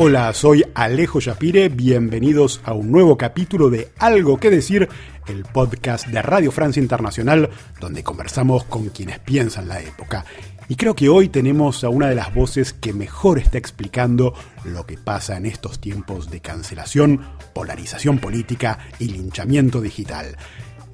Hola, 0.00 0.32
soy 0.32 0.64
Alejo 0.74 1.18
Yapire, 1.18 1.68
bienvenidos 1.68 2.60
a 2.62 2.72
un 2.72 2.92
nuevo 2.92 3.18
capítulo 3.18 3.68
de 3.68 3.88
Algo 3.98 4.38
que 4.38 4.48
decir, 4.48 4.88
el 5.26 5.42
podcast 5.42 6.06
de 6.06 6.22
Radio 6.22 6.52
Francia 6.52 6.80
Internacional, 6.80 7.50
donde 7.80 8.04
conversamos 8.04 8.62
con 8.62 8.90
quienes 8.90 9.18
piensan 9.18 9.66
la 9.66 9.80
época. 9.80 10.24
Y 10.68 10.76
creo 10.76 10.94
que 10.94 11.08
hoy 11.08 11.28
tenemos 11.28 11.82
a 11.82 11.88
una 11.88 12.08
de 12.08 12.14
las 12.14 12.32
voces 12.32 12.72
que 12.72 12.92
mejor 12.92 13.40
está 13.40 13.58
explicando 13.58 14.34
lo 14.62 14.86
que 14.86 14.98
pasa 14.98 15.36
en 15.36 15.46
estos 15.46 15.80
tiempos 15.80 16.30
de 16.30 16.38
cancelación, 16.38 17.20
polarización 17.52 18.20
política 18.20 18.78
y 19.00 19.08
linchamiento 19.08 19.80
digital. 19.80 20.36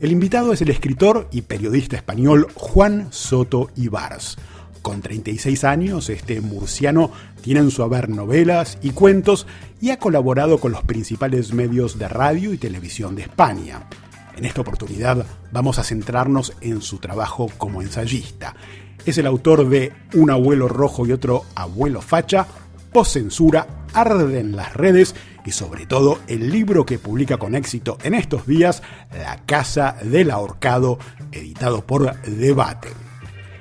El 0.00 0.12
invitado 0.12 0.54
es 0.54 0.62
el 0.62 0.70
escritor 0.70 1.28
y 1.30 1.42
periodista 1.42 1.96
español 1.96 2.46
Juan 2.54 3.08
Soto 3.10 3.70
Ibars. 3.76 4.38
Con 4.84 5.00
36 5.00 5.64
años, 5.64 6.10
este 6.10 6.42
murciano 6.42 7.10
tiene 7.40 7.60
en 7.60 7.70
su 7.70 7.82
haber 7.82 8.10
novelas 8.10 8.76
y 8.82 8.90
cuentos 8.90 9.46
y 9.80 9.92
ha 9.92 9.98
colaborado 9.98 10.58
con 10.60 10.72
los 10.72 10.82
principales 10.82 11.54
medios 11.54 11.98
de 11.98 12.06
radio 12.06 12.52
y 12.52 12.58
televisión 12.58 13.16
de 13.16 13.22
España. 13.22 13.88
En 14.36 14.44
esta 14.44 14.60
oportunidad 14.60 15.24
vamos 15.52 15.78
a 15.78 15.84
centrarnos 15.84 16.52
en 16.60 16.82
su 16.82 16.98
trabajo 16.98 17.50
como 17.56 17.80
ensayista. 17.80 18.56
Es 19.06 19.16
el 19.16 19.26
autor 19.26 19.66
de 19.70 19.90
Un 20.12 20.30
abuelo 20.30 20.68
rojo 20.68 21.06
y 21.06 21.12
otro 21.12 21.46
abuelo 21.54 22.02
facha, 22.02 22.46
Post-censura, 22.92 23.86
Arden 23.94 24.54
las 24.54 24.74
redes 24.74 25.14
y 25.46 25.52
sobre 25.52 25.86
todo 25.86 26.18
el 26.26 26.50
libro 26.52 26.84
que 26.84 26.98
publica 26.98 27.38
con 27.38 27.54
éxito 27.54 27.96
en 28.02 28.12
estos 28.12 28.46
días, 28.46 28.82
La 29.14 29.38
Casa 29.46 29.96
del 30.02 30.30
Ahorcado, 30.30 30.98
editado 31.32 31.86
por 31.86 32.20
Debate. 32.20 32.90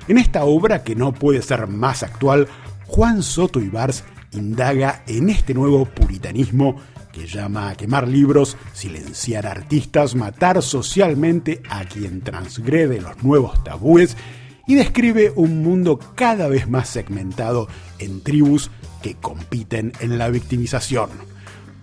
En 0.08 0.18
esta 0.18 0.44
obra, 0.44 0.84
que 0.84 0.96
no 0.96 1.14
puede 1.14 1.42
ser 1.42 1.68
más 1.68 2.04
actual, 2.04 2.48
Juan 2.88 3.24
Soto 3.24 3.62
Ibars 3.62 4.04
indaga 4.34 5.04
en 5.08 5.30
este 5.30 5.54
nuevo 5.54 5.86
puritanismo 5.86 6.76
que 7.14 7.28
llama 7.28 7.70
a 7.70 7.76
quemar 7.76 8.08
libros, 8.08 8.58
silenciar 8.74 9.46
artistas, 9.46 10.16
matar 10.16 10.62
socialmente 10.62 11.62
a 11.70 11.86
quien 11.86 12.22
transgrede 12.22 13.00
los 13.00 13.24
nuevos 13.24 13.64
tabúes 13.64 14.18
y 14.66 14.76
describe 14.76 15.32
un 15.36 15.62
mundo 15.62 16.00
cada 16.16 16.48
vez 16.48 16.68
más 16.68 16.90
segmentado 16.90 17.68
en 18.00 18.22
tribus 18.22 18.72
que 19.02 19.16
compiten 19.16 19.94
en 20.00 20.18
la 20.18 20.30
victimización. 20.30 21.10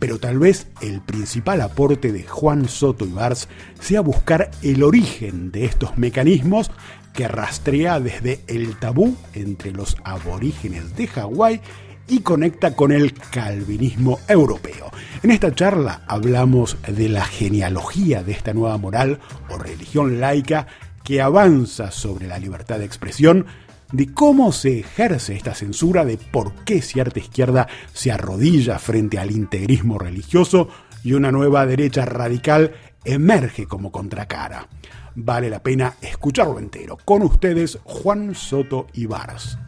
Pero 0.00 0.18
tal 0.18 0.40
vez 0.40 0.66
el 0.80 1.00
principal 1.00 1.60
aporte 1.60 2.10
de 2.10 2.24
Juan 2.24 2.68
Soto 2.68 3.04
Ibars 3.06 3.48
sea 3.78 4.00
buscar 4.00 4.50
el 4.62 4.82
origen 4.82 5.52
de 5.52 5.66
estos 5.66 5.96
mecanismos 5.96 6.72
que 7.12 7.28
rastrea 7.28 8.00
desde 8.00 8.40
el 8.48 8.76
tabú 8.78 9.16
entre 9.34 9.72
los 9.72 9.96
aborígenes 10.02 10.96
de 10.96 11.06
Hawái 11.06 11.60
y 12.08 12.20
conecta 12.20 12.74
con 12.74 12.92
el 12.92 13.12
calvinismo 13.12 14.18
europeo. 14.26 14.90
En 15.22 15.30
esta 15.30 15.54
charla 15.54 16.02
hablamos 16.08 16.76
de 16.88 17.08
la 17.08 17.24
genealogía 17.24 18.22
de 18.22 18.32
esta 18.32 18.52
nueva 18.52 18.78
moral 18.78 19.20
o 19.48 19.58
religión 19.58 20.18
laica 20.18 20.66
que 21.04 21.20
avanza 21.20 21.90
sobre 21.90 22.26
la 22.26 22.38
libertad 22.38 22.78
de 22.78 22.84
expresión, 22.84 23.46
de 23.92 24.12
cómo 24.12 24.52
se 24.52 24.80
ejerce 24.80 25.34
esta 25.34 25.54
censura, 25.54 26.04
de 26.04 26.16
por 26.16 26.52
qué 26.64 26.82
cierta 26.82 27.18
izquierda 27.18 27.68
se 27.92 28.12
arrodilla 28.12 28.78
frente 28.78 29.18
al 29.18 29.30
integrismo 29.30 29.98
religioso 29.98 30.68
y 31.02 31.14
una 31.14 31.32
nueva 31.32 31.66
derecha 31.66 32.04
radical 32.04 32.72
emerge 33.04 33.66
como 33.66 33.90
contracara 33.90 34.68
vale 35.14 35.50
la 35.50 35.62
pena 35.62 35.94
escucharlo 36.00 36.58
entero. 36.58 36.98
Con 37.04 37.22
ustedes, 37.22 37.78
Juan 37.84 38.34
Soto 38.34 38.86
Ibaras. 38.94 39.58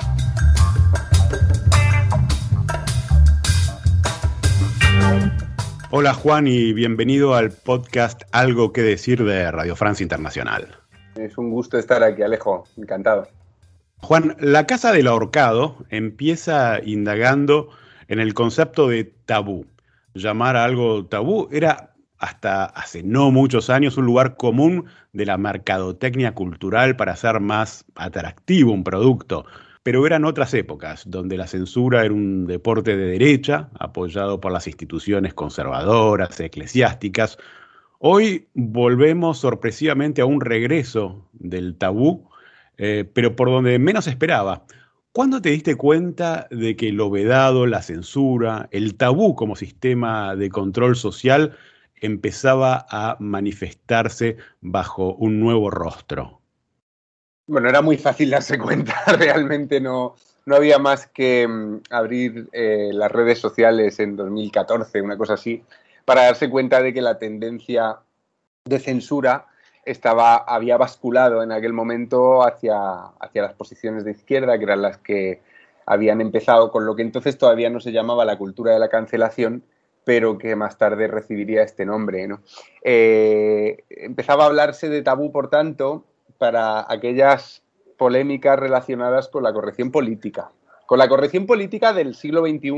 Hola 5.90 6.14
Juan 6.14 6.46
y 6.46 6.72
bienvenido 6.72 7.34
al 7.34 7.50
podcast 7.50 8.22
Algo 8.32 8.72
que 8.72 8.80
decir 8.82 9.24
de 9.24 9.50
Radio 9.50 9.76
Francia 9.76 10.02
Internacional. 10.02 10.76
Es 11.16 11.36
un 11.36 11.50
gusto 11.50 11.76
estar 11.76 12.02
aquí, 12.02 12.22
Alejo, 12.22 12.64
encantado. 12.78 13.28
Juan, 14.02 14.36
la 14.40 14.66
Casa 14.66 14.92
del 14.92 15.06
Ahorcado 15.06 15.76
empieza 15.88 16.80
indagando 16.84 17.68
en 18.08 18.18
el 18.18 18.34
concepto 18.34 18.88
de 18.88 19.04
tabú. 19.04 19.64
Llamar 20.14 20.56
a 20.56 20.64
algo 20.64 21.06
tabú 21.06 21.48
era 21.52 21.94
hasta 22.18 22.64
hace 22.64 23.04
no 23.04 23.30
muchos 23.30 23.70
años 23.70 23.96
un 23.96 24.06
lugar 24.06 24.36
común 24.36 24.86
de 25.12 25.24
la 25.24 25.38
mercadotecnia 25.38 26.34
cultural 26.34 26.96
para 26.96 27.12
hacer 27.12 27.38
más 27.38 27.84
atractivo 27.94 28.72
un 28.72 28.82
producto. 28.82 29.46
Pero 29.84 30.04
eran 30.04 30.24
otras 30.24 30.52
épocas, 30.52 31.04
donde 31.06 31.36
la 31.36 31.46
censura 31.46 32.04
era 32.04 32.12
un 32.12 32.46
deporte 32.46 32.96
de 32.96 33.06
derecha, 33.06 33.70
apoyado 33.78 34.40
por 34.40 34.50
las 34.52 34.66
instituciones 34.66 35.32
conservadoras, 35.32 36.38
eclesiásticas. 36.40 37.38
Hoy 37.98 38.48
volvemos 38.54 39.38
sorpresivamente 39.38 40.22
a 40.22 40.26
un 40.26 40.40
regreso 40.40 41.28
del 41.32 41.76
tabú, 41.76 42.28
eh, 42.76 43.04
pero 43.12 43.36
por 43.36 43.50
donde 43.50 43.78
menos 43.78 44.06
esperaba. 44.06 44.64
¿Cuándo 45.12 45.42
te 45.42 45.50
diste 45.50 45.76
cuenta 45.76 46.48
de 46.50 46.74
que 46.74 46.90
lo 46.90 47.10
vedado, 47.10 47.66
la 47.66 47.82
censura, 47.82 48.68
el 48.70 48.96
tabú 48.96 49.34
como 49.34 49.56
sistema 49.56 50.36
de 50.36 50.48
control 50.48 50.96
social 50.96 51.56
empezaba 52.00 52.86
a 52.88 53.16
manifestarse 53.20 54.38
bajo 54.60 55.14
un 55.14 55.38
nuevo 55.38 55.70
rostro? 55.70 56.40
Bueno, 57.46 57.68
era 57.68 57.82
muy 57.82 57.98
fácil 57.98 58.30
darse 58.30 58.58
cuenta, 58.58 58.94
realmente 59.18 59.80
no, 59.80 60.14
no 60.46 60.56
había 60.56 60.78
más 60.78 61.06
que 61.06 61.46
mm, 61.46 61.80
abrir 61.90 62.48
eh, 62.52 62.90
las 62.92 63.12
redes 63.12 63.38
sociales 63.38 64.00
en 64.00 64.16
2014, 64.16 65.02
una 65.02 65.18
cosa 65.18 65.34
así, 65.34 65.62
para 66.04 66.24
darse 66.24 66.48
cuenta 66.48 66.82
de 66.82 66.94
que 66.94 67.02
la 67.02 67.18
tendencia 67.18 67.98
de 68.64 68.78
censura 68.78 69.46
estaba, 69.84 70.36
había 70.36 70.76
basculado 70.76 71.42
en 71.42 71.52
aquel 71.52 71.72
momento 71.72 72.42
hacia, 72.46 72.76
hacia 73.20 73.42
las 73.42 73.54
posiciones 73.54 74.04
de 74.04 74.12
izquierda, 74.12 74.58
que 74.58 74.64
eran 74.64 74.82
las 74.82 74.98
que 74.98 75.40
habían 75.86 76.20
empezado 76.20 76.70
con 76.70 76.86
lo 76.86 76.94
que 76.94 77.02
entonces 77.02 77.38
todavía 77.38 77.70
no 77.70 77.80
se 77.80 77.92
llamaba 77.92 78.24
la 78.24 78.38
cultura 78.38 78.72
de 78.72 78.78
la 78.78 78.88
cancelación, 78.88 79.64
pero 80.04 80.38
que 80.38 80.56
más 80.56 80.78
tarde 80.78 81.06
recibiría 81.08 81.62
este 81.62 81.86
nombre. 81.86 82.26
¿no? 82.26 82.40
Eh, 82.82 83.84
empezaba 83.90 84.44
a 84.44 84.46
hablarse 84.46 84.88
de 84.88 85.02
tabú, 85.02 85.32
por 85.32 85.48
tanto, 85.48 86.04
para 86.38 86.86
aquellas 86.88 87.62
polémicas 87.96 88.58
relacionadas 88.58 89.28
con 89.28 89.42
la 89.42 89.52
corrección 89.52 89.90
política. 89.90 90.50
Con 90.86 90.98
la 90.98 91.08
corrección 91.08 91.46
política 91.46 91.92
del 91.92 92.14
siglo 92.14 92.42
XXI, 92.42 92.72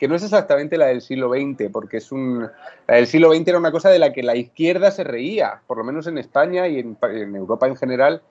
que 0.00 0.08
no 0.08 0.14
es 0.14 0.22
exactamente 0.22 0.78
la 0.78 0.86
del 0.86 1.02
siglo 1.02 1.28
XX, 1.28 1.70
porque 1.70 1.98
es 1.98 2.10
un, 2.10 2.48
la 2.86 2.94
del 2.94 3.06
siglo 3.06 3.34
XX 3.34 3.48
era 3.48 3.58
una 3.58 3.70
cosa 3.70 3.90
de 3.90 3.98
la 3.98 4.14
que 4.14 4.22
la 4.22 4.34
izquierda 4.34 4.90
se 4.90 5.04
reía, 5.04 5.60
por 5.66 5.76
lo 5.76 5.84
menos 5.84 6.06
en 6.06 6.16
España 6.16 6.66
y 6.68 6.78
en, 6.78 6.96
Europa 7.36 7.68
en 7.68 7.76
general, 7.76 8.22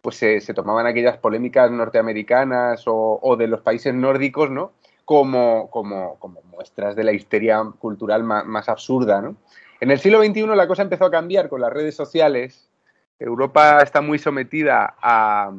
pues 0.00 0.16
se, 0.16 0.40
tomaban 0.54 0.86
aquellas 0.86 1.18
polémicas 1.18 1.70
norteamericanas 1.70 2.84
o, 2.86 3.36
de 3.38 3.46
los 3.46 3.60
países 3.60 3.92
nórdicos, 3.92 4.50
¿no? 4.50 4.72
como, 5.04 5.68
como, 5.68 6.16
muestras 6.50 6.96
de 6.96 7.04
la 7.04 7.12
histeria 7.12 7.62
cultural 7.78 8.24
más, 8.24 8.68
absurda. 8.70 9.20
¿no? 9.20 9.36
En 9.80 9.90
el 9.90 10.00
siglo 10.00 10.24
XXI 10.24 10.46
la 10.46 10.66
cosa 10.66 10.80
empezó 10.80 11.04
a 11.04 11.10
cambiar 11.10 11.50
con 11.50 11.60
las 11.60 11.72
redes 11.74 11.94
sociales. 11.94 12.70
Europa 13.18 13.80
está 13.82 14.00
muy 14.00 14.18
sometida 14.18 14.96
a, 15.02 15.52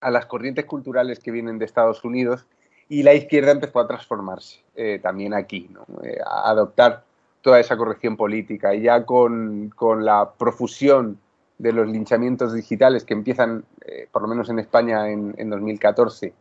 las 0.00 0.24
corrientes 0.24 0.64
culturales 0.64 1.18
que 1.18 1.32
vienen 1.32 1.58
de 1.58 1.66
Estados 1.66 2.02
Unidos 2.02 2.46
y 2.88 3.02
la 3.02 3.14
izquierda 3.14 3.52
empezó 3.52 3.80
a 3.80 3.86
transformarse 3.86 4.60
eh, 4.74 5.00
también 5.02 5.34
aquí, 5.34 5.68
¿no? 5.72 5.86
Eh, 6.04 6.18
a 6.24 6.50
adoptar 6.50 7.04
toda 7.42 7.60
esa 7.60 7.76
corrección 7.76 8.16
política 8.16 8.74
y 8.74 8.82
ya 8.82 9.04
con, 9.04 9.72
la 10.00 10.32
profusión 10.38 11.18
de 11.58 11.72
los 11.72 11.88
linchamientos 11.88 12.52
digitales 12.52 13.04
que 13.04 13.14
empiezan, 13.14 13.64
eh, 13.84 14.08
por 14.10 14.22
lo 14.22 14.28
menos 14.28 14.48
en 14.50 14.58
España, 14.58 15.08
en, 15.08 15.34
en 15.38 15.50
2014 15.50 16.34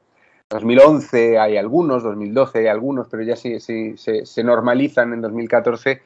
2011 0.50 1.40
hay 1.40 1.58
algunos, 1.58 2.04
2012 2.04 2.60
hay 2.60 2.68
algunos, 2.68 3.08
pero 3.10 3.24
ya 3.24 3.36
sí, 3.36 3.60
se, 3.60 4.44
normalizan 4.44 5.14
en 5.14 5.22
2014, 5.22 6.02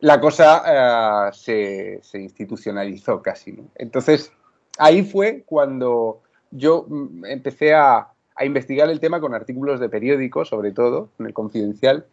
la 0.00 0.20
cosa 0.20 1.30
se, 1.32 2.00
institucionalizó 2.14 3.22
casi. 3.22 3.58
Entonces, 3.74 4.32
ahí 4.78 5.02
fue 5.02 5.42
cuando 5.46 6.20
yo 6.50 6.84
mm, 6.88 7.24
empecé 7.26 7.74
a, 7.74 8.08
investigar 8.44 8.88
el 8.90 9.00
tema 9.00 9.20
con 9.20 9.34
artículos 9.34 9.80
de 9.80 9.88
periódicos, 9.88 10.48
sobre 10.48 10.72
todo, 10.72 11.10
en 11.18 11.26
el 11.26 11.32
Confidencial, 11.32 12.06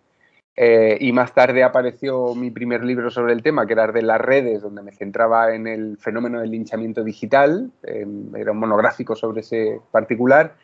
eh, 0.58 0.98
y 1.02 1.12
más 1.12 1.34
tarde 1.34 1.64
apareció 1.64 2.34
mi 2.34 2.50
primer 2.50 2.86
libro 2.86 3.12
sobre 3.12 3.34
el 3.34 3.44
tema, 3.44 3.68
que 3.68 3.74
era 3.74 3.88
de 3.88 4.02
las 4.02 4.22
redes, 4.22 4.62
donde 4.62 4.82
me 4.82 4.94
centraba 4.94 5.54
en 5.54 5.68
el 5.68 5.98
fenómeno 5.98 6.40
del 6.40 6.52
linchamiento 6.52 7.04
digital, 7.04 7.72
era 7.84 8.52
un 8.52 8.58
monográfico 8.58 9.16
sobre 9.16 9.42
ese 9.42 9.82
particular, 9.92 10.56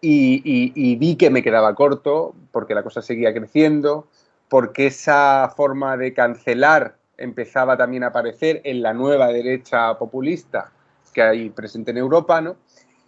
y, 0.00 0.96
vi 0.96 1.16
que 1.16 1.30
me 1.30 1.42
quedaba 1.42 1.74
corto 1.74 2.34
porque 2.50 2.74
la 2.74 2.82
cosa 2.82 3.02
seguía 3.02 3.32
creciendo, 3.32 4.08
porque 4.48 4.86
esa 4.86 5.52
forma 5.56 5.96
de 5.96 6.12
cancelar 6.12 6.96
empezaba 7.16 7.76
también 7.76 8.04
a 8.04 8.08
aparecer 8.08 8.60
en 8.64 8.82
la 8.82 8.92
nueva 8.92 9.28
derecha 9.28 9.96
populista 9.98 10.72
que 11.14 11.22
hay 11.22 11.50
presente 11.50 11.90
en 11.90 11.98
Europa, 11.98 12.40
¿no? 12.40 12.56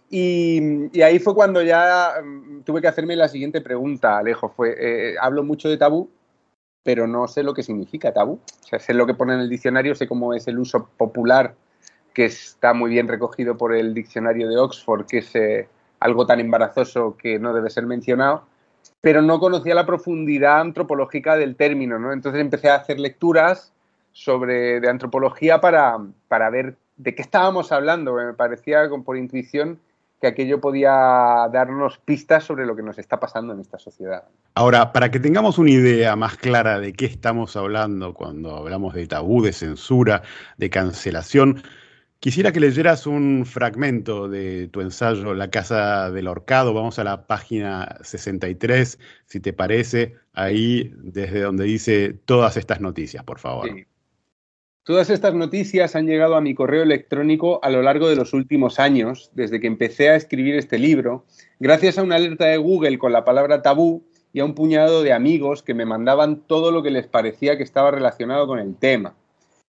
Y, 0.09 1.01
ahí 1.01 1.19
fue 1.19 1.33
cuando 1.33 1.61
ya 1.61 2.13
mm, 2.23 2.61
tuve 2.61 2.81
que 2.81 2.87
hacerme 2.87 3.15
la 3.15 3.27
siguiente 3.27 3.61
pregunta, 3.61 4.17
Alejo. 4.17 4.49
Fue, 4.49 4.75
eh, 4.77 5.15
hablo 5.19 5.43
mucho 5.43 5.69
de 5.69 5.77
tabú, 5.77 6.09
pero 6.83 7.07
no 7.07 7.27
sé 7.27 7.43
lo 7.43 7.53
que 7.53 7.63
significa 7.63 8.13
tabú. 8.13 8.39
O 8.63 8.67
sea, 8.67 8.79
sé 8.79 8.93
lo 8.93 9.05
que 9.05 9.13
pone 9.13 9.33
en 9.33 9.41
el 9.41 9.49
diccionario, 9.49 9.95
sé 9.95 10.07
cómo 10.07 10.33
es 10.33 10.47
el 10.47 10.59
uso 10.59 10.89
popular, 10.97 11.55
que 12.13 12.25
está 12.25 12.73
muy 12.73 12.91
bien 12.91 13.07
recogido 13.07 13.57
por 13.57 13.75
el 13.75 13.93
diccionario 13.93 14.47
de 14.47 14.57
Oxford, 14.57 15.05
que 15.05 15.17
es 15.19 15.35
eh, 15.35 15.67
algo 15.99 16.25
tan 16.25 16.39
embarazoso 16.39 17.17
que 17.17 17.39
no 17.39 17.53
debe 17.53 17.69
ser 17.69 17.85
mencionado, 17.85 18.45
pero 19.01 19.21
no 19.21 19.39
conocía 19.39 19.75
la 19.75 19.85
profundidad 19.85 20.61
antropológica 20.61 21.35
del 21.35 21.55
término, 21.55 21.99
¿no? 21.99 22.13
Entonces 22.13 22.41
empecé 22.41 22.69
a 22.69 22.75
hacer 22.75 22.99
lecturas 22.99 23.73
sobre 24.11 24.79
de 24.79 24.89
antropología 24.89 25.59
para, 25.59 25.97
para 26.27 26.49
ver 26.49 26.77
de 26.95 27.15
qué 27.15 27.21
estábamos 27.21 27.71
hablando. 27.71 28.13
Me 28.13 28.33
parecía 28.33 28.87
por 29.03 29.17
intuición 29.17 29.79
que 30.25 30.29
aquello 30.31 30.59
podía 30.59 30.89
darnos 31.53 31.99
pistas 31.99 32.43
sobre 32.43 32.65
lo 32.65 32.75
que 32.75 32.81
nos 32.81 32.97
está 32.97 33.19
pasando 33.19 33.53
en 33.53 33.59
esta 33.59 33.77
sociedad. 33.77 34.23
Ahora, 34.55 34.91
para 34.91 35.11
que 35.11 35.19
tengamos 35.19 35.59
una 35.59 35.69
idea 35.69 36.15
más 36.15 36.35
clara 36.37 36.79
de 36.79 36.93
qué 36.93 37.05
estamos 37.05 37.55
hablando 37.55 38.15
cuando 38.15 38.55
hablamos 38.55 38.95
de 38.95 39.05
tabú, 39.05 39.43
de 39.43 39.53
censura, 39.53 40.23
de 40.57 40.71
cancelación, 40.71 41.61
quisiera 42.19 42.51
que 42.51 42.59
leyeras 42.59 43.05
un 43.05 43.45
fragmento 43.45 44.27
de 44.27 44.67
tu 44.69 44.81
ensayo 44.81 45.35
La 45.35 45.51
Casa 45.51 46.09
del 46.09 46.27
Horcado. 46.27 46.73
Vamos 46.73 46.97
a 46.97 47.03
la 47.03 47.27
página 47.27 47.99
63, 48.01 48.97
si 49.27 49.39
te 49.39 49.53
parece, 49.53 50.15
ahí 50.33 50.91
desde 51.03 51.41
donde 51.41 51.65
dice 51.65 52.15
todas 52.25 52.57
estas 52.57 52.81
noticias, 52.81 53.23
por 53.23 53.37
favor. 53.37 53.69
Sí. 53.69 53.85
Todas 54.85 55.09
estas 55.09 55.33
noticias 55.33 55.95
han 55.95 56.05
llegado 56.05 56.35
a 56.35 56.41
mi 56.41 56.53
correo 56.53 56.83
electrónico 56.83 57.59
a 57.63 57.71
lo 57.71 57.81
largo 57.81 58.07
de 58.07 58.15
los 58.15 58.33
últimos 58.33 58.79
años, 58.79 59.31
desde 59.33 59.59
que 59.59 59.65
empecé 59.65 60.11
a 60.11 60.15
escribir 60.15 60.53
este 60.53 60.77
libro, 60.77 61.25
gracias 61.59 61.97
a 61.97 62.03
una 62.03 62.17
alerta 62.17 62.45
de 62.45 62.57
Google 62.57 62.99
con 62.99 63.11
la 63.11 63.25
palabra 63.25 63.63
tabú 63.63 64.03
y 64.31 64.41
a 64.41 64.45
un 64.45 64.53
puñado 64.53 65.01
de 65.01 65.11
amigos 65.11 65.63
que 65.63 65.73
me 65.73 65.87
mandaban 65.87 66.41
todo 66.41 66.71
lo 66.71 66.83
que 66.83 66.91
les 66.91 67.07
parecía 67.07 67.57
que 67.57 67.63
estaba 67.63 67.89
relacionado 67.89 68.45
con 68.45 68.59
el 68.59 68.75
tema. 68.75 69.15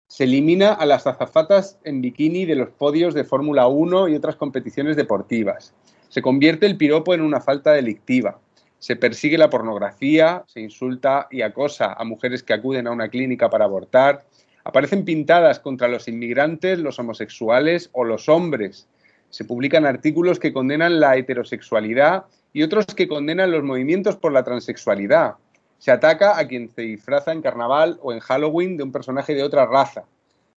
Se 0.06 0.24
elimina 0.24 0.74
a 0.74 0.86
las 0.86 1.08
azafatas 1.08 1.80
en 1.82 2.02
bikini 2.02 2.44
de 2.44 2.54
los 2.54 2.70
podios 2.70 3.12
de 3.12 3.24
Fórmula 3.24 3.66
1 3.66 4.06
y 4.10 4.14
otras 4.14 4.36
competiciones 4.36 4.94
deportivas. 4.94 5.74
Se 6.08 6.22
convierte 6.22 6.66
el 6.66 6.76
piropo 6.76 7.14
en 7.14 7.22
una 7.22 7.40
falta 7.40 7.72
delictiva. 7.72 8.38
Se 8.78 8.94
persigue 8.94 9.38
la 9.38 9.50
pornografía, 9.50 10.44
se 10.46 10.60
insulta 10.60 11.26
y 11.32 11.42
acosa 11.42 11.94
a 11.94 12.04
mujeres 12.04 12.44
que 12.44 12.52
acuden 12.52 12.86
a 12.86 12.92
una 12.92 13.08
clínica 13.08 13.50
para 13.50 13.64
abortar, 13.64 14.24
Aparecen 14.64 15.04
pintadas 15.04 15.60
contra 15.60 15.88
los 15.88 16.08
inmigrantes, 16.08 16.78
los 16.78 16.98
homosexuales 16.98 17.90
o 17.92 18.04
los 18.04 18.28
hombres. 18.28 18.88
Se 19.30 19.44
publican 19.44 19.86
artículos 19.86 20.38
que 20.38 20.52
condenan 20.52 21.00
la 21.00 21.16
heterosexualidad 21.16 22.24
y 22.52 22.62
otros 22.62 22.86
que 22.86 23.08
condenan 23.08 23.52
los 23.52 23.62
movimientos 23.62 24.16
por 24.16 24.32
la 24.32 24.44
transexualidad. 24.44 25.34
Se 25.78 25.90
ataca 25.90 26.38
a 26.38 26.46
quien 26.46 26.68
se 26.68 26.82
disfraza 26.82 27.32
en 27.32 27.40
carnaval 27.40 27.98
o 28.02 28.12
en 28.12 28.20
Halloween 28.20 28.76
de 28.76 28.82
un 28.82 28.92
personaje 28.92 29.34
de 29.34 29.42
otra 29.42 29.66
raza. 29.66 30.04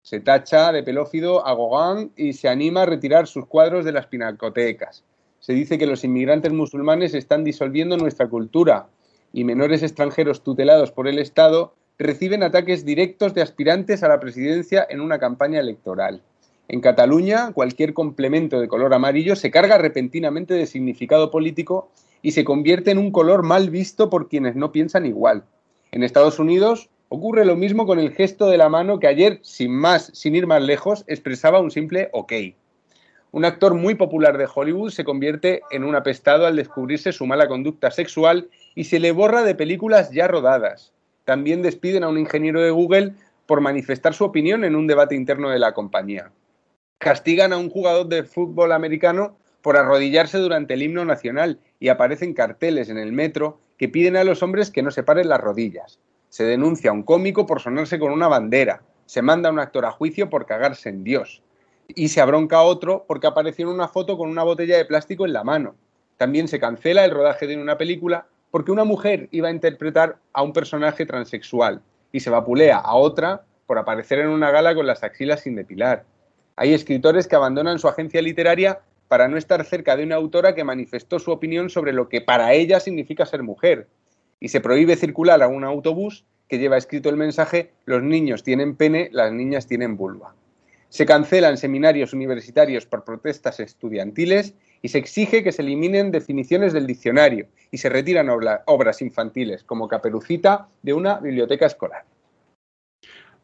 Se 0.02 0.20
tacha 0.20 0.74
de 0.74 0.84
pelófido 0.84 1.48
a 1.48 1.56
Gauguin 1.56 2.12
y 2.18 2.34
se 2.34 2.50
anima 2.50 2.82
a 2.82 2.86
retirar 2.86 3.26
sus 3.26 3.46
cuadros 3.46 3.86
de 3.86 3.94
las 3.94 4.08
pinacotecas. 4.08 5.06
Se 5.40 5.54
dice 5.54 5.78
que 5.78 5.88
los 5.88 6.04
inmigrantes 6.04 6.52
musulmanes 6.52 7.14
están 7.14 7.46
disolviendo 7.46 7.96
nuestra 7.96 8.28
cultura 8.28 8.88
y 9.32 9.46
menores 9.46 9.82
extranjeros 9.82 10.44
tutelados 10.44 10.92
por 10.92 11.08
el 11.08 11.20
Estado 11.20 11.74
reciben 12.00 12.42
ataques 12.42 12.86
directos 12.86 13.34
de 13.34 13.42
aspirantes 13.42 14.04
a 14.04 14.08
la 14.08 14.20
presidencia 14.20 14.86
en 14.90 15.00
una 15.00 15.20
campaña 15.20 15.60
electoral. 15.60 16.22
En 16.68 16.82
Cataluña, 16.82 17.52
cualquier 17.54 17.94
complemento 17.94 18.60
de 18.60 18.68
color 18.68 18.94
amarillo 18.94 19.36
se 19.36 19.52
carga 19.52 19.78
repentinamente 19.78 20.56
de 20.56 20.66
significado 20.66 21.30
político 21.30 21.92
y 22.22 22.32
se 22.32 22.44
convierte 22.44 22.90
en 22.92 22.98
un 22.98 23.12
color 23.12 23.44
mal 23.44 23.70
visto 23.70 24.10
por 24.10 24.28
quienes 24.28 24.56
no 24.56 24.72
piensan 24.72 25.06
igual. 25.06 25.44
En 25.92 26.04
Estados 26.04 26.40
Unidos 26.40 26.90
ocurre 27.10 27.46
lo 27.46 27.56
mismo 27.56 27.86
con 27.86 28.00
el 28.00 28.12
gesto 28.12 28.48
de 28.48 28.58
la 28.58 28.70
mano 28.70 28.98
que 28.98 29.08
ayer, 29.08 29.40
sin 29.44 29.72
más, 29.72 30.10
sin 30.14 30.36
ir 30.36 30.48
más 30.48 30.64
lejos, 30.64 31.04
expresaba 31.08 31.60
un 31.60 31.70
simple 31.70 32.10
ok. 32.12 32.34
Un 33.32 33.46
actor 33.46 33.76
muy 33.76 33.96
popular 33.96 34.38
de 34.38 34.48
Hollywood 34.52 34.90
se 34.90 35.04
convierte 35.04 35.62
en 35.70 35.84
un 35.84 35.96
apestado 35.96 36.48
al 36.48 36.56
descubrirse 36.56 37.12
su 37.12 37.28
mala 37.28 37.48
conducta 37.48 37.92
sexual 37.92 38.50
y 38.74 38.86
se 38.86 39.00
le 39.00 39.12
borra 39.12 39.44
de 39.44 39.54
películas 39.54 40.12
ya 40.12 40.28
rodadas 40.28 40.94
también 41.26 41.62
despiden 41.62 42.04
a 42.04 42.10
un 42.10 42.18
ingeniero 42.18 42.62
de 42.62 42.72
Google 42.72 43.14
por 43.46 43.62
manifestar 43.62 44.14
su 44.14 44.24
opinión 44.24 44.64
en 44.64 44.76
un 44.76 44.88
debate 44.88 45.16
interno 45.16 45.50
de 45.50 45.60
la 45.60 45.74
compañía. 45.74 46.32
Castigan 46.98 47.54
a 47.54 47.58
un 47.58 47.70
jugador 47.70 48.08
de 48.08 48.24
fútbol 48.24 48.72
americano 48.72 49.38
por 49.62 49.78
arrodillarse 49.78 50.38
durante 50.38 50.74
el 50.74 50.84
himno 50.84 51.06
nacional 51.06 51.60
y 51.80 51.90
aparecen 51.90 52.34
carteles 52.34 52.90
en 52.90 52.98
el 52.98 53.12
metro 53.12 53.60
que 53.78 53.90
piden 53.90 54.16
a 54.18 54.24
los 54.24 54.44
hombres 54.44 54.72
que 54.72 54.84
no 54.84 54.92
se 54.92 55.04
paren 55.04 55.30
las 55.30 55.42
rodillas. 55.42 56.00
Se 56.30 56.44
denuncia 56.44 56.90
a 56.90 56.94
un 56.94 57.04
cómico 57.04 57.46
por 57.46 57.62
sonarse 57.62 58.00
con 58.00 58.12
una 58.12 58.28
bandera. 58.28 58.82
Se 59.06 59.22
manda 59.22 59.50
a 59.50 59.52
un 59.52 59.60
actor 59.60 59.86
a 59.86 59.92
juicio 59.92 60.30
por 60.30 60.46
cagarse 60.46 60.90
en 60.90 61.04
Dios. 61.04 61.42
Y 61.88 62.10
se 62.10 62.22
abronca 62.22 62.58
a 62.58 62.64
otro 62.64 63.06
porque 63.08 63.28
apareció 63.28 63.68
en 63.68 63.74
una 63.74 63.88
foto 63.88 64.18
con 64.18 64.30
una 64.30 64.44
botella 64.44 64.78
de 64.78 64.86
plástico 64.86 65.26
en 65.26 65.34
la 65.34 65.44
mano. 65.44 65.76
También 66.18 66.48
se 66.48 66.60
cancela 66.60 67.06
el 67.06 67.12
rodaje 67.12 67.48
de 67.48 67.58
una 67.58 67.78
película 67.78 68.28
porque 68.54 68.72
una 68.72 68.84
mujer 68.84 69.30
iba 69.32 69.48
a 69.48 69.52
interpretar 69.52 70.18
a 70.32 70.44
un 70.44 70.54
personaje 70.54 71.08
transexual 71.08 71.82
y 72.12 72.20
se 72.20 72.30
vapulea 72.30 72.78
a 72.78 72.94
otra 72.94 73.46
por 73.66 73.80
aparecer 73.80 74.20
en 74.20 74.28
una 74.28 74.52
gala 74.52 74.76
con 74.76 74.86
las 74.86 75.04
axilas 75.04 75.42
sin 75.42 75.56
depilar. 75.56 76.06
Hay 76.56 76.72
escritores 76.72 77.28
que 77.28 77.36
abandonan 77.36 77.80
su 77.80 77.88
agencia 77.88 78.22
literaria 78.22 78.82
para 79.08 79.28
no 79.28 79.38
estar 79.38 79.66
cerca 79.66 79.96
de 79.96 80.04
una 80.04 80.18
autora 80.18 80.54
que 80.54 80.64
manifestó 80.64 81.18
su 81.18 81.32
opinión 81.32 81.72
sobre 81.72 81.94
lo 81.94 82.10
que 82.10 82.22
para 82.22 82.54
ella 82.54 82.80
significa 82.80 83.26
ser 83.26 83.42
mujer. 83.42 83.88
Y 84.40 84.50
se 84.50 84.62
prohíbe 84.62 84.98
circular 84.98 85.42
a 85.42 85.48
un 85.48 85.64
autobús 85.64 86.24
que 86.48 86.60
lleva 86.60 86.78
escrito 86.78 87.10
el 87.10 87.18
mensaje 87.18 87.72
los 87.86 88.04
niños 88.04 88.44
tienen 88.44 88.76
pene, 88.76 89.10
las 89.14 89.34
niñas 89.34 89.66
tienen 89.66 89.98
vulva. 89.98 90.36
Se 90.90 91.08
cancelan 91.08 91.58
seminarios 91.58 92.14
universitarios 92.14 92.86
por 92.86 93.04
protestas 93.04 93.60
estudiantiles 93.60 94.54
y 94.84 94.90
se 94.90 94.98
exige 94.98 95.44
que 95.44 95.54
se 95.54 95.62
eliminen 95.62 96.12
definiciones 96.12 96.74
del 96.74 96.86
diccionario 96.86 97.48
y 97.72 97.78
se 97.78 97.90
retiran 97.90 98.28
obras 98.30 99.02
infantiles 99.02 99.64
como 99.64 99.88
Caperucita 99.88 100.68
de 100.84 100.94
una 100.94 101.20
biblioteca 101.20 101.66
escolar. 101.66 102.04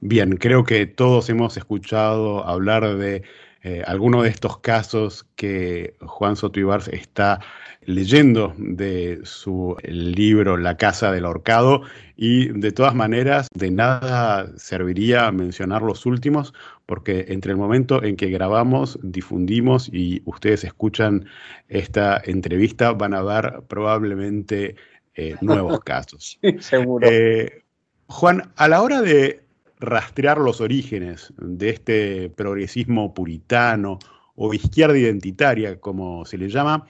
Bien, 0.01 0.35
creo 0.35 0.65
que 0.65 0.85
todos 0.85 1.29
hemos 1.29 1.55
escuchado 1.57 2.45
hablar 2.45 2.97
de 2.97 3.23
eh, 3.63 3.83
algunos 3.85 4.23
de 4.23 4.29
estos 4.29 4.59
casos 4.59 5.25
que 5.35 5.95
Juan 6.01 6.35
Soto 6.35 6.59
está 6.91 7.39
leyendo 7.81 8.53
de 8.57 9.19
su 9.23 9.77
libro 9.83 10.57
La 10.57 10.75
Casa 10.77 11.11
del 11.11 11.25
Horcado 11.25 11.81
y 12.15 12.49
de 12.49 12.71
todas 12.71 12.95
maneras 12.95 13.47
de 13.53 13.71
nada 13.71 14.49
serviría 14.57 15.31
mencionar 15.31 15.81
los 15.81 16.05
últimos 16.05 16.53
porque 16.89 17.25
entre 17.27 17.51
el 17.51 17.57
momento 17.59 18.03
en 18.03 18.15
que 18.15 18.31
grabamos, 18.31 18.97
difundimos 19.03 19.91
y 19.93 20.23
ustedes 20.25 20.63
escuchan 20.63 21.27
esta 21.67 22.19
entrevista 22.25 22.93
van 22.93 23.13
a 23.13 23.21
ver 23.21 23.61
probablemente 23.67 24.75
eh, 25.13 25.35
nuevos 25.41 25.81
casos. 25.81 26.39
seguro. 26.57 27.07
Eh, 27.07 27.61
Juan, 28.07 28.51
a 28.55 28.67
la 28.67 28.81
hora 28.81 29.03
de 29.03 29.43
rastrear 29.79 30.39
los 30.39 30.61
orígenes 30.61 31.31
de 31.37 31.69
este 31.69 32.31
progresismo 32.31 33.13
puritano 33.13 33.99
o 34.33 34.51
izquierda 34.55 34.97
identitaria, 34.97 35.79
como 35.79 36.25
se 36.25 36.39
le 36.39 36.49
llama, 36.49 36.87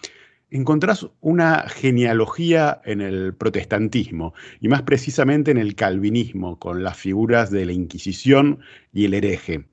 encontrás 0.50 1.08
una 1.20 1.68
genealogía 1.68 2.80
en 2.86 3.02
el 3.02 3.34
protestantismo 3.34 4.34
y 4.62 4.70
más 4.70 4.84
precisamente 4.84 5.52
en 5.52 5.58
el 5.58 5.76
calvinismo, 5.76 6.58
con 6.58 6.84
las 6.84 6.96
figuras 6.96 7.52
de 7.52 7.66
la 7.66 7.74
Inquisición 7.74 8.60
y 8.94 9.04
el 9.04 9.14
hereje. 9.14 9.66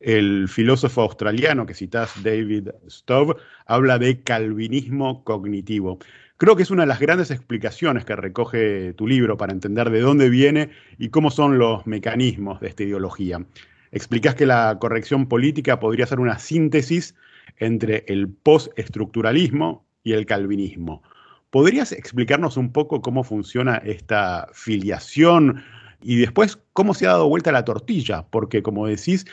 El 0.00 0.48
filósofo 0.48 1.02
australiano 1.02 1.66
que 1.66 1.74
citás, 1.74 2.22
David 2.22 2.70
Stove, 2.88 3.36
habla 3.66 3.98
de 3.98 4.22
calvinismo 4.22 5.22
cognitivo. 5.24 5.98
Creo 6.38 6.56
que 6.56 6.62
es 6.62 6.70
una 6.70 6.84
de 6.84 6.88
las 6.88 7.00
grandes 7.00 7.30
explicaciones 7.30 8.06
que 8.06 8.16
recoge 8.16 8.94
tu 8.94 9.06
libro 9.06 9.36
para 9.36 9.52
entender 9.52 9.90
de 9.90 10.00
dónde 10.00 10.30
viene 10.30 10.70
y 10.96 11.10
cómo 11.10 11.30
son 11.30 11.58
los 11.58 11.86
mecanismos 11.86 12.60
de 12.60 12.68
esta 12.68 12.82
ideología. 12.82 13.44
Explicás 13.92 14.34
que 14.36 14.46
la 14.46 14.78
corrección 14.80 15.26
política 15.26 15.78
podría 15.80 16.06
ser 16.06 16.18
una 16.18 16.38
síntesis 16.38 17.14
entre 17.58 18.04
el 18.08 18.28
postestructuralismo 18.28 19.84
y 20.02 20.14
el 20.14 20.24
calvinismo. 20.24 21.02
¿Podrías 21.50 21.92
explicarnos 21.92 22.56
un 22.56 22.72
poco 22.72 23.02
cómo 23.02 23.22
funciona 23.22 23.76
esta 23.76 24.48
filiación 24.54 25.62
y 26.00 26.16
después 26.16 26.58
cómo 26.72 26.94
se 26.94 27.06
ha 27.06 27.10
dado 27.10 27.28
vuelta 27.28 27.52
la 27.52 27.66
tortilla? 27.66 28.24
Porque 28.30 28.62
como 28.62 28.86
decís, 28.86 29.26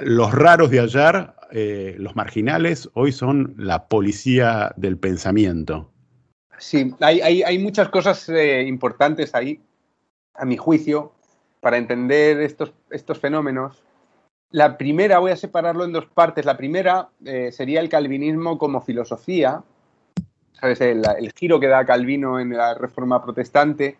los 0.00 0.32
raros 0.32 0.70
de 0.70 0.80
ayer, 0.80 1.32
eh, 1.50 1.96
los 1.98 2.16
marginales, 2.16 2.88
hoy 2.94 3.12
son 3.12 3.54
la 3.58 3.86
policía 3.88 4.72
del 4.76 4.98
pensamiento. 4.98 5.90
Sí, 6.58 6.94
hay, 7.00 7.58
muchas 7.58 7.88
cosas 7.88 8.28
eh, 8.28 8.62
importantes 8.62 9.34
ahí, 9.34 9.60
a 10.34 10.44
mi 10.44 10.56
juicio, 10.56 11.12
para 11.60 11.76
entender 11.76 12.40
estos, 12.40 12.72
estos 12.90 13.18
fenómenos. 13.18 13.82
la 14.50 14.76
primera, 14.78 15.18
voy 15.18 15.32
a 15.32 15.36
separarlo 15.36 15.84
en 15.84 15.92
dos 15.92 16.06
partes. 16.06 16.44
La 16.44 16.56
primera 16.56 17.08
eh, 17.24 17.50
sería 17.52 17.80
el 17.80 17.88
calvinismo 17.88 18.58
como 18.58 18.80
filosofía, 18.80 19.62
¿sabes? 20.52 20.80
El, 20.80 21.04
giro 21.34 21.58
que 21.58 21.68
da 21.68 21.84
Calvino 21.84 22.38
en 22.38 22.56
la 22.56 22.74
reforma 22.74 23.22
protestante. 23.22 23.98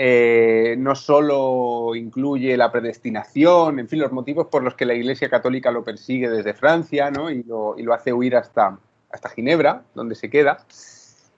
Eh, 0.00 0.76
no 0.78 0.94
solo 0.94 1.96
incluye 1.96 2.56
la 2.56 2.70
predestinación, 2.70 3.80
en 3.80 3.88
fin, 3.88 3.98
los 3.98 4.12
motivos 4.12 4.46
por 4.46 4.62
los 4.62 4.74
que 4.74 4.86
la 4.86 4.94
Iglesia 4.94 5.28
Católica 5.28 5.72
lo 5.72 5.82
persigue 5.82 6.30
desde 6.30 6.54
Francia 6.54 7.10
¿no? 7.10 7.30
y, 7.30 7.42
lo, 7.42 7.74
hace 7.92 8.12
huir 8.12 8.36
hasta, 8.36 8.78
Ginebra, 9.34 9.82
donde 9.96 10.14
se 10.14 10.30
queda, 10.30 10.64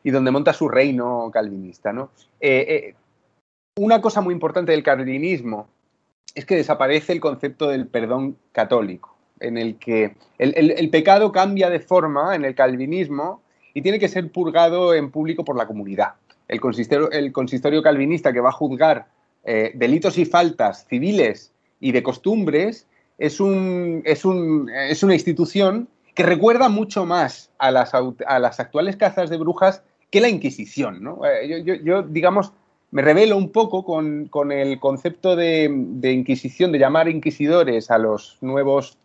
y 0.03 0.11
donde 0.11 0.31
monta 0.31 0.53
su 0.53 0.69
reino 0.69 1.31
calvinista. 1.33 1.91
¿no? 1.95 2.11
Eh, 2.39 2.95
una 3.79 4.03
cosa 4.03 4.21
muy 4.21 4.35
importante 4.35 4.73
del 4.73 4.83
calvinismo 4.83 5.69
es 6.35 6.45
que 6.45 6.57
desaparece 6.57 7.15
el 7.15 7.21
concepto 7.21 7.69
del 7.69 7.87
perdón 7.87 8.37
católico, 8.53 9.17
en 9.41 9.57
el 9.57 9.77
que 9.79 10.17
el, 10.37 10.91
pecado 10.91 11.33
cambia 11.33 11.71
de 11.71 11.81
forma 11.81 12.35
en 12.35 12.45
el 12.45 12.55
calvinismo 12.55 13.43
y 13.73 13.81
tiene 13.81 13.99
que 13.99 14.09
ser 14.09 14.31
purgado 14.31 14.93
en 14.93 15.11
público 15.11 15.47
por 15.47 15.57
la 15.57 15.67
comunidad. 15.67 16.15
El 16.51 16.61
consistorio, 16.61 17.11
el 17.13 17.31
consistorio 17.31 17.81
calvinista 17.81 18.33
que 18.33 18.41
va 18.41 18.49
a 18.49 18.53
juzgar 18.53 19.07
eh, 19.45 19.71
delitos 19.77 20.19
y 20.19 20.25
faltas 20.25 20.85
civiles 20.89 21.53
y 21.79 21.93
de 21.93 22.03
costumbres 22.03 22.89
es, 23.19 23.39
un, 23.39 24.03
es, 24.05 24.25
es 24.89 25.03
una 25.05 25.15
institución 25.15 25.89
que 26.13 26.25
recuerda 26.25 26.69
mucho 26.69 27.07
más 27.07 27.53
a 27.59 27.71
las, 27.71 27.93
a 27.95 28.39
las, 28.41 28.59
actuales 28.59 28.97
cazas 28.97 29.31
de 29.31 29.37
brujas 29.37 29.85
que 30.11 30.21
la 30.21 30.29
Inquisición. 30.29 31.05
¿no? 31.05 31.21
Eh, 31.25 31.81
yo, 31.85 32.03
digamos, 32.03 32.53
me 32.91 33.03
revelo 33.03 33.37
un 33.37 33.53
poco 33.53 33.85
con, 33.85 34.53
el 34.53 34.81
concepto 34.81 35.37
de, 35.37 35.65
inquisición, 36.03 36.73
de 36.73 36.81
llamar 36.81 37.09
inquisidores 37.09 37.93
a 37.93 37.99
los 37.99 38.39
nuevos 38.41 38.99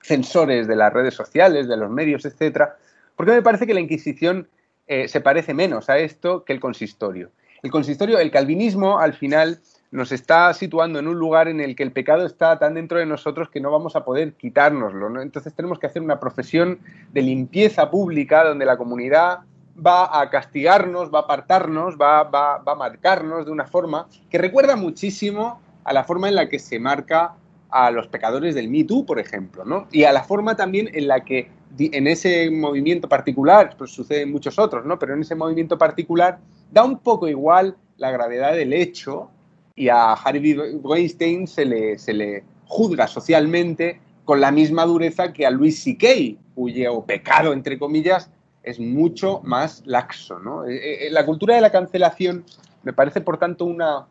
censores 0.00 0.68
de 0.68 0.76
las 0.76 0.92
redes 0.92 1.14
sociales, 1.14 1.66
de 1.66 1.76
los 1.76 1.90
medios, 1.90 2.24
etcétera, 2.24 2.76
porque 3.16 3.32
me 3.32 3.42
parece 3.42 3.66
que 3.66 3.74
la 3.74 3.80
Inquisición 3.80 4.46
eh, 4.86 5.08
se 5.08 5.20
parece 5.20 5.54
menos 5.54 5.88
a 5.88 5.98
esto 5.98 6.44
que 6.44 6.52
el 6.52 6.60
consistorio. 6.60 7.30
El 7.62 7.70
consistorio, 7.70 8.18
el 8.18 8.30
calvinismo, 8.30 8.98
al 8.98 9.14
final 9.14 9.60
nos 9.90 10.12
está 10.12 10.52
situando 10.52 10.98
en 10.98 11.08
un 11.08 11.16
lugar 11.16 11.48
en 11.48 11.60
el 11.60 11.76
que 11.76 11.84
el 11.84 11.92
pecado 11.92 12.26
está 12.26 12.58
tan 12.58 12.74
dentro 12.74 12.98
de 12.98 13.06
nosotros 13.06 13.48
que 13.48 13.60
no 13.60 13.70
vamos 13.70 13.94
a 13.96 14.04
poder 14.04 14.34
quitárnoslo. 14.34 15.22
Entonces 15.22 15.54
tenemos 15.54 15.78
que 15.78 15.86
hacer 15.86 16.02
una 16.02 16.18
profesión 16.18 16.80
de 17.12 17.22
limpieza 17.22 17.90
pública 17.90 18.44
donde 18.44 18.66
la 18.66 18.76
comunidad 18.76 19.38
va 19.74 20.20
a 20.20 20.28
castigarnos, 20.30 21.12
va 21.14 21.20
a 21.20 21.22
apartarnos, 21.22 21.96
va, 21.96 22.20
a 22.20 22.74
marcarnos 22.74 23.46
de 23.46 23.52
una 23.52 23.66
forma 23.66 24.08
que 24.30 24.38
recuerda 24.38 24.76
muchísimo 24.76 25.60
a 25.84 25.92
la 25.92 26.04
forma 26.04 26.28
en 26.28 26.34
la 26.34 26.48
que 26.48 26.58
se 26.58 26.78
marca 26.80 27.34
a 27.70 27.90
los 27.90 28.08
pecadores 28.08 28.54
del 28.54 28.68
Me 28.68 28.84
Too, 28.84 29.06
por 29.06 29.18
ejemplo. 29.18 29.86
Y 29.90 30.04
a 30.04 30.12
la 30.12 30.24
forma 30.24 30.56
también 30.56 30.90
en 30.92 31.08
la 31.08 31.20
que 31.20 31.50
en 31.78 32.06
ese 32.06 32.50
movimiento 32.50 33.08
particular, 33.08 33.74
pues 33.76 33.90
sucede 33.90 34.22
en 34.22 34.32
muchos 34.32 34.58
otros, 34.58 34.84
¿no? 34.84 34.98
Pero 34.98 35.14
en 35.14 35.20
ese 35.20 35.34
movimiento 35.34 35.76
particular 35.76 36.38
da 36.70 36.84
un 36.84 36.98
poco 36.98 37.28
igual 37.28 37.76
la 37.96 38.10
gravedad 38.10 38.54
del 38.54 38.72
hecho 38.72 39.30
y 39.74 39.88
a 39.88 40.12
Harvey 40.12 40.56
Weinstein 40.82 41.46
se 41.46 41.64
le, 41.64 41.98
se 41.98 42.12
le 42.12 42.44
juzga 42.66 43.06
socialmente 43.06 44.00
con 44.24 44.40
la 44.40 44.50
misma 44.50 44.84
dureza 44.86 45.32
que 45.32 45.46
a 45.46 45.50
Louis 45.50 45.82
C.K., 45.82 46.38
cuyo 46.54 47.02
pecado, 47.02 47.52
entre 47.52 47.78
comillas, 47.78 48.30
es 48.62 48.80
mucho 48.80 49.40
más 49.42 49.82
laxo. 49.84 50.38
¿no? 50.38 50.66
Eh, 50.66 51.06
eh, 51.06 51.10
la 51.10 51.26
cultura 51.26 51.54
de 51.54 51.60
la 51.60 51.70
cancelación 51.70 52.44
me 52.82 52.92
parece, 52.92 53.20
por 53.20 53.38
tanto, 53.38 53.64
una, 53.64 54.06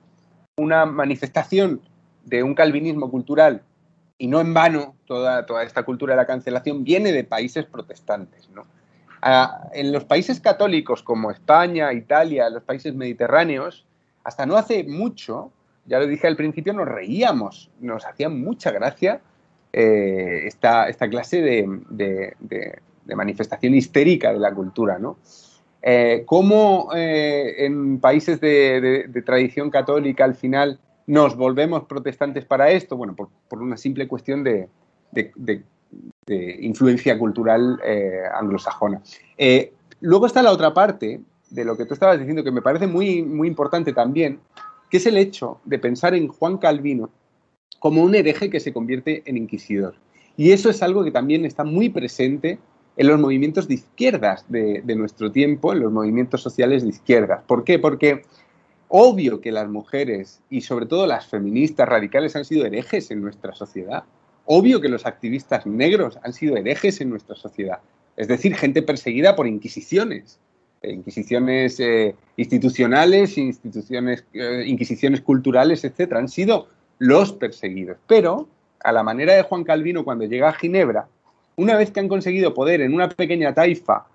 una 0.57 0.85
manifestación 0.85 1.81
de 2.25 2.43
un 2.43 2.53
calvinismo 2.53 3.09
cultural 3.09 3.63
y 4.17 4.27
no 4.27 4.39
en 4.39 4.53
vano 4.53 4.95
toda, 5.05 5.45
toda 5.45 5.63
esta 5.63 5.83
cultura 5.83 6.13
de 6.13 6.17
la 6.17 6.27
cancelación 6.27 6.83
viene 6.83 7.11
de 7.11 7.23
países 7.23 7.65
protestantes. 7.65 8.49
¿no? 8.49 8.65
En 9.73 9.91
los 9.91 10.05
países 10.05 10.39
católicos 10.39 11.03
como 11.03 11.31
España, 11.31 11.93
Italia, 11.93 12.49
los 12.49 12.63
países 12.63 12.93
mediterráneos, 12.93 13.85
hasta 14.23 14.45
no 14.45 14.55
hace 14.55 14.83
mucho, 14.83 15.51
ya 15.85 15.99
lo 15.99 16.07
dije 16.07 16.27
al 16.27 16.35
principio, 16.35 16.73
nos 16.73 16.87
reíamos, 16.87 17.69
nos 17.79 18.05
hacía 18.05 18.29
mucha 18.29 18.71
gracia 18.71 19.21
eh, 19.71 20.43
esta, 20.45 20.87
esta, 20.87 21.09
clase 21.09 21.41
de, 21.41 22.35
de 23.05 23.15
manifestación 23.15 23.73
histérica 23.73 24.31
de 24.31 24.39
la 24.39 24.53
cultura, 24.53 24.99
¿no? 24.99 25.17
Eh, 25.85 26.23
¿Cómo 26.25 26.91
eh, 26.95 27.65
en 27.65 27.99
países 27.99 28.39
de, 28.39 29.09
tradición 29.25 29.69
católica 29.69 30.23
al 30.23 30.35
final 30.35 30.79
nos 31.07 31.35
volvemos 31.35 31.83
protestantes 31.85 32.45
para 32.45 32.71
esto? 32.71 32.97
Bueno, 32.97 33.15
por, 33.15 33.61
una 33.61 33.77
simple 33.77 34.07
cuestión 34.07 34.43
de, 34.43 34.69
influencia 36.27 37.17
cultural 37.19 37.79
eh, 37.83 38.23
anglosajona. 38.33 39.01
luego 40.01 40.25
está 40.25 40.41
la 40.41 40.51
otra 40.51 40.73
parte 40.73 41.21
de 41.49 41.65
lo 41.65 41.77
que 41.77 41.85
tú 41.85 41.93
estabas 41.93 42.17
diciendo 42.17 42.43
que 42.43 42.51
me 42.51 42.61
parece 42.61 42.87
muy, 42.87 43.21
muy 43.21 43.47
importante 43.47 43.93
también, 43.93 44.39
que 44.89 44.97
es 44.97 45.05
el 45.05 45.17
hecho 45.17 45.59
de 45.65 45.77
pensar 45.77 46.15
en 46.15 46.27
Juan 46.27 46.57
Calvino 46.57 47.09
como 47.79 48.01
un 48.01 48.15
hereje 48.15 48.49
que 48.49 48.59
se 48.59 48.73
convierte 48.73 49.23
en 49.25 49.37
inquisidor. 49.37 49.95
Y 50.37 50.51
eso 50.51 50.69
es 50.69 50.81
algo 50.81 51.03
que 51.03 51.11
también 51.11 51.45
está 51.45 51.63
muy 51.63 51.89
presente 51.89 52.57
en 52.95 53.07
los 53.07 53.19
movimientos 53.19 53.67
de 53.67 53.75
izquierdas 53.75 54.45
de, 54.49 54.81
nuestro 54.95 55.31
tiempo, 55.31 55.73
en 55.73 55.81
los 55.81 55.91
movimientos 55.91 56.41
sociales 56.41 56.83
de 56.83 56.89
izquierdas. 56.89 57.43
¿Por 57.45 57.63
qué? 57.63 57.79
Porque 57.79 58.23
obvio 58.95 59.41
que 59.41 59.51
las 59.51 59.67
mujeres 59.67 60.39
y 60.51 60.61
sobre 60.61 60.85
todo 60.85 61.07
las 61.07 61.25
feministas 61.25 61.89
radicales 61.89 62.35
han 62.35 62.45
sido 62.45 62.67
herejes 62.67 63.09
en 63.09 63.23
nuestra 63.23 63.55
sociedad. 63.55 64.03
Obvio 64.45 64.81
que 64.81 64.87
los 64.87 65.07
activistas 65.07 65.65
negros 65.65 66.19
han 66.21 66.31
sido 66.31 66.57
herejes 66.57 67.01
en 67.01 67.09
nuestra 67.09 67.35
sociedad. 67.35 67.79
Es 68.15 68.27
decir, 68.27 68.55
gente 68.55 68.83
perseguida 68.83 69.35
por 69.35 69.47
inquisiciones. 69.47 70.39
Eh, 70.83 70.91
inquisiciones 70.91 71.79
eh, 71.79 72.13
institucionales, 72.37 73.35
instituciones, 73.39 74.25
eh, 74.31 74.63
inquisiciones 74.67 75.21
culturales, 75.21 75.83
etc. 75.83 76.13
Han 76.13 76.29
sido 76.29 76.67
los 76.99 77.33
perseguidos. 77.33 77.97
Pero, 78.05 78.47
a 78.83 78.91
la 78.91 79.01
manera 79.01 79.33
de 79.33 79.41
Juan 79.41 79.63
Calvino, 79.63 80.05
cuando 80.05 80.25
llega 80.25 80.49
a 80.49 80.53
Ginebra, 80.53 81.07
una 81.55 81.75
vez 81.77 81.89
que 81.89 81.99
han 81.99 82.07
conseguido 82.07 82.53
poder 82.53 82.81
en 82.81 82.93
una 82.93 83.09
pequeña 83.09 83.55
taifa, 83.55 84.05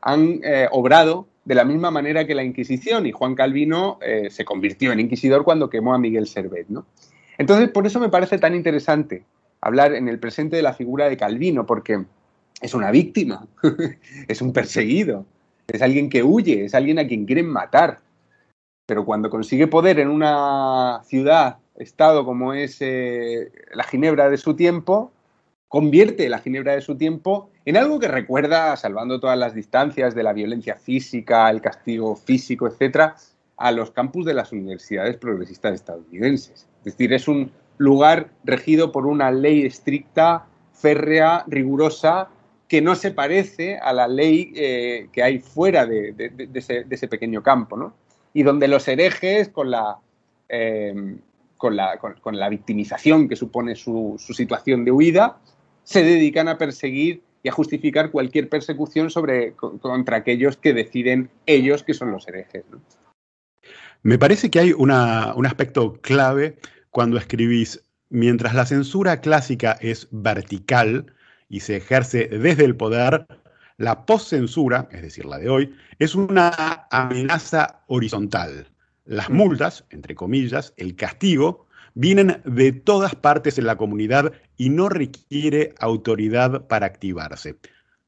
han 0.00 0.40
obrado 0.70 1.26
de 1.44 1.54
la 1.54 1.64
misma 1.64 1.90
manera 1.90 2.26
que 2.26 2.34
la 2.34 2.44
Inquisición 2.44 3.06
y 3.06 3.12
Juan 3.12 3.34
Calvino 3.34 3.98
eh, 4.00 4.30
se 4.30 4.44
convirtió 4.44 4.92
en 4.92 5.00
inquisidor 5.00 5.44
cuando 5.44 5.68
quemó 5.68 5.94
a 5.94 5.98
Miguel 5.98 6.26
Servet. 6.26 6.68
¿no? 6.68 6.86
Entonces, 7.38 7.68
por 7.70 7.86
eso 7.86 7.98
me 7.98 8.08
parece 8.08 8.38
tan 8.38 8.54
interesante 8.54 9.24
hablar 9.60 9.94
en 9.94 10.08
el 10.08 10.18
presente 10.18 10.56
de 10.56 10.62
la 10.62 10.74
figura 10.74 11.08
de 11.08 11.16
Calvino, 11.16 11.66
porque 11.66 12.04
es 12.60 12.74
una 12.74 12.90
víctima, 12.90 13.46
es 14.28 14.42
un 14.42 14.52
perseguido, 14.52 15.26
es 15.66 15.82
alguien 15.82 16.08
que 16.08 16.22
huye, 16.22 16.64
es 16.64 16.74
alguien 16.74 16.98
a 16.98 17.06
quien 17.06 17.26
quieren 17.26 17.46
matar. 17.46 18.00
Pero 18.86 19.04
cuando 19.04 19.30
consigue 19.30 19.68
poder 19.68 20.00
en 20.00 20.08
una 20.08 21.00
ciudad, 21.04 21.58
estado 21.76 22.24
como 22.24 22.52
es 22.52 22.78
eh, 22.80 23.50
la 23.72 23.84
Ginebra 23.84 24.28
de 24.28 24.36
su 24.36 24.54
tiempo, 24.54 25.12
convierte 25.72 26.28
la 26.28 26.38
Ginebra 26.38 26.74
de 26.74 26.82
su 26.82 26.98
tiempo 26.98 27.48
en 27.64 27.78
algo 27.78 27.98
que 27.98 28.06
recuerda, 28.06 28.76
salvando 28.76 29.18
todas 29.20 29.38
las 29.38 29.54
distancias 29.54 30.14
de 30.14 30.22
la 30.22 30.34
violencia 30.34 30.76
física, 30.76 31.48
el 31.48 31.62
castigo 31.62 32.14
físico, 32.14 32.66
etcétera, 32.66 33.16
a 33.56 33.72
los 33.72 33.90
campus 33.90 34.26
de 34.26 34.34
las 34.34 34.52
universidades 34.52 35.16
progresistas 35.16 35.76
estadounidenses. 35.76 36.68
Es 36.80 36.84
decir, 36.84 37.14
es 37.14 37.26
un 37.26 37.52
lugar 37.78 38.28
regido 38.44 38.92
por 38.92 39.06
una 39.06 39.30
ley 39.30 39.64
estricta, 39.64 40.44
férrea, 40.74 41.44
rigurosa, 41.46 42.28
que 42.68 42.82
no 42.82 42.94
se 42.94 43.10
parece 43.10 43.78
a 43.78 43.94
la 43.94 44.08
ley 44.08 44.52
eh, 44.54 45.08
que 45.10 45.22
hay 45.22 45.38
fuera 45.38 45.86
de, 45.86 46.14
ese, 46.52 47.08
pequeño 47.08 47.42
campo, 47.42 47.78
¿no? 47.78 47.94
Y 48.34 48.42
donde 48.42 48.68
los 48.68 48.86
herejes, 48.88 49.48
con 49.48 49.70
la, 49.70 49.96
eh, 50.50 51.16
con 51.56 51.74
la, 51.76 52.48
victimización 52.50 53.26
que 53.26 53.36
supone 53.36 53.74
su 53.74 54.16
situación 54.18 54.84
de 54.84 54.90
huida, 54.90 55.38
se 55.84 56.02
dedican 56.02 56.48
a 56.48 56.58
perseguir 56.58 57.22
y 57.42 57.48
a 57.48 57.52
justificar 57.52 58.10
cualquier 58.10 58.48
persecución 58.48 59.10
sobre, 59.10 59.54
contra 59.54 60.16
aquellos 60.16 60.56
que 60.56 60.72
deciden 60.72 61.30
ellos 61.46 61.82
que 61.82 61.94
son 61.94 62.12
los 62.12 62.26
herejes. 62.28 62.64
Me 64.02 64.18
parece 64.18 64.50
que 64.50 64.60
hay 64.60 64.72
un 64.72 64.90
aspecto 64.90 65.94
clave 66.00 66.56
cuando 66.90 67.18
escribís, 67.18 67.82
mientras 68.10 68.54
la 68.54 68.66
censura 68.66 69.20
clásica 69.20 69.78
es 69.80 70.08
vertical 70.10 71.14
y 71.48 71.60
se 71.60 71.76
ejerce 71.76 72.26
desde 72.28 72.64
el 72.64 72.76
poder, 72.76 73.26
la 73.76 74.06
postcensura, 74.06 74.88
es 74.92 75.02
decir, 75.02 75.24
la 75.24 75.38
de 75.38 75.48
hoy, 75.48 75.74
es 75.98 76.14
una 76.14 76.86
amenaza 76.90 77.82
horizontal. 77.88 78.68
Las 79.04 79.30
multas, 79.30 79.84
entre 79.90 80.14
comillas, 80.14 80.72
el 80.76 80.94
castigo, 80.94 81.66
vienen 81.94 82.42
de 82.44 82.72
todas 82.72 83.14
partes 83.14 83.58
en 83.58 83.66
la 83.66 83.76
comunidad 83.76 84.32
y 84.56 84.70
no 84.70 84.88
requiere 84.88 85.74
autoridad 85.78 86.66
para 86.66 86.86
activarse. 86.86 87.56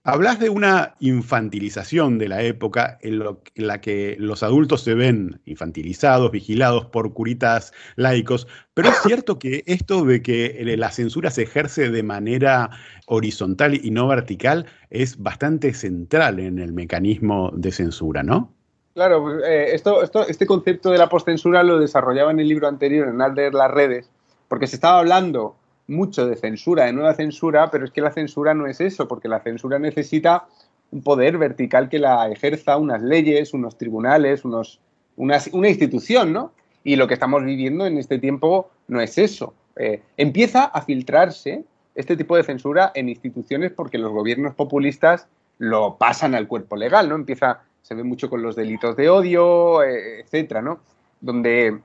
Hablas 0.06 0.38
de 0.38 0.50
una 0.50 0.96
infantilización 1.00 2.18
de 2.18 2.28
la 2.28 2.42
época 2.42 2.98
en, 3.00 3.22
la 3.54 3.80
que 3.80 4.16
los 4.18 4.42
adultos 4.42 4.82
se 4.82 4.92
ven 4.92 5.40
infantilizados, 5.46 6.30
vigilados 6.30 6.84
por 6.84 7.14
curitas 7.14 7.72
laicos, 7.96 8.46
pero 8.74 8.90
es 8.90 8.96
cierto 9.02 9.38
que 9.38 9.64
esto 9.66 10.04
de 10.04 10.20
que 10.20 10.62
la 10.76 10.90
censura 10.90 11.30
se 11.30 11.44
ejerce 11.44 11.88
de 11.88 12.02
manera 12.02 12.68
horizontal 13.06 13.80
y 13.82 13.90
no 13.92 14.06
vertical 14.06 14.66
es 14.90 15.16
bastante 15.22 15.72
central 15.72 16.38
en 16.38 16.58
el 16.58 16.74
mecanismo 16.74 17.50
de 17.56 17.72
censura, 17.72 18.22
¿no? 18.22 18.53
Claro, 18.94 19.44
eh, 19.44 19.74
esto, 19.74 20.02
este 20.28 20.46
concepto 20.46 20.90
de 20.90 20.98
la 20.98 21.08
postcensura 21.08 21.64
lo 21.64 21.80
desarrollaba 21.80 22.30
en 22.30 22.38
el 22.38 22.46
libro 22.46 22.68
anterior, 22.68 23.08
en 23.08 23.20
Alder 23.20 23.52
las 23.52 23.70
redes, 23.70 24.08
porque 24.46 24.68
se 24.68 24.76
estaba 24.76 25.00
hablando 25.00 25.56
mucho 25.88 26.26
de 26.26 26.36
censura, 26.36 26.84
de 26.84 26.92
nueva 26.92 27.14
censura, 27.14 27.70
pero 27.72 27.84
es 27.84 27.90
que 27.90 28.00
la 28.00 28.12
censura 28.12 28.54
no 28.54 28.68
es 28.68 28.80
eso, 28.80 29.08
porque 29.08 29.26
la 29.26 29.40
censura 29.40 29.80
necesita 29.80 30.46
un 30.92 31.02
poder 31.02 31.38
vertical 31.38 31.88
que 31.88 31.98
la 31.98 32.30
ejerza, 32.30 32.76
unas 32.76 33.02
leyes, 33.02 33.52
unos 33.52 33.76
tribunales, 33.76 34.44
unos, 34.44 34.80
una, 35.16 35.38
institución, 35.68 36.32
¿no? 36.32 36.52
Y 36.84 36.94
lo 36.94 37.08
que 37.08 37.14
estamos 37.14 37.44
viviendo 37.44 37.86
en 37.86 37.98
este 37.98 38.20
tiempo 38.20 38.70
no 38.86 39.00
es 39.00 39.18
eso. 39.18 39.54
Eh, 39.74 40.02
empieza 40.16 40.66
a 40.66 40.82
filtrarse 40.82 41.64
este 41.96 42.16
tipo 42.16 42.36
de 42.36 42.44
censura 42.44 42.92
en 42.94 43.08
instituciones 43.08 43.72
porque 43.72 43.98
los 43.98 44.12
gobiernos 44.12 44.54
populistas 44.54 45.26
lo 45.58 45.96
pasan 45.96 46.36
al 46.36 46.46
cuerpo 46.46 46.76
legal, 46.76 47.08
¿no? 47.08 47.16
Empieza, 47.16 47.62
se 47.84 47.94
ve 47.94 48.02
mucho 48.02 48.30
con 48.30 48.42
los 48.42 48.56
delitos 48.56 48.96
de 48.96 49.10
odio, 49.10 49.82
eh, 49.82 50.20
etcétera, 50.20 50.62
¿no? 50.62 50.80
Donde 51.20 51.80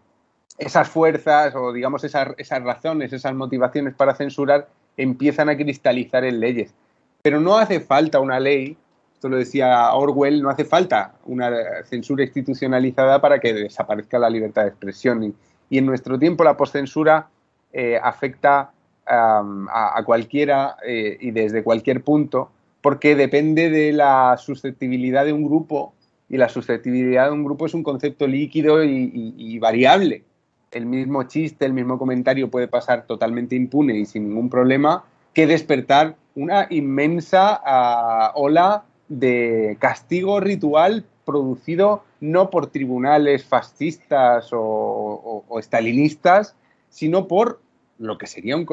esas 0.57 0.87
fuerzas 0.87 1.53
o 1.55 1.73
digamos 1.73 2.05
esas, 2.05 2.29
esas 2.37 2.63
razones, 2.63 3.11
esas 3.11 3.35
motivaciones 3.35 3.93
para 3.95 4.15
censurar 4.15 4.69
empiezan 4.95 5.49
a 5.49 5.57
cristalizar 5.57 6.23
en 6.23 6.39
leyes. 6.39 6.73
Pero 7.21 7.41
no 7.41 7.57
hace 7.57 7.81
falta 7.81 8.21
una 8.21 8.39
ley, 8.39 8.77
esto 9.13 9.27
lo 9.27 9.35
decía 9.35 9.93
Orwell, 9.93 10.41
no 10.41 10.49
hace 10.49 10.63
falta 10.63 11.15
una 11.25 11.51
censura 11.83 12.23
institucionalizada 12.23 13.19
para 13.19 13.39
que 13.39 13.53
desaparezca 13.53 14.17
la 14.19 14.29
libertad 14.29 14.63
de 14.63 14.69
expresión. 14.69 15.35
Y, 15.69 15.77
en 15.77 15.85
nuestro 15.85 16.17
tiempo 16.17 16.45
la 16.45 16.55
postcensura 16.55 17.27
eh, 17.73 17.99
afecta 18.01 18.71
a, 19.05 20.01
cualquiera 20.05 20.77
eh, 20.85 21.17
y 21.19 21.31
desde 21.31 21.61
cualquier 21.61 22.03
punto, 22.03 22.51
porque 22.81 23.15
depende 23.15 23.69
de 23.69 23.91
la 23.91 24.37
susceptibilidad 24.37 25.25
de 25.25 25.33
un 25.33 25.43
grupo 25.43 25.93
y 26.29 26.37
la 26.37 26.49
susceptibilidad 26.49 27.25
de 27.25 27.31
un 27.31 27.43
grupo 27.43 27.65
es 27.65 27.73
un 27.73 27.83
concepto 27.83 28.27
líquido 28.27 28.83
y 28.83 29.57
variable. 29.59 30.23
El 30.71 30.85
mismo 30.85 31.23
chiste, 31.23 31.65
el 31.65 31.73
mismo 31.73 31.97
comentario 31.97 32.49
puede 32.49 32.67
pasar 32.67 33.05
totalmente 33.07 33.55
impune 33.55 33.97
y 33.97 34.05
sin 34.05 34.29
ningún 34.29 34.49
problema 34.49 35.03
que 35.33 35.47
despertar 35.47 36.15
una 36.35 36.67
inmensa 36.69 37.59
ah, 37.65 38.31
ola 38.35 38.83
de 39.07 39.77
castigo 39.79 40.39
ritual 40.39 41.05
producido 41.25 42.03
no 42.21 42.49
por 42.49 42.67
tribunales 42.67 43.45
fascistas 43.45 44.49
o, 44.51 45.43
o, 45.47 45.59
estalinistas, 45.59 46.55
sino 46.89 47.27
por 47.27 47.61
lo 47.97 48.17
que 48.17 48.27
sería 48.27 48.55
un, 48.55 48.65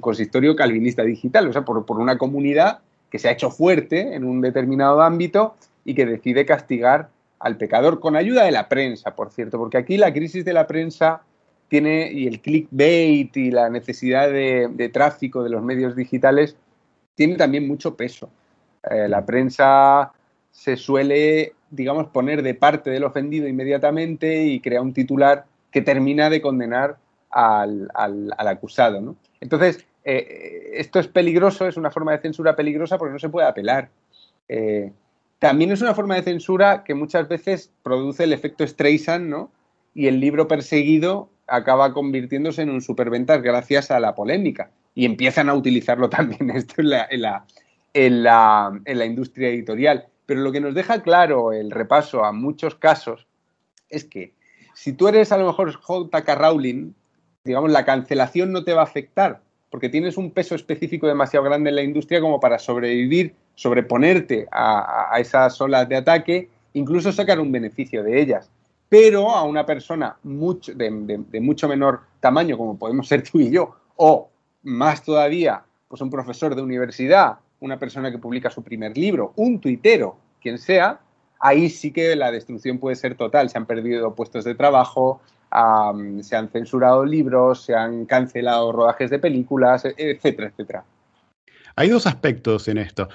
consistorio 0.00 0.56
calvinista 0.56 1.02
digital, 1.02 1.48
o 1.48 1.52
sea, 1.52 1.64
por, 1.64 1.86
por 1.86 1.98
una 1.98 2.18
comunidad 2.18 2.80
que 3.10 3.18
se 3.18 3.28
ha 3.28 3.32
hecho 3.32 3.50
fuerte 3.50 4.14
en 4.14 4.24
un 4.24 4.40
determinado 4.40 5.02
ámbito 5.02 5.54
y 5.84 5.94
que 5.94 6.06
decide 6.06 6.44
castigar 6.46 7.08
al 7.38 7.56
pecador 7.56 8.00
con 8.00 8.16
ayuda 8.16 8.44
de 8.44 8.50
la 8.50 8.68
prensa, 8.68 9.14
por 9.14 9.30
cierto, 9.30 9.58
porque 9.58 9.78
aquí 9.78 9.96
la 9.96 10.12
crisis 10.12 10.44
de 10.44 10.52
la 10.52 10.66
prensa 10.66 11.22
tiene 11.68 12.10
y 12.12 12.26
el 12.26 12.40
clickbait 12.40 13.36
y 13.36 13.50
la 13.50 13.68
necesidad 13.68 14.30
de, 14.30 14.90
tráfico 14.92 15.42
de 15.42 15.50
los 15.50 15.62
medios 15.62 15.96
digitales 15.96 16.56
tiene 17.14 17.36
también 17.36 17.66
mucho 17.66 17.96
peso. 17.96 18.30
Eh, 18.90 19.08
la 19.08 19.24
prensa 19.24 20.12
se 20.50 20.76
suele, 20.76 21.54
digamos, 21.70 22.06
poner 22.08 22.42
de 22.42 22.54
parte 22.54 22.90
del 22.90 23.04
ofendido 23.04 23.48
inmediatamente 23.48 24.44
y 24.44 24.60
crea 24.60 24.80
un 24.80 24.92
titular 24.92 25.44
que 25.70 25.82
termina 25.82 26.30
de 26.30 26.40
condenar 26.40 26.96
al, 27.30 27.90
acusado. 28.38 29.14
Entonces, 29.40 29.84
eh, 30.08 30.70
esto 30.74 31.00
es 31.00 31.08
peligroso, 31.08 31.66
es 31.66 31.76
una 31.76 31.90
forma 31.90 32.12
de 32.12 32.18
censura 32.18 32.54
peligrosa 32.54 32.96
porque 32.96 33.12
no 33.12 33.18
se 33.18 33.28
puede 33.28 33.48
apelar. 33.48 33.90
Eh, 34.48 34.92
también 35.40 35.72
es 35.72 35.82
una 35.82 35.94
forma 35.94 36.14
de 36.14 36.22
censura 36.22 36.84
que 36.84 36.94
muchas 36.94 37.26
veces 37.28 37.72
produce 37.82 38.22
el 38.22 38.32
efecto 38.32 38.64
Streisand, 38.64 39.28
¿no? 39.28 39.50
Y 39.94 40.06
el 40.06 40.20
libro 40.20 40.46
perseguido 40.46 41.28
acaba 41.48 41.92
convirtiéndose 41.92 42.62
en 42.62 42.70
un 42.70 42.82
superventas 42.82 43.42
gracias 43.42 43.90
a 43.90 43.98
la 43.98 44.14
polémica. 44.14 44.70
Y 44.94 45.06
empiezan 45.06 45.48
a 45.48 45.54
utilizarlo 45.54 46.08
también 46.10 46.50
esto 46.50 46.80
en 46.82 46.90
la, 46.90 47.08
en 47.10 47.22
la, 48.22 48.80
en 48.84 48.98
la, 48.98 49.06
industria 49.06 49.48
editorial. 49.48 50.06
Pero 50.24 50.40
lo 50.40 50.52
que 50.52 50.60
nos 50.60 50.74
deja 50.74 51.02
claro 51.02 51.52
el 51.52 51.72
repaso 51.72 52.24
a 52.24 52.30
muchos 52.30 52.76
casos 52.76 53.26
es 53.88 54.04
que 54.04 54.34
si 54.72 54.92
tú 54.92 55.08
eres 55.08 55.32
a 55.32 55.38
lo 55.38 55.46
mejor 55.46 55.72
J.K. 55.72 56.34
Rowling, 56.36 56.92
digamos, 57.42 57.72
la 57.72 57.84
cancelación 57.84 58.52
no 58.52 58.62
te 58.62 58.72
va 58.72 58.82
a 58.82 58.84
afectar, 58.84 59.40
porque 59.76 59.90
tienes 59.90 60.16
un 60.16 60.30
peso 60.30 60.54
específico 60.54 61.06
demasiado 61.06 61.44
grande 61.44 61.68
en 61.68 61.76
la 61.76 61.82
industria 61.82 62.18
como 62.18 62.40
para 62.40 62.58
sobrevivir, 62.58 63.34
sobreponerte 63.54 64.48
a, 64.50 65.12
esas 65.18 65.60
olas 65.60 65.86
de 65.86 65.96
ataque, 65.96 66.48
incluso 66.72 67.12
sacar 67.12 67.38
un 67.38 67.52
beneficio 67.52 68.02
de 68.02 68.22
ellas 68.22 68.50
pero 68.88 69.28
a 69.28 69.42
una 69.42 69.66
persona 69.66 70.16
mucho, 70.22 70.72
de, 70.72 71.40
mucho 71.42 71.68
menor 71.68 72.00
tamaño, 72.20 72.56
como 72.56 72.78
podemos 72.78 73.06
ser 73.06 73.22
tú 73.22 73.38
y 73.38 73.50
yo, 73.50 73.76
o 73.96 74.30
más 74.62 75.02
todavía, 75.02 75.62
pues 75.88 76.00
un 76.00 76.08
profesor 76.08 76.54
de 76.54 76.62
universidad, 76.62 77.36
una 77.60 77.78
persona 77.78 78.10
que 78.10 78.16
publica 78.16 78.48
su 78.48 78.62
primer 78.62 78.96
libro, 78.96 79.34
un 79.36 79.60
tuitero, 79.60 80.16
quien 80.40 80.56
sea, 80.56 81.00
ahí 81.38 81.68
sí 81.68 81.92
que 81.92 82.16
la 82.16 82.32
destrucción 82.32 82.78
puede 82.78 82.96
ser 82.96 83.14
total. 83.14 83.50
Se 83.50 83.58
han 83.58 83.66
perdido 83.66 84.14
puestos 84.14 84.44
de 84.44 84.54
trabajo, 84.54 85.20
se 85.50 86.36
han 86.36 86.48
censurado 86.50 87.04
libros, 87.04 87.62
se 87.62 87.74
han 87.74 88.06
cancelado 88.06 88.72
rodajes 88.72 89.10
de 89.10 89.18
películas, 89.18 89.84
etcétera, 89.84 90.48
etcétera. 90.48 90.84
Hay 91.76 91.88
dos 91.88 92.06
aspectos 92.06 92.68
en 92.68 92.78
esto. 92.78 93.08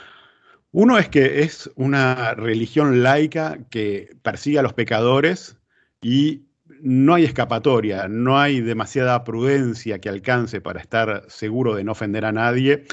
Uno 0.71 0.97
es 0.97 1.09
que 1.09 1.41
es 1.41 1.69
una 1.75 2.33
religión 2.33 3.03
laica 3.03 3.57
que 3.69 4.15
persigue 4.21 4.59
a 4.59 4.61
los 4.61 4.73
pecadores 4.73 5.57
y 6.01 6.43
no 6.81 7.13
hay 7.13 7.25
escapatoria, 7.25 8.07
no 8.07 8.39
hay 8.39 8.61
demasiada 8.61 9.23
prudencia 9.23 9.99
que 9.99 10.09
alcance 10.09 10.61
para 10.61 10.79
estar 10.79 11.25
seguro 11.27 11.75
de 11.75 11.83
no 11.83 11.91
ofender 11.91 12.25
a 12.25 12.31
nadie. 12.31 12.85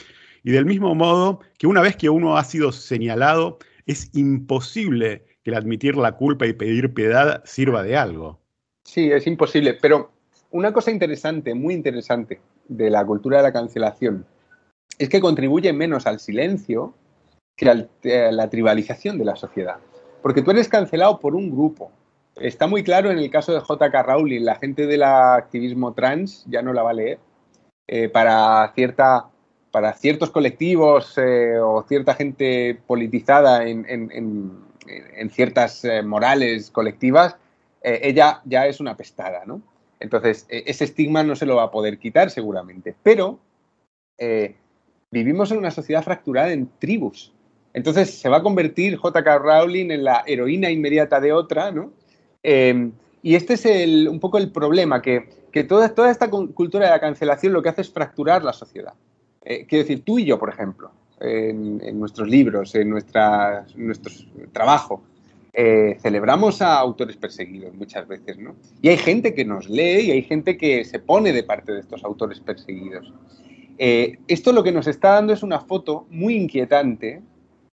Y 0.43 0.51
del 0.51 0.67
mismo 0.67 0.95
modo 0.95 1.41
que 1.59 1.67
una 1.67 1.81
vez 1.81 1.97
que 1.97 2.11
uno 2.11 2.37
ha 2.37 2.45
sido 2.45 2.73
señalado, 2.73 3.59
es 3.87 4.11
imposible 4.15 5.25
que 5.43 5.51
el 5.51 5.57
admitir 5.57 5.97
la 5.97 6.13
culpa 6.13 6.47
y 6.47 6.53
pedir 6.53 6.95
piedad 6.95 7.43
sirva 7.45 7.83
de 7.83 7.97
algo. 7.97 8.41
Sí, 8.89 9.13
es 9.13 9.27
imposible. 9.27 9.75
Pero 9.75 10.11
una 10.51 10.73
cosa 10.73 10.91
interesante, 10.91 11.53
muy 11.55 11.75
interesante, 11.75 12.41
de 12.69 12.89
la 12.89 13.05
cultura 13.05 13.37
de 13.37 13.43
la 13.43 13.53
cancelación, 13.53 14.25
es 14.99 15.09
que 15.09 15.21
contribuye 15.21 15.73
menos 15.73 16.07
al 16.07 16.21
silencio 16.21 16.95
que 17.55 17.69
a 17.69 18.33
la 18.33 18.49
tribalización 18.49 19.19
de 19.19 19.25
la 19.27 19.37
sociedad. 19.37 19.77
Porque 20.23 20.43
tú 20.43 20.53
eres 20.53 20.69
cancelado 20.69 21.19
por 21.19 21.35
un 21.35 21.51
grupo, 21.51 21.93
Está 22.41 22.69
muy 22.69 22.85
claro 22.85 23.11
en 23.11 23.19
el 23.19 23.31
caso 23.31 23.53
de 23.53 23.61
J.K. 23.61 24.03
Rowling, 24.03 24.45
la 24.45 24.55
gente 24.55 24.87
del 24.87 25.03
activismo 25.03 25.93
trans 25.93 26.45
ya 26.47 26.63
no 26.63 26.73
la 26.73 26.85
va 26.85 26.91
a 26.91 26.95
leer. 26.95 27.19
Eh, 27.89 28.09
para, 28.09 28.71
cierta, 28.75 29.27
para 29.73 29.93
ciertos 29.95 30.31
colectivos 30.31 31.19
eh, 31.19 31.59
o 31.59 31.83
cierta 31.89 32.15
gente 32.15 32.79
politizada 32.87 33.67
en, 33.67 34.69
ciertas 35.33 35.85
eh, 35.85 36.03
morales 36.03 36.71
colectivas, 36.71 37.37
ella 37.83 38.43
ya 38.45 38.67
es 38.67 38.81
una 38.81 38.97
pestada, 38.97 39.45
¿no? 39.47 39.63
Entonces, 40.01 40.47
ese 40.49 40.85
estigma 40.85 41.23
no 41.23 41.37
se 41.37 41.47
lo 41.47 41.57
va 41.57 41.65
a 41.65 41.71
poder 41.71 41.99
quitar 41.99 42.31
seguramente. 42.31 42.95
Pero 43.03 43.39
vivimos 45.11 45.51
en 45.51 45.59
una 45.59 45.71
sociedad 45.71 46.03
fracturada 46.03 46.53
en 46.53 46.69
tribus. 46.79 47.33
Entonces 47.73 48.19
se 48.19 48.29
va 48.29 48.39
a 48.39 48.43
convertir 48.43 48.97
J.K. 48.97 49.39
Rowling 49.39 49.91
en 49.91 50.05
la 50.05 50.25
heroína 50.27 50.71
inmediata 50.71 51.21
de 51.21 51.33
otra, 51.33 51.71
¿no? 51.71 51.93
Em, 52.43 52.93
y 53.23 53.35
este 53.35 53.55
es 53.55 54.09
un 54.09 54.21
poco 54.21 54.39
el 54.39 54.51
problema, 54.51 55.03
que, 55.03 55.29
toda, 55.69 55.93
toda, 55.95 56.11
esta 56.11 56.31
cultura 56.31 56.87
de 56.87 56.91
la 56.93 57.01
cancelación 57.01 57.53
lo 57.53 57.63
que 57.63 57.69
hace 57.69 57.83
es 57.83 57.91
fracturar 57.93 58.45
la 58.45 58.53
sociedad. 58.53 58.95
Eh, 59.45 59.67
quiero 59.67 59.85
decir, 59.85 60.05
tú 60.05 60.19
y 60.19 60.25
yo, 60.25 60.39
por 60.39 60.51
ejemplo, 60.51 60.91
en, 61.21 61.99
nuestros 61.99 62.29
libros, 62.29 62.75
en 62.75 62.91
nuestra, 62.91 63.67
nuestro 63.75 64.13
trabajo, 64.53 65.03
eh, 65.61 65.99
celebramos 66.01 66.63
a 66.63 66.79
autores 66.79 67.17
perseguidos 67.17 67.75
muchas 67.75 68.07
veces, 68.07 68.39
¿no? 68.39 68.55
Y 68.81 68.91
hay 68.91 68.97
gente 68.97 69.35
que 69.35 69.45
nos 69.45 69.69
lee 69.69 70.03
y 70.03 70.11
hay 70.13 70.23
gente 70.23 70.57
que 70.57 70.85
se 70.85 71.01
pone 71.01 71.33
de 71.33 71.43
parte 71.43 71.73
de 71.73 71.81
estos 71.81 72.05
autores 72.05 72.39
perseguidos. 72.39 73.13
Eh, 73.77 74.19
esto 74.29 74.53
lo 74.53 74.63
que 74.63 74.71
nos 74.71 74.87
está 74.87 75.15
dando 75.15 75.33
es 75.33 75.43
una 75.43 75.59
foto 75.59 76.07
muy 76.11 76.37
inquietante 76.37 77.23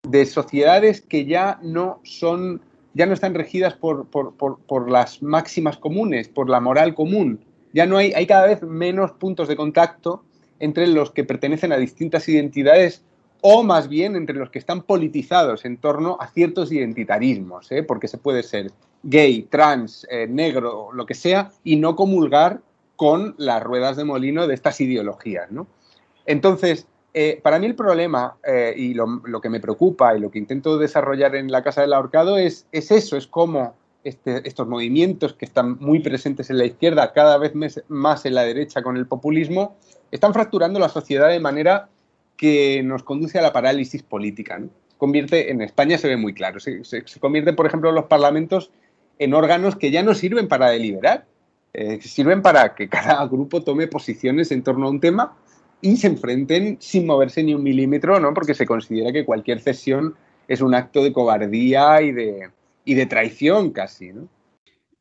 de 0.06 0.26
sociedades 0.26 1.00
que 1.00 1.24
ya 1.24 1.58
no 1.62 2.02
son 2.04 2.60
ya 2.92 3.06
no 3.06 3.14
están 3.14 3.32
regidas 3.32 3.76
por, 3.76 4.90
las 4.90 5.22
máximas 5.22 5.78
comunes, 5.78 6.28
por 6.28 6.50
la 6.50 6.60
moral 6.60 6.94
común. 6.94 7.42
Ya 7.72 7.86
no 7.86 7.96
hay, 7.96 8.12
hay 8.12 8.26
cada 8.26 8.46
vez 8.46 8.62
menos 8.62 9.12
puntos 9.12 9.48
de 9.48 9.56
contacto 9.56 10.22
entre 10.58 10.86
los 10.86 11.12
que 11.12 11.24
pertenecen 11.24 11.72
a 11.72 11.78
distintas 11.78 12.28
identidades 12.28 13.06
o 13.42 13.62
más 13.62 13.88
bien 13.88 14.16
entre 14.16 14.36
los 14.36 14.50
que 14.50 14.58
están 14.58 14.82
politizados 14.82 15.64
en 15.64 15.76
torno 15.78 16.16
a 16.20 16.28
ciertos 16.28 16.72
identitarismos, 16.72 17.70
¿eh? 17.72 17.82
porque 17.82 18.08
se 18.08 18.18
puede 18.18 18.42
ser 18.42 18.70
gay, 19.02 19.42
trans, 19.42 20.06
eh, 20.10 20.26
negro, 20.26 20.90
lo 20.92 21.06
que 21.06 21.14
sea, 21.14 21.50
y 21.64 21.76
no 21.76 21.96
comulgar 21.96 22.60
con 22.96 23.34
las 23.38 23.62
ruedas 23.62 23.96
de 23.96 24.04
molino 24.04 24.46
de 24.46 24.54
estas 24.54 24.80
ideologías. 24.80 25.48
Entonces, 26.26 26.86
eh, 27.14 27.40
para 27.42 27.58
mí 27.58 27.66
el 27.66 27.74
problema 27.74 28.36
y 28.76 28.94
lo, 28.94 29.40
que 29.40 29.48
me 29.48 29.58
preocupa 29.58 30.16
y 30.16 30.20
lo 30.20 30.30
que 30.30 30.38
intento 30.38 30.76
desarrollar 30.76 31.34
en 31.34 31.50
la 31.50 31.62
Casa 31.62 31.80
del 31.80 31.94
Ahorcado 31.94 32.36
es, 32.36 32.66
es 32.72 32.90
eso, 32.90 33.16
es 33.16 33.26
cómo 33.26 33.74
este, 34.02 34.46
estos 34.48 34.66
movimientos 34.66 35.34
que 35.34 35.44
están 35.44 35.76
muy 35.78 36.00
presentes 36.00 36.48
en 36.48 36.56
la 36.56 36.64
izquierda, 36.64 37.12
cada 37.12 37.36
vez 37.36 37.52
más 37.88 38.24
en 38.24 38.34
la 38.34 38.44
derecha 38.44 38.82
con 38.82 38.96
el 38.96 39.06
populismo, 39.06 39.76
están 40.10 40.32
fracturando 40.32 40.78
la 40.78 40.88
sociedad 40.88 41.28
de 41.28 41.38
manera 41.38 41.88
que 42.40 42.82
nos 42.82 43.02
conduce 43.02 43.38
a 43.38 43.42
la 43.42 43.52
parálisis 43.52 44.02
política. 44.02 44.58
Convierte, 44.96 45.50
en 45.50 45.60
España 45.60 45.98
se 45.98 46.08
ve 46.08 46.16
muy 46.16 46.32
claro, 46.32 46.58
se, 46.58 46.80
convierten, 47.20 47.54
por 47.54 47.66
ejemplo, 47.66 47.92
los 47.92 48.06
parlamentos 48.06 48.70
en 49.18 49.34
órganos 49.34 49.76
que 49.76 49.90
ya 49.90 50.02
no 50.02 50.14
sirven 50.14 50.48
para 50.48 50.70
deliberar, 50.70 51.26
eh, 51.74 52.00
sirven 52.00 52.40
para 52.40 52.74
que 52.74 52.88
cada 52.88 53.26
grupo 53.26 53.62
tome 53.62 53.88
posiciones 53.88 54.50
en 54.52 54.62
torno 54.62 54.86
a 54.86 54.90
un 54.90 55.00
tema 55.00 55.36
y 55.82 55.98
se 55.98 56.06
enfrenten 56.06 56.78
sin 56.80 57.04
moverse 57.04 57.42
ni 57.42 57.52
un 57.52 57.62
milímetro, 57.62 58.18
¿no? 58.18 58.32
porque 58.32 58.54
se 58.54 58.64
considera 58.64 59.12
que 59.12 59.26
cualquier 59.26 59.60
cesión 59.60 60.14
es 60.48 60.62
un 60.62 60.74
acto 60.74 61.04
de 61.04 61.12
cobardía 61.12 62.00
y 62.00 62.12
de, 62.12 62.48
y 62.86 62.94
de 62.94 63.04
traición 63.04 63.70
casi. 63.72 64.14
¿no? 64.14 64.28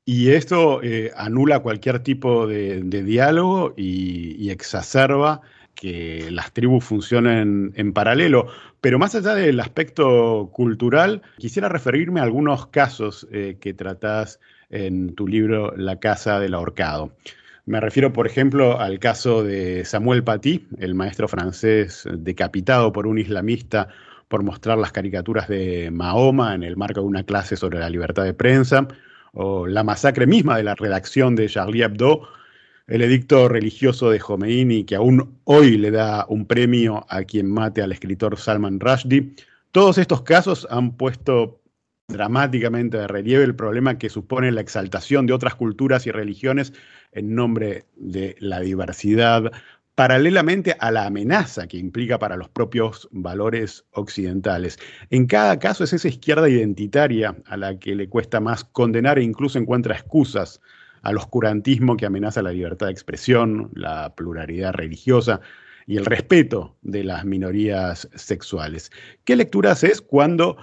Y 0.04 0.32
esto 0.32 0.84
eh, 0.84 1.12
anula 1.16 1.60
cualquier 1.60 2.00
tipo 2.00 2.48
de, 2.48 2.82
diálogo 2.82 3.74
y, 3.78 4.50
exacerba 4.50 5.40
que 5.80 6.30
las 6.30 6.52
tribus 6.52 6.84
funcionen 6.84 7.72
en 7.76 7.94
paralelo. 7.94 8.48
Pero 8.82 9.00
más 9.00 9.16
allá 9.16 9.34
del 9.34 9.62
aspecto 9.62 10.50
cultural, 10.52 11.22
quisiera 11.38 11.70
referirme 11.70 12.20
a 12.20 12.24
algunos 12.24 12.68
casos 12.68 13.26
eh, 13.32 13.58
que 13.62 13.74
tratás 13.74 14.42
en 14.70 15.16
tu 15.16 15.26
libro 15.26 15.74
La 15.78 15.98
Casa 15.98 16.40
del 16.40 16.54
Ahorcado. 16.54 17.14
Me 17.66 17.80
refiero, 17.80 18.12
por 18.12 18.28
ejemplo, 18.28 18.80
al 18.80 19.00
caso 19.00 19.42
de 19.42 19.86
Samuel 19.86 20.24
Paty, 20.24 20.68
el 20.80 20.96
maestro 20.96 21.30
francés 21.30 22.06
decapitado 22.12 22.92
por 22.92 23.08
un 23.08 23.18
islamista 23.18 23.88
por 24.28 24.44
mostrar 24.44 24.78
las 24.78 24.92
caricaturas 24.92 25.48
de 25.48 25.92
Mahoma 25.92 26.56
en 26.56 26.64
el 26.64 26.76
marco 26.76 27.00
de 27.00 27.08
una 27.08 27.24
clase 27.24 27.56
sobre 27.56 27.80
la 27.80 27.90
libertad 27.90 28.26
de 28.26 28.34
prensa, 28.34 28.88
o 29.34 29.66
la 29.66 29.84
masacre 29.84 30.28
misma 30.28 30.58
de 30.58 30.64
la 30.64 30.76
redacción 30.76 31.36
de 31.36 31.48
Charlie 31.48 31.84
Hebdo, 31.84 32.28
el 32.90 33.04
edicto 33.04 33.48
religioso 33.48 34.10
de 34.10 34.20
Khomeini, 34.20 34.84
que 34.84 34.96
aún 34.96 35.40
hoy 35.44 35.78
le 35.78 35.92
da 35.92 36.26
un 36.28 36.46
premio 36.46 37.06
a 37.08 37.24
quien 37.24 37.50
mate 37.50 37.84
al 37.84 37.92
escritor 37.92 38.38
Salman 38.38 38.80
Rushdie. 38.80 39.36
Todos 39.72 40.00
estos 40.00 40.24
casos 40.24 40.68
han 40.72 40.98
puesto 40.98 41.62
dramáticamente 42.08 42.98
de 42.98 43.08
relieve 43.08 43.44
el 43.44 43.56
problema 43.56 44.00
que 44.00 44.10
supone 44.10 44.52
la 44.52 44.62
exaltación 44.62 45.28
de 45.28 45.34
otras 45.34 45.54
culturas 45.54 46.08
y 46.08 46.12
religiones 46.12 46.74
en 47.12 47.36
nombre 47.36 47.86
de 47.96 48.36
la 48.40 48.60
diversidad, 48.60 49.52
paralelamente 49.94 50.76
a 50.80 50.90
la 50.90 51.06
amenaza 51.06 51.68
que 51.68 51.78
implica 51.78 52.18
para 52.18 52.38
los 52.38 52.50
propios 52.50 53.08
valores 53.12 53.86
occidentales. 53.92 54.80
En 55.12 55.28
cada 55.28 55.60
caso 55.60 55.84
es 55.84 55.94
esa 55.94 56.08
izquierda 56.08 56.50
identitaria 56.50 57.36
a 57.46 57.56
la 57.56 57.78
que 57.78 57.94
le 57.94 58.10
cuesta 58.10 58.40
más 58.40 58.64
condenar 58.64 59.20
e 59.20 59.24
incluso 59.24 59.60
encuentra 59.60 59.94
excusas 59.94 60.60
al 61.02 61.18
oscurantismo 61.18 61.98
que 61.98 62.06
amenaza 62.06 62.42
la 62.42 62.52
libertad 62.52 62.88
de 62.88 62.92
expresión, 62.92 63.72
la 63.74 64.14
pluralidad 64.16 64.74
religiosa 64.74 65.42
y 65.88 65.98
el 65.98 66.06
respeto 66.06 66.78
de 66.84 67.04
las 67.04 67.26
minorías 67.26 68.08
sexuales. 68.14 68.92
¿Qué 69.24 69.36
lectura 69.36 69.72
haces 69.72 70.02
cuando 70.02 70.58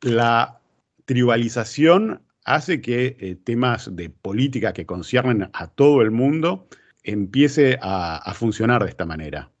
la 0.00 0.58
tribalización 1.04 2.22
hace 2.44 2.80
que 2.80 3.16
eh, 3.20 3.36
temas 3.36 3.94
de 3.94 4.10
política 4.10 4.72
que 4.72 4.84
conciernen 4.84 5.48
a 5.52 5.68
todo 5.68 6.02
el 6.02 6.10
mundo 6.10 6.66
empiece 7.04 7.78
a, 7.80 8.32
funcionar 8.34 8.82
de 8.82 8.90
esta 8.90 9.06
manera? 9.06 9.51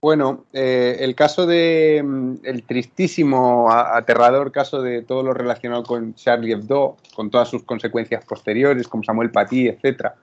Bueno, 0.00 0.44
eh, 0.52 0.98
el 1.00 1.16
caso 1.16 1.44
de 1.44 2.00
mm, 2.04 2.34
el 2.44 2.62
tristísimo, 2.62 3.70
aterrador 3.70 4.52
caso 4.52 4.80
de 4.80 5.02
todo 5.02 5.24
lo 5.24 5.34
relacionado 5.34 5.82
con 5.82 6.14
Charlie 6.14 6.52
Hebdo, 6.52 6.96
con 7.16 7.30
todas 7.30 7.48
sus 7.48 7.64
consecuencias 7.64 8.24
posteriores, 8.24 8.86
como 8.86 9.02
Samuel 9.02 9.32
Paty, 9.32 9.68
etcétera. 9.68 10.14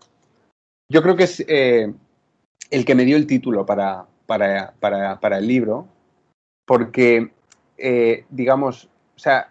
Yo 0.89 1.01
creo 1.01 1.17
que 1.17 1.23
es 1.23 1.43
eh, 1.47 1.93
el 2.71 2.85
que 2.85 2.95
me 2.95 3.03
dio 3.03 3.17
el 3.17 3.27
título 3.27 3.65
para, 3.65 4.05
para, 4.25 5.37
el 5.37 5.47
libro, 5.47 5.87
porque, 6.65 7.31
eh, 7.77 8.23
digamos, 8.29 8.85
o 9.15 9.19
sea, 9.19 9.49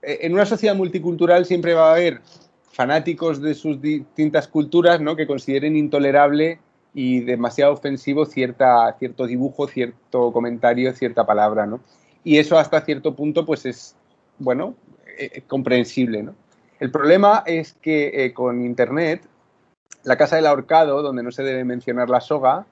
en 0.00 0.32
una 0.32 0.46
sociedad 0.46 0.74
multicultural 0.74 1.44
siempre 1.44 1.74
va 1.74 1.90
a 1.90 1.94
haber 1.96 2.22
fanáticos 2.70 3.42
de 3.42 3.54
sus 3.54 3.80
distintas 3.82 4.48
culturas, 4.48 5.00
¿no? 5.00 5.16
Que 5.16 5.26
consideren 5.26 5.76
intolerable 5.76 6.60
y 6.98 7.20
demasiado 7.20 7.74
ofensivo 7.74 8.24
cierta, 8.24 8.90
cierto 8.98 9.26
dibujo, 9.26 9.68
cierto 9.68 10.32
comentario, 10.32 10.94
cierta 10.94 11.26
palabra, 11.26 11.66
¿no? 11.66 11.80
Y 12.24 12.38
eso 12.38 12.58
hasta 12.58 12.80
cierto 12.80 13.14
punto, 13.14 13.44
pues 13.44 13.66
es, 13.66 13.94
bueno, 14.38 14.74
eh, 15.18 15.42
comprensible, 15.46 16.22
¿no? 16.22 16.34
El 16.80 16.90
problema 16.90 17.42
es 17.44 17.74
que 17.82 18.24
eh, 18.24 18.32
con 18.32 18.64
Internet, 18.64 19.20
la 20.04 20.16
casa 20.16 20.36
del 20.36 20.46
ahorcado, 20.46 21.02
donde 21.02 21.22
no 21.22 21.30
se 21.32 21.42
debe 21.42 21.64
mencionar 21.64 22.08
la 22.08 22.22
soga, 22.22 22.64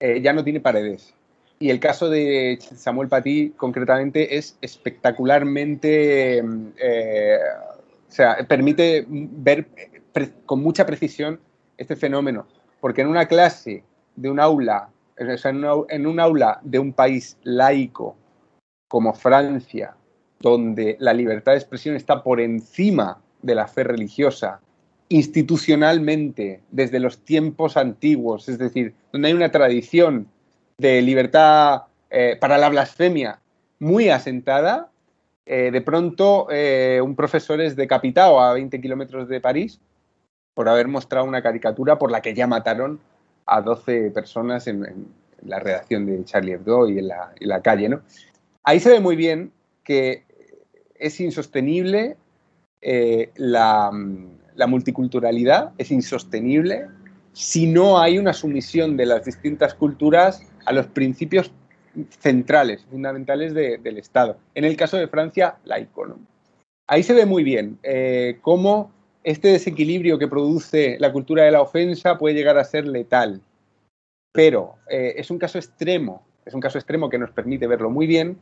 eh, 0.00 0.22
ya 0.22 0.32
no 0.32 0.42
tiene 0.42 0.60
paredes. 0.60 1.12
Y 1.58 1.68
el 1.68 1.78
caso 1.78 2.08
de 2.08 2.58
Samuel 2.76 3.10
Paty, 3.10 3.50
concretamente, 3.58 4.38
es 4.38 4.56
espectacularmente, 4.62 6.42
o 6.42 8.10
sea, 8.10 8.38
permite 8.48 9.04
ver 9.06 9.66
con 10.46 10.62
mucha 10.62 10.86
precisión 10.86 11.38
este 11.76 11.94
fenómeno 11.94 12.46
porque 12.80 13.02
en 13.02 13.08
una 13.08 13.26
clase 13.26 13.84
de 14.16 14.30
un 14.30 14.40
aula, 14.40 14.88
en, 15.16 16.06
un 16.06 16.20
aula 16.20 16.60
de 16.62 16.78
un 16.78 16.92
país 16.92 17.36
laico 17.42 18.16
como 18.88 19.14
Francia, 19.14 19.96
donde 20.40 20.96
la 21.00 21.12
libertad 21.12 21.52
de 21.52 21.58
expresión 21.58 21.96
está 21.96 22.22
por 22.22 22.40
encima 22.40 23.20
de 23.42 23.54
la 23.54 23.66
fe 23.66 23.84
religiosa, 23.84 24.60
institucionalmente, 25.08 26.62
desde 26.70 27.00
los 27.00 27.18
tiempos 27.18 27.76
antiguos, 27.76 28.48
es 28.48 28.58
decir, 28.58 28.94
donde 29.12 29.28
hay 29.28 29.34
una 29.34 29.50
tradición 29.50 30.28
de 30.78 31.00
libertad 31.00 31.84
eh, 32.10 32.36
para 32.40 32.58
la 32.58 32.68
blasfemia 32.68 33.40
muy 33.78 34.08
asentada, 34.08 34.90
eh, 35.44 35.70
de 35.70 35.80
pronto 35.80 36.48
eh, 36.50 37.00
un 37.02 37.14
profesor 37.14 37.60
es 37.60 37.76
decapitado 37.76 38.40
a 38.40 38.52
20 38.54 38.80
kilómetros 38.80 39.28
de 39.28 39.40
París 39.40 39.80
por 40.56 40.70
haber 40.70 40.88
mostrado 40.88 41.26
una 41.26 41.42
caricatura 41.42 41.98
por 41.98 42.10
la 42.10 42.22
que 42.22 42.32
ya 42.32 42.46
mataron 42.46 42.98
a 43.44 43.60
12 43.60 44.10
personas 44.10 44.66
en, 44.66 45.06
la 45.42 45.60
redacción 45.60 46.06
de 46.06 46.24
Charlie 46.24 46.52
Hebdo 46.52 46.88
y 46.88 46.98
en 46.98 47.08
la, 47.08 47.60
calle. 47.60 47.90
¿no? 47.90 48.00
Ahí 48.64 48.80
se 48.80 48.88
ve 48.88 48.98
muy 48.98 49.16
bien 49.16 49.52
que 49.84 50.24
es 50.94 51.20
insostenible 51.20 52.16
eh, 52.80 53.32
la, 53.36 53.90
multiculturalidad, 54.66 55.72
es 55.76 55.90
insostenible 55.90 56.86
si 57.34 57.66
no 57.66 58.00
hay 58.00 58.18
una 58.18 58.32
sumisión 58.32 58.96
de 58.96 59.04
las 59.04 59.26
distintas 59.26 59.74
culturas 59.74 60.42
a 60.64 60.72
los 60.72 60.86
principios 60.86 61.52
centrales, 62.18 62.86
fundamentales 62.90 63.52
del 63.52 63.98
Estado. 63.98 64.38
En 64.54 64.64
el 64.64 64.74
caso 64.74 64.96
de 64.96 65.06
Francia, 65.06 65.58
laico. 65.64 66.16
Ahí 66.86 67.02
se 67.02 67.12
ve 67.12 67.26
muy 67.26 67.44
bien 67.44 67.78
eh, 67.82 68.38
cómo 68.40 68.95
este 69.26 69.48
desequilibrio 69.48 70.20
que 70.20 70.28
produce 70.28 70.98
la 71.00 71.10
cultura 71.10 71.42
de 71.42 71.50
la 71.50 71.60
ofensa 71.60 72.16
puede 72.16 72.36
llegar 72.36 72.56
a 72.58 72.64
ser 72.64 72.86
letal. 72.86 73.40
Pero 74.32 74.76
eh, 74.88 75.14
es 75.16 75.32
un 75.32 75.38
caso 75.38 75.58
extremo, 75.58 76.22
es 76.44 76.54
un 76.54 76.60
caso 76.60 76.78
extremo 76.78 77.10
que 77.10 77.18
nos 77.18 77.32
permite 77.32 77.66
verlo 77.66 77.90
muy 77.90 78.06
bien, 78.06 78.38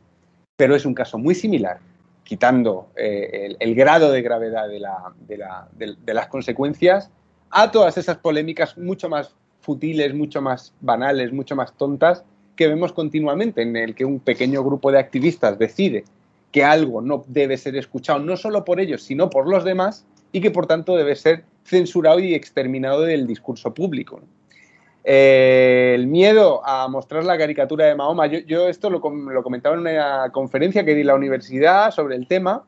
pero 0.55 0.75
es 0.75 0.85
un 0.85 0.93
caso 0.93 1.17
muy 1.17 1.33
similar, 1.33 1.79
quitando 2.23 2.89
eh, 2.95 3.55
el, 3.59 3.73
grado 3.73 4.11
de 4.11 4.21
gravedad 4.21 4.67
de, 4.69 6.13
las 6.13 6.27
consecuencias, 6.27 7.09
a 7.49 7.71
todas 7.71 7.97
esas 7.97 8.17
polémicas 8.17 8.77
mucho 8.77 9.09
más 9.09 9.33
futiles, 9.61 10.13
mucho 10.13 10.39
más 10.39 10.71
banales, 10.81 11.33
mucho 11.33 11.55
más 11.55 11.75
tontas 11.75 12.23
que 12.55 12.67
vemos 12.67 12.93
continuamente, 12.93 13.63
en 13.63 13.75
el 13.75 13.95
que 13.95 14.05
un 14.05 14.19
pequeño 14.19 14.63
grupo 14.63 14.91
de 14.91 14.99
activistas 14.99 15.57
decide 15.57 16.03
que 16.51 16.63
algo 16.63 17.01
no 17.01 17.23
debe 17.27 17.57
ser 17.57 17.75
escuchado 17.75 18.19
no 18.19 18.37
solo 18.37 18.63
por 18.63 18.79
ellos, 18.79 19.01
sino 19.01 19.31
por 19.31 19.49
los 19.49 19.63
demás, 19.63 20.05
y 20.35 20.41
que 20.41 20.51
por 20.51 20.67
tanto 20.67 20.97
debe 20.97 21.15
ser 21.15 21.45
censurado 21.63 22.19
y 22.19 22.33
exterminado 22.33 23.03
del 23.03 23.25
discurso 23.25 23.73
público. 23.73 24.19
Eh, 25.05 25.93
el 25.95 26.07
miedo 26.07 26.61
a 26.65 26.89
mostrar 26.89 27.23
la 27.23 27.37
caricatura 27.37 27.85
de 27.85 27.95
Mahoma, 27.95 28.27
yo, 28.27 28.67
esto 28.67 28.89
lo, 28.89 28.99
comentaba 28.99 29.75
en 29.75 29.81
una 29.81 30.29
conferencia 30.33 30.83
que 30.83 30.93
di 30.93 31.01
en 31.01 31.07
la 31.07 31.15
universidad 31.15 31.91
sobre 31.91 32.17
el 32.17 32.27
tema, 32.27 32.65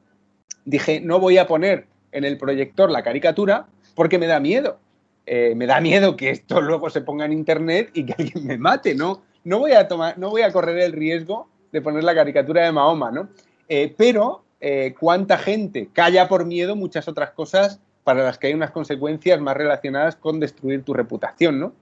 dije, 0.63 1.01
no 1.01 1.19
voy 1.19 1.39
a 1.39 1.45
poner 1.45 1.88
en 2.13 2.23
el 2.23 2.38
proyector 2.38 2.89
la 2.89 3.03
caricatura 3.03 3.67
porque 3.95 4.17
me 4.17 4.27
da 4.27 4.39
miedo. 4.39 4.80
Eh, 5.25 5.53
me 5.53 5.65
da 5.65 5.82
miedo 5.82 6.15
que 6.15 6.30
esto 6.30 6.62
luego 6.62 6.89
se 6.89 7.01
ponga 7.01 7.25
en 7.25 7.34
internet 7.34 7.89
y 7.93 8.06
que 8.06 8.13
alguien 8.17 8.47
me 8.47 8.58
mate, 8.58 8.95
¿no? 8.95 9.23
No 9.43 9.60
voy 9.60 9.73
a 9.73 9.89
tomar, 9.89 10.17
no 10.17 10.30
voy 10.30 10.43
a 10.43 10.53
correr 10.53 10.77
el 10.80 10.93
riesgo 10.93 11.49
de 11.73 11.82
poner 11.82 12.06
la 12.06 12.15
caricatura 12.15 12.63
de 12.63 12.71
Mahoma, 12.71 13.12
¿no? 13.12 13.27
Eh, 13.67 13.93
pero, 13.97 14.45
eh, 14.59 14.95
¿cuánta 14.99 15.37
gente 15.37 15.89
calla 15.93 16.27
por 16.27 16.45
miedo 16.45 16.75
muchas 16.75 17.07
otras 17.07 17.31
cosas 17.31 17.79
para 18.03 18.23
las 18.23 18.37
que 18.37 18.47
hay 18.47 18.53
unas 18.53 18.71
consecuencias 18.71 19.39
más 19.41 19.57
relacionadas 19.57 20.15
con 20.15 20.39
destruir 20.39 20.83
tu 20.83 20.93
reputación, 20.93 21.59
¿no? 21.59 21.73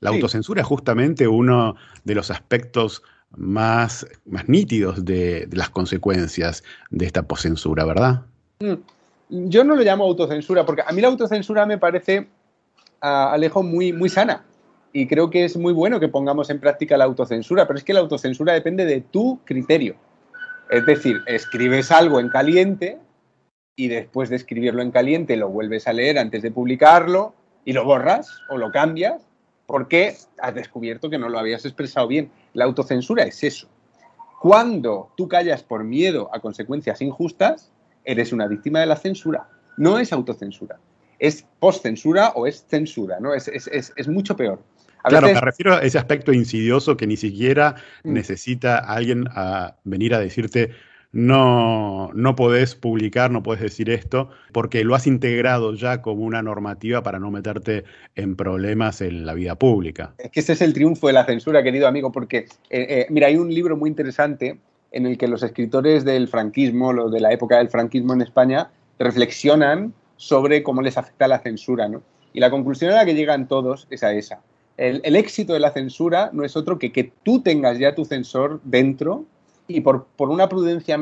La 0.00 0.10
autocensura 0.10 0.60
es 0.60 0.66
justamente 0.66 1.26
uno 1.28 1.76
de 2.04 2.14
los 2.14 2.30
aspectos 2.30 3.02
más, 3.36 4.06
más 4.24 4.48
nítidos 4.48 5.04
de, 5.04 5.48
las 5.52 5.70
consecuencias 5.70 6.64
de 6.90 7.06
esta 7.06 7.22
poscensura, 7.22 7.84
¿verdad? 7.84 8.22
Mm. 8.60 8.74
Yo 9.48 9.64
no 9.64 9.74
lo 9.74 9.82
llamo 9.82 10.04
autocensura, 10.04 10.64
porque 10.64 10.82
a 10.86 10.92
mí 10.92 11.00
la 11.00 11.08
autocensura 11.08 11.66
me 11.66 11.78
parece, 11.78 12.28
Alejo, 13.00 13.62
muy, 13.62 13.92
muy 13.92 14.08
sana. 14.08 14.44
Y 14.92 15.06
creo 15.06 15.30
que 15.30 15.44
es 15.44 15.56
muy 15.56 15.72
bueno 15.72 15.98
que 15.98 16.08
pongamos 16.08 16.48
en 16.48 16.60
práctica 16.60 16.96
la 16.96 17.04
autocensura, 17.04 17.66
pero 17.66 17.78
es 17.78 17.84
que 17.84 17.92
la 17.92 18.00
autocensura 18.00 18.52
depende 18.52 18.84
de 18.84 19.00
tu 19.00 19.40
criterio. 19.44 19.96
Es 20.70 20.84
decir, 20.84 21.22
escribes 21.26 21.92
algo 21.92 22.18
en 22.18 22.28
caliente 22.28 22.98
y 23.76 23.88
después 23.88 24.30
de 24.30 24.36
escribirlo 24.36 24.82
en 24.82 24.90
caliente 24.90 25.36
lo 25.36 25.48
vuelves 25.48 25.86
a 25.86 25.92
leer 25.92 26.18
antes 26.18 26.42
de 26.42 26.50
publicarlo 26.50 27.34
y 27.64 27.72
lo 27.72 27.84
borras 27.84 28.40
o 28.48 28.56
lo 28.56 28.72
cambias 28.72 29.22
porque 29.66 30.16
has 30.38 30.54
descubierto 30.54 31.10
que 31.10 31.18
no 31.18 31.28
lo 31.28 31.38
habías 31.38 31.64
expresado 31.64 32.08
bien. 32.08 32.30
La 32.54 32.64
autocensura 32.64 33.24
es 33.24 33.42
eso. 33.44 33.68
Cuando 34.40 35.10
tú 35.16 35.28
callas 35.28 35.62
por 35.62 35.84
miedo 35.84 36.30
a 36.32 36.40
consecuencias 36.40 37.00
injustas, 37.00 37.72
eres 38.04 38.32
una 38.32 38.46
víctima 38.46 38.80
de 38.80 38.86
la 38.86 38.96
censura. 38.96 39.48
No 39.76 39.98
es 39.98 40.12
autocensura. 40.12 40.78
Es 41.18 41.44
postcensura 41.58 42.32
o 42.34 42.46
es 42.46 42.64
censura, 42.68 43.18
¿no? 43.20 43.34
Es, 43.34 43.48
es 43.48 44.08
mucho 44.08 44.36
peor. 44.36 44.60
Claro, 45.04 45.28
me 45.28 45.40
refiero 45.40 45.74
a 45.74 45.80
ese 45.80 45.98
aspecto 45.98 46.32
insidioso 46.32 46.96
que 46.96 47.06
ni 47.06 47.16
siquiera 47.16 47.76
mm. 48.04 48.12
necesita 48.12 48.78
alguien 48.78 49.28
a 49.30 49.76
venir 49.84 50.14
a 50.14 50.18
decirte 50.18 50.70
no, 51.16 52.10
no 52.12 52.36
podés 52.36 52.74
publicar, 52.74 53.30
no 53.30 53.42
podés 53.42 53.62
decir 53.62 53.88
esto, 53.88 54.28
porque 54.52 54.84
lo 54.84 54.94
has 54.94 55.06
integrado 55.06 55.72
ya 55.74 56.02
como 56.02 56.24
una 56.24 56.42
normativa 56.42 57.02
para 57.02 57.18
no 57.18 57.30
meterte 57.30 57.84
en 58.16 58.36
problemas 58.36 59.00
en 59.00 59.24
la 59.24 59.32
vida 59.32 59.54
pública. 59.54 60.12
Es 60.18 60.30
que 60.30 60.40
ese 60.40 60.52
es 60.52 60.60
el 60.60 60.74
triunfo 60.74 61.06
de 61.06 61.14
la 61.14 61.24
censura, 61.24 61.62
querido 61.62 61.88
amigo, 61.88 62.12
porque, 62.12 62.38
eh, 62.38 62.46
eh, 62.70 63.06
mira, 63.08 63.28
hay 63.28 63.36
un 63.36 63.48
libro 63.48 63.78
muy 63.78 63.88
interesante 63.88 64.58
en 64.92 65.06
el 65.06 65.16
que 65.16 65.26
los 65.26 65.42
escritores 65.42 66.04
del 66.04 66.28
franquismo, 66.28 66.92
los 66.92 67.10
de 67.10 67.20
la 67.20 67.32
época 67.32 67.56
del 67.56 67.70
franquismo 67.70 68.12
en 68.12 68.20
España, 68.20 68.68
reflexionan 68.98 69.94
sobre 70.16 70.62
cómo 70.62 70.82
les 70.82 70.98
afecta 70.98 71.28
la 71.28 71.38
censura, 71.38 71.88
¿no? 71.88 72.02
Y 72.34 72.40
la 72.40 72.50
conclusión 72.50 72.92
a 72.92 72.96
la 72.96 73.04
que 73.06 73.14
llegan 73.14 73.48
todos 73.48 73.86
es 73.90 74.02
a 74.02 74.12
esa. 74.12 74.40
El, 74.76 75.16
éxito 75.16 75.54
de 75.54 75.60
la 75.60 75.72
censura 75.72 76.30
no 76.32 76.44
es 76.44 76.56
otro 76.56 76.78
que 76.78 76.92
que 76.92 77.10
tú 77.22 77.40
tengas 77.40 77.78
ya 77.78 77.94
tu 77.94 78.04
censor 78.04 78.60
dentro 78.62 79.24
y 79.68 79.80
por, 79.80 80.06
una 80.18 80.48
prudencia 80.48 80.98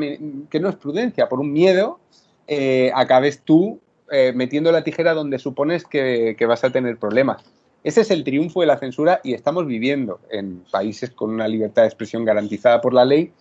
que 0.49 0.59
no 0.59 0.69
es 0.69 0.75
prudencia, 0.75 1.29
por 1.29 1.39
un 1.39 1.51
miedo, 1.51 1.99
eh, 2.47 2.91
acabes 2.95 3.41
tú 3.41 3.79
eh, 4.11 4.33
metiendo 4.35 4.71
la 4.71 4.83
tijera 4.83 5.13
donde 5.13 5.39
supones 5.39 5.83
que, 5.85 6.37
vas 6.47 6.63
a 6.63 6.69
tener 6.69 6.97
problemas. 6.97 7.43
Ese 7.83 8.01
es 8.01 8.11
el 8.11 8.23
triunfo 8.23 8.61
de 8.61 8.67
la 8.67 8.77
censura 8.77 9.19
y 9.23 9.33
estamos 9.33 9.67
viviendo 9.67 10.19
en 10.31 10.63
países 10.71 11.11
con 11.11 11.31
una 11.31 11.47
libertad 11.47 11.83
de 11.83 11.89
expresión 11.89 12.25
garantizada 12.25 12.81
por 12.81 12.93
la 12.93 13.05
ley 13.05 13.31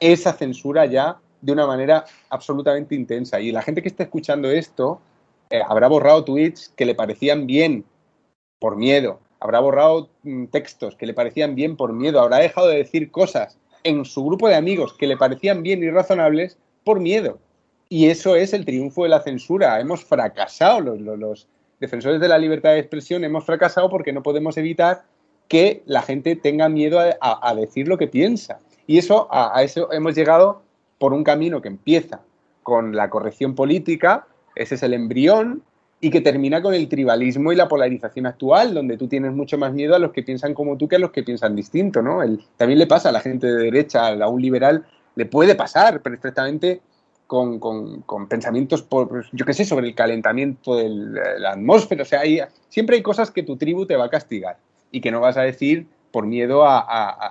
esa 0.00 0.32
censura 0.32 0.86
ya 0.86 1.18
de 1.40 1.52
una 1.52 1.66
manera 1.66 2.04
absolutamente 2.28 2.96
intensa. 2.96 3.40
Y 3.40 3.52
la 3.52 3.62
gente 3.62 3.82
que 3.82 3.88
está 3.88 4.02
escuchando 4.02 4.50
esto 4.50 5.00
eh, 5.50 5.60
habrá 5.68 5.86
borrado 5.86 6.24
tweets 6.24 6.72
que 6.76 6.84
le 6.84 6.96
parecían 6.96 7.46
bien 7.46 7.84
por 8.58 8.76
miedo, 8.76 9.20
habrá 9.42 9.58
borrado 9.58 10.08
mm, 10.22 10.46
textos 10.46 10.94
que 10.94 11.06
le 11.06 11.14
parecían 11.14 11.56
bien 11.56 11.76
por 11.76 11.92
miedo, 11.92 12.20
habrá 12.20 12.38
dejado 12.38 12.68
de 12.68 12.76
decir 12.76 13.10
cosas 13.10 13.58
en 13.82 14.04
su 14.04 14.24
grupo 14.24 14.46
de 14.46 14.54
amigos 14.54 14.94
que 14.94 15.08
le 15.08 15.16
parecían 15.16 15.64
bien 15.64 15.82
y 15.82 15.90
razonables 15.90 16.56
por 16.84 17.00
miedo. 17.00 17.38
Y 17.88 18.06
eso 18.06 18.36
es 18.36 18.52
el 18.52 18.64
triunfo 18.64 19.02
de 19.02 19.08
la 19.08 19.20
censura. 19.20 19.80
Hemos 19.80 20.04
fracasado, 20.04 20.80
los, 20.80 21.48
defensores 21.80 22.20
de 22.20 22.28
la 22.28 22.38
libertad 22.38 22.70
de 22.70 22.78
expresión 22.78 23.24
hemos 23.24 23.44
fracasado 23.44 23.90
porque 23.90 24.12
no 24.12 24.22
podemos 24.22 24.56
evitar 24.56 25.02
que 25.48 25.82
la 25.86 26.02
gente 26.02 26.36
tenga 26.36 26.68
miedo 26.68 27.00
a, 27.00 27.54
decir 27.56 27.88
lo 27.88 27.98
que 27.98 28.06
piensa. 28.06 28.60
Y 28.86 28.98
eso, 28.98 29.26
a, 29.32 29.60
eso 29.64 29.92
hemos 29.92 30.14
llegado 30.14 30.62
por 30.98 31.12
un 31.12 31.24
camino 31.24 31.60
que 31.60 31.68
empieza 31.68 32.20
con 32.62 32.94
la 32.94 33.10
corrección 33.10 33.56
política, 33.56 34.26
ese 34.54 34.76
es 34.76 34.84
el 34.84 34.94
embrión, 34.94 35.64
y 36.04 36.10
que 36.10 36.20
termina 36.20 36.60
con 36.60 36.74
el 36.74 36.88
tribalismo 36.88 37.52
y 37.52 37.56
la 37.56 37.68
polarización 37.68 38.26
actual, 38.26 38.74
donde 38.74 38.96
tú 38.98 39.06
tienes 39.06 39.32
mucho 39.32 39.56
más 39.56 39.72
miedo 39.72 39.94
a 39.94 40.00
los 40.00 40.10
que 40.10 40.24
piensan 40.24 40.52
como 40.52 40.76
tú 40.76 40.88
que 40.88 40.96
a 40.96 40.98
los 40.98 41.12
que 41.12 41.22
piensan 41.22 41.54
distinto, 41.54 42.02
¿no? 42.02 42.24
El, 42.24 42.44
también 42.56 42.80
le 42.80 42.88
pasa 42.88 43.10
a 43.10 43.12
la 43.12 43.20
gente 43.20 43.46
de 43.46 43.70
derecha, 43.70 44.08
a 44.08 44.28
un 44.28 44.42
liberal, 44.42 44.84
le 45.14 45.26
puede 45.26 45.54
pasar 45.54 46.02
perfectamente 46.02 46.80
con, 47.28 47.60
pensamientos, 48.28 48.82
por, 48.82 49.26
yo 49.30 49.46
qué 49.46 49.54
sé, 49.54 49.64
sobre 49.64 49.86
el 49.86 49.94
calentamiento 49.94 50.74
de 50.74 50.90
la 51.38 51.52
atmósfera, 51.52 52.02
o 52.02 52.04
sea, 52.04 52.22
siempre 52.68 52.96
hay 52.96 53.02
cosas 53.02 53.30
que 53.30 53.44
tu 53.44 53.56
tribu 53.56 53.86
te 53.86 53.94
va 53.94 54.06
a 54.06 54.10
castigar 54.10 54.58
y 54.90 55.00
que 55.00 55.12
no 55.12 55.20
vas 55.20 55.36
a 55.36 55.42
decir 55.42 55.86
por 56.10 56.26
miedo 56.26 56.64
a, 56.66 56.84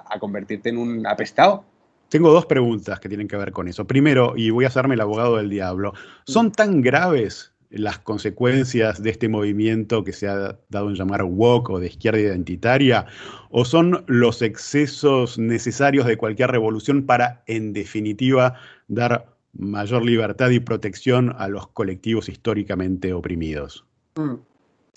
a 0.10 0.20
convertirte 0.20 0.70
en 0.70 0.78
un 0.78 1.06
apestado. 1.06 1.66
Tengo 2.08 2.32
dos 2.32 2.46
preguntas 2.46 3.02
que 3.02 3.10
tienen 3.10 3.28
que 3.28 3.36
ver 3.36 3.52
con 3.52 3.68
eso. 3.68 3.86
Primero, 3.86 4.34
y 4.38 4.50
voy 4.50 4.64
a 4.64 4.70
hacerme 4.70 4.96
el 4.96 5.02
abogado 5.02 5.36
del 5.36 5.50
diablo, 5.50 5.94
¿son 6.26 6.54
tan 6.54 6.82
graves 6.82 7.51
las 7.72 8.00
consecuencias 8.00 9.02
de 9.02 9.10
este 9.10 9.30
movimiento 9.30 10.04
que 10.04 10.14
se 10.14 10.28
ha 10.28 10.58
dado 10.70 10.90
en 10.90 10.96
llamar 10.96 11.24
woke 11.24 11.70
o 11.70 11.80
de 11.80 11.88
izquierda 11.88 12.20
identitaria, 12.20 13.06
o 13.50 13.66
son 13.66 14.04
los 14.08 14.42
excesos 14.42 15.40
necesarios 15.40 16.06
de 16.06 16.18
cualquier 16.18 16.52
revolución 16.52 17.06
para, 17.06 17.44
en 17.48 17.74
definitiva, 17.74 18.56
dar 18.88 19.28
mayor 19.54 20.04
libertad 20.04 20.50
y 20.50 20.60
protección 20.60 21.34
a 21.38 21.48
los 21.48 21.68
colectivos 21.68 22.30
históricamente 22.30 23.14
oprimidos. 23.14 23.86
Mm. 24.16 24.36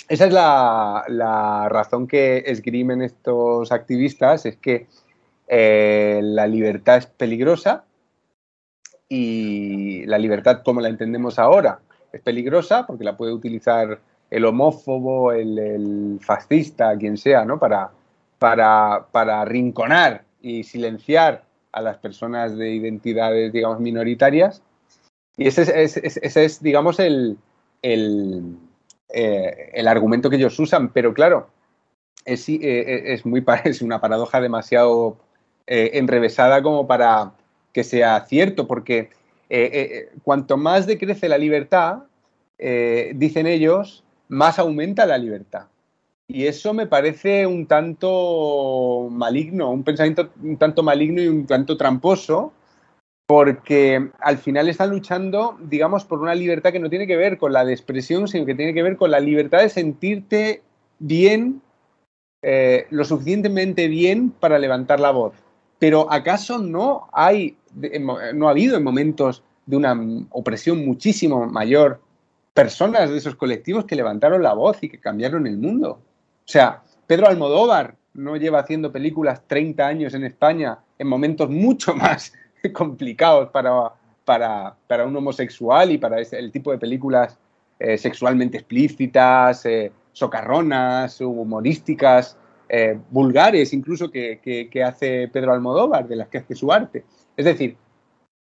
Esa 0.08 0.26
es 0.26 0.32
la, 0.32 1.68
razón 1.70 2.06
que 2.06 2.44
esgrimen 2.46 3.00
estos 3.00 3.72
activistas, 3.72 4.44
es 4.44 4.56
que 4.56 4.86
eh, 5.48 6.20
la 6.22 6.46
libertad 6.46 6.98
es 6.98 7.06
peligrosa 7.06 7.84
y 9.08 10.04
la 10.06 10.18
libertad 10.18 10.62
como 10.62 10.80
la 10.80 10.88
entendemos 10.88 11.38
ahora, 11.38 11.80
es 12.14 12.22
peligrosa 12.22 12.86
porque 12.86 13.04
la 13.04 13.16
puede 13.16 13.32
utilizar 13.32 14.00
el 14.30 14.44
homófobo, 14.44 15.32
el, 15.32 16.18
fascista, 16.20 16.96
quien 16.96 17.16
sea, 17.16 17.44
¿no? 17.44 17.58
Para, 17.58 17.90
para, 18.38 19.06
para 19.12 19.44
rinconar 19.44 20.24
y 20.40 20.64
silenciar 20.64 21.44
a 21.72 21.80
las 21.80 21.98
personas 21.98 22.56
de 22.56 22.72
identidades, 22.72 23.52
digamos, 23.52 23.80
minoritarias. 23.80 24.62
Y 25.36 25.48
ese 25.48 25.62
es, 25.62 25.96
ese 25.96 26.44
es 26.44 26.62
digamos, 26.62 27.00
el, 27.00 27.36
el, 27.82 28.56
eh, 29.12 29.70
el, 29.74 29.88
argumento 29.88 30.30
que 30.30 30.36
ellos 30.36 30.58
usan. 30.58 30.90
Pero 30.92 31.12
claro, 31.12 31.48
es, 32.24 32.48
eh, 32.48 33.12
es 33.12 33.26
muy 33.26 33.44
es 33.64 33.82
una 33.82 34.00
paradoja 34.00 34.40
demasiado 34.40 35.16
eh, 35.66 35.90
enrevesada 35.94 36.62
como 36.62 36.86
para 36.86 37.32
que 37.72 37.84
sea 37.84 38.24
cierto, 38.26 38.66
porque 38.66 39.10
eh, 39.48 39.70
eh, 39.72 40.08
cuanto 40.22 40.56
más 40.56 40.86
decrece 40.86 41.28
la 41.28 41.38
libertad, 41.38 42.04
eh, 42.58 43.12
dicen 43.14 43.46
ellos, 43.46 44.04
más 44.28 44.58
aumenta 44.58 45.06
la 45.06 45.18
libertad. 45.18 45.66
Y 46.26 46.46
eso 46.46 46.72
me 46.72 46.86
parece 46.86 47.46
un 47.46 47.66
tanto 47.66 49.08
maligno, 49.10 49.70
un 49.70 49.84
pensamiento 49.84 50.30
un 50.42 50.56
tanto 50.56 50.82
maligno 50.82 51.20
y 51.20 51.28
un 51.28 51.46
tanto 51.46 51.76
tramposo, 51.76 52.52
porque 53.26 54.10
al 54.20 54.38
final 54.38 54.68
están 54.68 54.90
luchando, 54.90 55.58
digamos, 55.60 56.04
por 56.04 56.20
una 56.20 56.34
libertad 56.34 56.72
que 56.72 56.80
no 56.80 56.90
tiene 56.90 57.06
que 57.06 57.16
ver 57.16 57.36
con 57.36 57.52
la 57.52 57.64
de 57.64 57.72
expresión, 57.72 58.26
sino 58.28 58.46
que 58.46 58.54
tiene 58.54 58.72
que 58.72 58.82
ver 58.82 58.96
con 58.96 59.10
la 59.10 59.20
libertad 59.20 59.60
de 59.60 59.68
sentirte 59.68 60.62
bien, 60.98 61.60
lo 62.90 63.04
suficientemente 63.04 63.88
bien 63.88 64.30
para 64.30 64.58
levantar 64.58 65.00
la 65.00 65.10
voz. 65.10 65.32
Pero 65.78 66.10
¿acaso 66.10 66.58
no 66.58 67.08
hay 67.12 67.56
no 67.74 68.48
ha 68.48 68.50
habido 68.50 68.76
en 68.76 68.84
momentos 68.84 69.42
de 69.66 69.76
una 69.76 69.98
opresión 70.30 70.84
muchísimo 70.84 71.46
mayor 71.46 72.00
personas 72.52 73.10
de 73.10 73.16
esos 73.16 73.34
colectivos 73.34 73.84
que 73.84 73.96
levantaron 73.96 74.42
la 74.42 74.54
voz 74.54 74.78
y 74.82 74.88
que 74.88 75.00
cambiaron 75.00 75.46
el 75.46 75.58
mundo. 75.58 75.90
O 75.90 76.48
sea, 76.48 76.82
Pedro 77.06 77.28
Almodóvar 77.28 77.96
no 78.14 78.36
lleva 78.36 78.60
haciendo 78.60 78.92
películas 78.92 79.42
30 79.46 79.86
años 79.86 80.14
en 80.14 80.24
España 80.24 80.78
en 80.98 81.08
momentos 81.08 81.50
mucho 81.50 81.94
más 81.96 82.32
complicados 82.72 83.50
para, 83.50 83.92
para, 84.24 85.04
un 85.04 85.16
homosexual 85.16 85.90
y 85.90 85.98
para 85.98 86.20
ese, 86.20 86.38
el 86.38 86.52
tipo 86.52 86.70
de 86.70 86.78
películas 86.78 87.38
eh, 87.78 87.98
sexualmente 87.98 88.56
explícitas, 88.56 89.66
eh, 89.66 89.92
socarronas, 90.12 91.20
humorísticas, 91.20 92.38
eh, 92.68 92.98
vulgares 93.10 93.72
incluso 93.74 94.10
que, 94.10 94.40
que, 94.70 94.82
hace 94.82 95.28
Pedro 95.28 95.52
Almodóvar, 95.52 96.06
de 96.08 96.16
las 96.16 96.28
que 96.28 96.38
hace 96.38 96.54
su 96.54 96.72
arte. 96.72 97.04
Es 97.36 97.44
decir, 97.44 97.76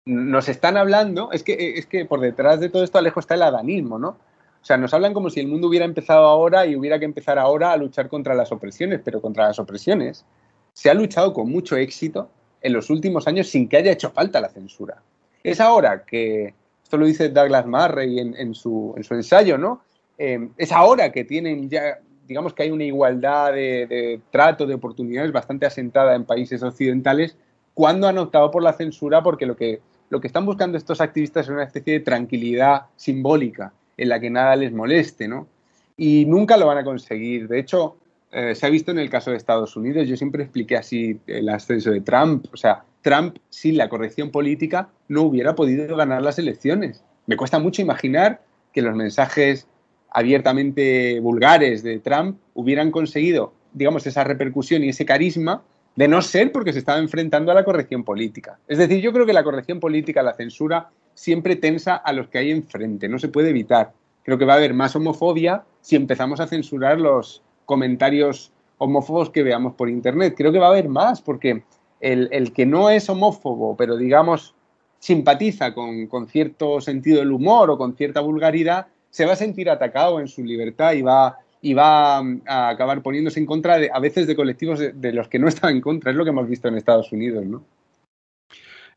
nos 0.05 0.47
están 0.49 0.77
hablando, 0.77 1.31
es 1.31 1.43
que, 1.43 1.73
es 1.77 1.85
que 1.85 2.05
por 2.05 2.21
detrás 2.21 2.59
de 2.59 2.69
todo 2.69 2.83
esto 2.83 2.97
Alejo 2.97 3.19
está 3.19 3.35
el 3.35 3.43
adanismo, 3.43 3.99
¿no? 3.99 4.09
O 4.09 4.65
sea, 4.67 4.77
nos 4.77 4.93
hablan 4.93 5.13
como 5.13 5.29
si 5.29 5.39
el 5.39 5.47
mundo 5.47 5.67
hubiera 5.67 5.85
empezado 5.85 6.25
ahora 6.25 6.65
y 6.65 6.75
hubiera 6.75 6.99
que 6.99 7.05
empezar 7.05 7.37
ahora 7.39 7.71
a 7.71 7.77
luchar 7.77 8.09
contra 8.09 8.33
las 8.33 8.51
opresiones, 8.51 9.01
pero 9.03 9.21
contra 9.21 9.47
las 9.47 9.59
opresiones 9.59 10.25
se 10.73 10.89
ha 10.89 10.93
luchado 10.93 11.33
con 11.33 11.49
mucho 11.49 11.75
éxito 11.75 12.29
en 12.61 12.73
los 12.73 12.89
últimos 12.89 13.27
años 13.27 13.47
sin 13.47 13.67
que 13.67 13.77
haya 13.77 13.91
hecho 13.91 14.11
falta 14.11 14.41
la 14.41 14.49
censura. 14.49 15.01
Es 15.43 15.59
ahora 15.61 16.03
que, 16.03 16.53
esto 16.83 16.97
lo 16.97 17.05
dice 17.05 17.29
Douglas 17.29 17.65
Murray 17.65 18.19
en, 18.19 18.53
su, 18.53 18.93
ensayo, 18.97 19.57
¿no? 19.57 19.81
Eh, 20.17 20.49
es 20.57 20.71
ahora 20.71 21.11
que 21.11 21.23
tienen 21.23 21.69
ya, 21.69 21.99
digamos 22.27 22.53
que 22.53 22.63
hay 22.63 22.71
una 22.71 22.83
igualdad 22.83 23.53
de, 23.53 24.19
trato, 24.31 24.65
de 24.65 24.73
oportunidades 24.73 25.31
bastante 25.31 25.65
asentada 25.65 26.15
en 26.15 26.25
países 26.25 26.61
occidentales, 26.61 27.37
cuando 27.77 28.07
han 28.07 28.17
optado 28.17 28.49
por 28.49 28.63
la 28.63 28.73
censura, 28.73 29.21
porque 29.21 29.45
lo 29.45 29.55
que, 29.55 29.81
lo 30.09 30.19
que 30.19 30.25
están 30.25 30.47
buscando 30.47 30.79
estos 30.79 30.99
activistas 30.99 31.45
es 31.45 31.51
una 31.51 31.63
especie 31.63 31.93
de 31.93 31.99
tranquilidad 31.99 32.87
simbólica 32.95 33.71
en 33.95 34.09
la 34.09 34.19
que 34.19 34.31
nada 34.31 34.55
les 34.55 34.73
moleste, 34.73 35.27
¿no? 35.27 35.47
Y 35.95 36.25
nunca 36.25 36.57
lo 36.57 36.65
van 36.65 36.79
a 36.79 36.83
conseguir. 36.83 37.47
De 37.47 37.59
hecho, 37.59 37.97
eh, 38.31 38.55
se 38.55 38.65
ha 38.65 38.71
visto 38.71 38.89
en 38.89 38.97
el 38.97 39.11
caso 39.11 39.29
de 39.29 39.37
Estados 39.37 39.75
Unidos, 39.75 40.07
yo 40.07 40.17
siempre 40.17 40.41
expliqué 40.41 40.75
así 40.75 41.19
el 41.27 41.49
ascenso 41.49 41.91
de 41.91 42.01
Trump, 42.01 42.47
o 42.51 42.57
sea, 42.57 42.83
Trump 43.03 43.37
sin 43.51 43.77
la 43.77 43.89
corrección 43.89 44.31
política 44.31 44.89
no 45.07 45.21
hubiera 45.21 45.53
podido 45.53 45.95
ganar 45.95 46.23
las 46.23 46.39
elecciones. 46.39 47.03
Me 47.27 47.37
cuesta 47.37 47.59
mucho 47.59 47.83
imaginar 47.83 48.41
que 48.73 48.81
los 48.81 48.95
mensajes 48.95 49.67
abiertamente 50.09 51.19
vulgares 51.19 51.83
de 51.83 51.99
Trump 51.99 52.39
hubieran 52.55 52.89
conseguido, 52.89 53.53
digamos, 53.71 54.07
esa 54.07 54.23
repercusión 54.23 54.83
y 54.83 54.89
ese 54.89 55.05
carisma 55.05 55.61
de 55.97 56.07
no 56.07 56.21
ser 56.21 56.53
porque 56.53 56.71
se 56.71 56.79
estaba 56.79 56.99
enfrentando 56.99 57.51
a 57.51 57.55
la 57.55 57.65
corrección 57.65 58.05
política. 58.05 58.57
Es 58.69 58.77
decir, 58.77 59.01
yo 59.01 59.11
creo 59.11 59.25
que 59.25 59.33
la 59.33 59.43
corrección 59.43 59.81
política, 59.81 60.23
la 60.23 60.33
censura, 60.33 60.91
siempre 61.13 61.57
tensa 61.57 61.95
a 61.95 62.13
los 62.13 62.29
que 62.29 62.37
hay 62.37 62.51
enfrente, 62.51 63.09
no 63.09 63.19
se 63.19 63.27
puede 63.27 63.49
evitar. 63.49 63.91
Creo 64.23 64.37
que 64.37 64.45
va 64.45 64.53
a 64.53 64.57
haber 64.57 64.73
más 64.73 64.95
homofobia 64.95 65.65
si 65.81 65.97
empezamos 65.97 66.39
a 66.39 66.47
censurar 66.47 67.01
los, 67.01 67.43
comentarios 67.67 68.51
homófobos 68.79 69.29
que 69.29 69.43
veamos 69.43 69.73
por 69.73 69.89
Internet. 69.89 70.33
Creo 70.35 70.51
que 70.51 70.57
va 70.57 70.67
a 70.67 70.71
haber 70.71 70.89
más, 70.89 71.21
porque 71.21 71.63
el, 71.99 72.53
que 72.53 72.65
no 72.65 72.89
es 72.89 73.07
homófobo, 73.09 73.77
pero 73.77 73.97
digamos 73.97 74.55
simpatiza 74.99 75.75
con, 75.75 76.27
cierto 76.27 76.81
sentido 76.81 77.19
del 77.19 77.31
humor 77.31 77.69
o 77.69 77.77
con 77.77 77.95
cierta 77.95 78.21
vulgaridad, 78.21 78.87
se 79.11 79.25
va 79.25 79.33
a 79.33 79.35
sentir 79.35 79.69
atacado 79.69 80.19
en 80.19 80.27
su 80.27 80.43
libertad 80.43 80.93
y 80.93 81.03
va, 81.03 81.37
y 81.61 81.73
va 81.73 82.19
a 82.19 82.69
acabar 82.69 83.01
poniéndose 83.01 83.39
en 83.39 83.45
contra 83.45 83.75
a 83.91 83.99
veces 83.99 84.27
de 84.27 84.35
colectivos 84.35 84.79
de, 84.79 85.13
los 85.13 85.27
que 85.27 85.39
no 85.39 85.47
están 85.47 85.75
en 85.75 85.81
contra. 85.81 86.11
Es 86.11 86.17
lo 86.17 86.23
que 86.23 86.29
hemos 86.29 86.47
visto 86.47 86.67
en 86.67 86.75
Estados 86.75 87.11
Unidos, 87.11 87.45
¿no? 87.45 87.63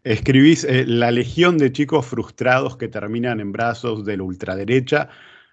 Escribís 0.02 0.64
eh, 0.64 0.84
la 0.86 1.10
legión 1.10 1.58
de 1.58 1.72
chicos 1.72 2.06
frustrados 2.06 2.76
que 2.76 2.88
terminan 2.88 3.38
en 3.40 3.52
brazos 3.52 4.04
de 4.04 4.16
la 4.16 4.22
ultraderecha 4.22 5.10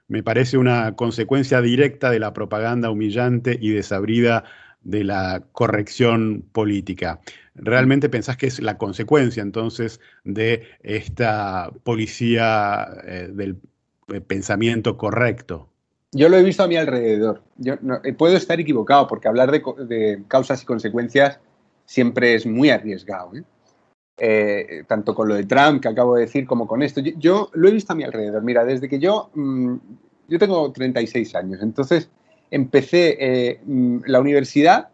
me 0.08 0.24
parece 0.24 0.58
una 0.58 0.96
consecuencia 0.96 1.62
directa 1.62 2.10
de 2.10 2.20
la 2.20 2.34
propaganda 2.34 2.90
humillante 2.90 3.58
y 3.60 3.72
desabrida 3.72 4.46
de 4.82 5.04
la 5.04 5.44
corrección 5.52 6.46
política. 6.52 7.20
¿Realmente 7.56 8.08
pensás 8.08 8.38
que 8.38 8.48
es 8.48 8.62
la 8.62 8.78
consecuencia 8.78 9.44
entonces 9.44 10.00
de 10.24 10.64
esta 10.82 11.72
policía 11.84 12.88
eh, 13.06 13.30
del 13.34 13.60
eh, 14.08 14.22
pensamiento 14.22 14.98
correcto? 14.98 15.70
Yo 16.12 16.30
lo 16.30 16.38
he 16.38 16.44
visto 16.44 16.64
a 16.64 16.68
mi 16.68 16.78
alrededor. 16.78 17.42
Yo 17.58 17.76
eh, 18.04 18.14
puedo 18.14 18.38
estar 18.38 18.60
equivocado 18.60 19.08
porque 19.08 19.28
hablar 19.28 19.52
de, 19.52 20.24
causas 20.28 20.64
y 20.64 20.66
consecuencias 20.66 21.40
siempre 21.86 22.36
es 22.36 22.46
muy 22.46 22.70
arriesgado. 22.70 23.32
tanto 24.88 25.14
con 25.14 25.28
lo 25.28 25.36
de 25.36 25.46
Trump 25.46 25.82
que 25.82 25.90
acabo 25.90 26.16
de 26.16 26.22
decir 26.22 26.48
como 26.48 26.68
con 26.68 26.82
esto. 26.82 27.02
Yo, 27.02 27.50
lo 27.54 27.68
he 27.68 27.72
visto 27.72 27.94
a 27.94 27.96
mi 27.96 28.04
alrededor. 28.04 28.44
Mira, 28.44 28.66
desde 28.66 28.90
que 28.90 29.00
yo 29.00 29.30
mm, 29.34 29.76
yo 30.28 30.40
tengo 30.40 30.72
36 30.72 31.36
años, 31.36 31.62
entonces 31.62 32.10
empecé 32.52 33.18
eh, 33.20 33.60
mm, 33.66 34.00
la 34.06 34.20
universidad 34.20 34.90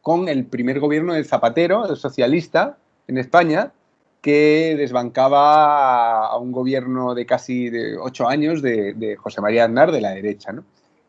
con 0.00 0.28
el 0.28 0.46
primer 0.46 0.80
gobierno 0.80 1.14
del 1.14 1.24
Zapatero, 1.24 1.88
el 1.88 1.96
socialista, 1.96 2.78
en 3.06 3.18
España, 3.18 3.72
que 4.22 4.74
desbancaba 4.78 6.26
a 6.26 6.38
un 6.38 6.52
gobierno 6.52 7.14
de 7.14 7.26
casi 7.26 7.68
de 7.68 7.98
ocho 7.98 8.28
años 8.28 8.62
de, 8.62 9.16
José 9.20 9.42
María 9.42 9.64
Aznar 9.64 9.92
de 9.92 10.00
la 10.00 10.14
derecha. 10.14 10.54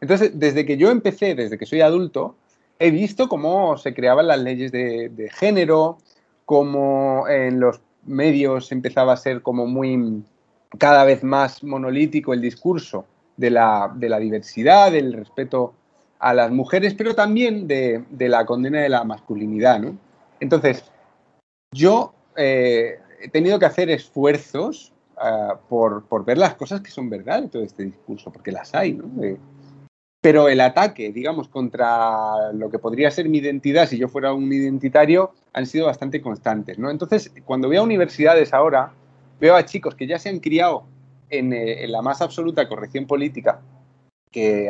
Entonces, 0.02 0.32
desde 0.34 0.66
que 0.66 0.76
yo 0.76 0.92
empecé, 0.92 1.36
desde 1.36 1.58
que 1.58 1.66
soy 1.66 1.82
adulto, 1.82 2.36
he 2.80 2.92
visto 2.92 3.30
cómo 3.30 3.78
se 3.78 3.94
creaban 3.94 4.28
las 4.28 4.40
leyes 4.40 4.72
de, 4.72 5.10
de 5.10 5.30
género, 5.30 6.00
cómo 6.46 7.28
en 7.30 7.60
los 7.60 7.80
medios 8.06 8.72
empezaba 8.72 9.14
a 9.14 9.18
ser 9.18 9.42
como 9.42 9.66
muy 9.66 10.24
cada 10.78 11.06
vez 11.06 11.24
más 11.24 11.64
monolítico 11.64 12.34
el 12.34 12.42
discurso 12.42 13.06
de 13.38 13.50
la, 13.50 13.94
diversidad, 14.20 14.92
del 14.92 15.14
respeto 15.14 15.74
a 16.20 16.34
las 16.34 16.52
mujeres, 16.52 16.94
pero 16.94 17.16
también 17.16 17.68
de, 17.68 18.04
la 18.20 18.46
condena 18.46 18.82
de 18.82 18.90
la 18.90 19.04
masculinidad. 19.04 19.80
¿no? 19.80 19.98
Entonces, 20.40 20.84
yo 21.72 22.14
eh, 22.36 23.00
he 23.24 23.30
tenido 23.30 23.58
que 23.58 23.66
hacer 23.66 23.90
esfuerzos 23.90 24.94
ah, 25.18 25.60
por, 25.70 26.26
ver 26.26 26.38
las 26.38 26.56
cosas 26.56 26.82
que 26.82 26.92
son 26.92 27.10
verdad 27.10 27.40
en 27.40 27.50
todo 27.50 27.64
este 27.64 27.86
discurso, 27.86 28.32
porque 28.32 28.52
las 28.52 28.74
hay. 28.76 28.94
¿no? 28.94 29.10
pero 30.24 30.48
el 30.48 30.62
ataque, 30.62 31.12
digamos, 31.12 31.50
contra 31.50 32.54
lo 32.54 32.70
que 32.70 32.80
podría 32.80 33.12
ser 33.12 33.28
mi 33.28 33.40
identidad 33.40 33.88
si 33.90 33.98
yo 33.98 34.08
fuera 34.08 34.32
un 34.32 34.54
identitario, 34.54 35.34
han 35.52 35.66
sido 35.66 35.88
bastante 35.88 36.22
constantes. 36.22 36.80
¿no? 36.80 36.90
Entonces, 36.90 37.34
cuando 37.44 37.68
veo 37.68 37.82
a 37.82 37.84
universidades 37.84 38.54
ahora, 38.54 38.94
veo 39.42 39.54
a 39.54 39.66
chicos 39.66 39.96
que 39.96 40.08
ya 40.08 40.18
se 40.18 40.30
han 40.30 40.40
criado 40.40 40.86
eh, 41.30 41.40
en, 41.84 41.92
la 41.92 42.02
más 42.02 42.22
absoluta 42.22 42.70
corrección 42.70 43.06
política, 43.06 43.60
que 44.32 44.70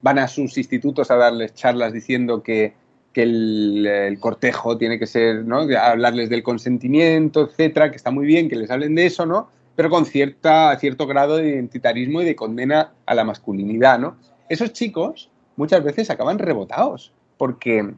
van 0.00 0.18
a 0.18 0.28
sus 0.28 0.56
institutos 0.56 1.10
a 1.10 1.16
darles 1.16 1.52
charlas 1.52 1.92
diciendo 1.92 2.42
que, 2.42 2.72
el, 3.22 4.16
cortejo 4.20 4.76
tiene 4.76 4.98
que 4.98 5.06
ser, 5.06 5.44
¿no? 5.44 5.66
hablarles 5.80 6.28
del 6.28 6.42
consentimiento, 6.42 7.48
etcétera, 7.48 7.90
que 7.90 7.96
está 7.96 8.10
muy 8.10 8.26
bien 8.26 8.48
que 8.48 8.56
les 8.56 8.70
hablen 8.70 8.94
de 8.94 9.06
eso, 9.06 9.26
¿no? 9.26 9.48
Pero 9.76 9.90
con 9.90 10.06
cierta, 10.06 10.76
cierto 10.78 11.06
grado 11.06 11.36
de 11.36 11.50
identitarismo 11.50 12.22
y 12.22 12.24
de 12.24 12.36
condena 12.36 12.92
a 13.06 13.14
la 13.14 13.24
masculinidad, 13.24 13.98
¿no? 13.98 14.16
Esos 14.48 14.72
chicos 14.72 15.30
muchas 15.56 15.84
veces 15.84 16.10
acaban 16.10 16.38
rebotados, 16.38 17.12
porque 17.36 17.94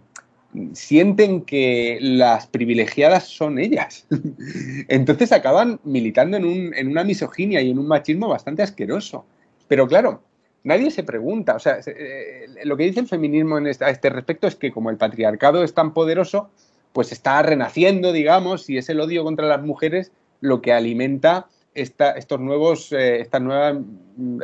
sienten 0.72 1.42
que 1.42 1.98
las 2.00 2.46
privilegiadas 2.46 3.24
son 3.28 3.58
ellas. 3.58 4.06
Entonces 4.88 5.32
acaban 5.32 5.80
militando 5.84 6.36
en, 6.36 6.88
una 6.88 7.04
misoginia 7.04 7.60
y 7.60 7.70
en 7.70 7.78
un 7.78 7.86
machismo 7.86 8.28
bastante 8.28 8.62
asqueroso. 8.62 9.24
Pero 9.68 9.86
claro, 9.86 10.22
nadie 10.64 10.90
se 10.90 11.02
pregunta, 11.02 11.56
o 11.56 11.58
sea, 11.58 11.80
eh, 11.86 12.46
lo 12.64 12.76
que 12.76 12.84
dice 12.84 13.00
el 13.00 13.08
feminismo 13.08 13.58
en 13.58 13.66
este, 13.66 13.84
a 13.84 13.90
este 13.90 14.10
respecto 14.10 14.46
es 14.46 14.56
que 14.56 14.72
como 14.72 14.90
el 14.90 14.96
patriarcado 14.96 15.62
es 15.62 15.74
tan 15.74 15.92
poderoso, 15.92 16.50
pues 16.92 17.12
está 17.12 17.42
renaciendo, 17.42 18.12
digamos, 18.12 18.68
y 18.68 18.78
es 18.78 18.88
el 18.88 19.00
odio 19.00 19.24
contra 19.24 19.46
las 19.46 19.62
mujeres 19.62 20.12
lo 20.40 20.60
que 20.60 20.72
alimenta 20.72 21.46
estos, 21.74 22.40
nuevos, 22.40 22.92
eh, 22.92 23.20
estas 23.20 23.40
nuevas, 23.40 23.76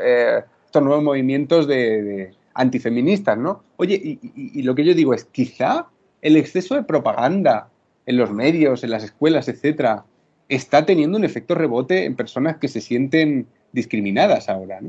eh, 0.00 0.42
estos 0.64 0.82
nuevos 0.82 1.02
movimientos 1.02 1.66
de, 1.66 2.32
antifeministas, 2.54 3.36
¿no? 3.36 3.62
Oye, 3.76 4.18
y, 4.22 4.62
lo 4.62 4.74
que 4.74 4.84
yo 4.84 4.94
digo 4.94 5.12
es, 5.12 5.24
quizá 5.24 5.88
el 6.22 6.36
exceso 6.36 6.74
de 6.74 6.84
propaganda 6.84 7.68
en 8.06 8.16
los 8.16 8.30
medios, 8.30 8.82
en 8.82 8.90
las 8.90 9.04
escuelas, 9.04 9.48
etcétera, 9.48 10.04
está 10.48 10.86
teniendo 10.86 11.18
un 11.18 11.24
efecto 11.24 11.54
rebote 11.54 12.04
en 12.04 12.16
personas 12.16 12.56
que 12.56 12.68
se 12.68 12.80
sienten 12.80 13.46
discriminadas 13.72 14.48
ahora. 14.48 14.80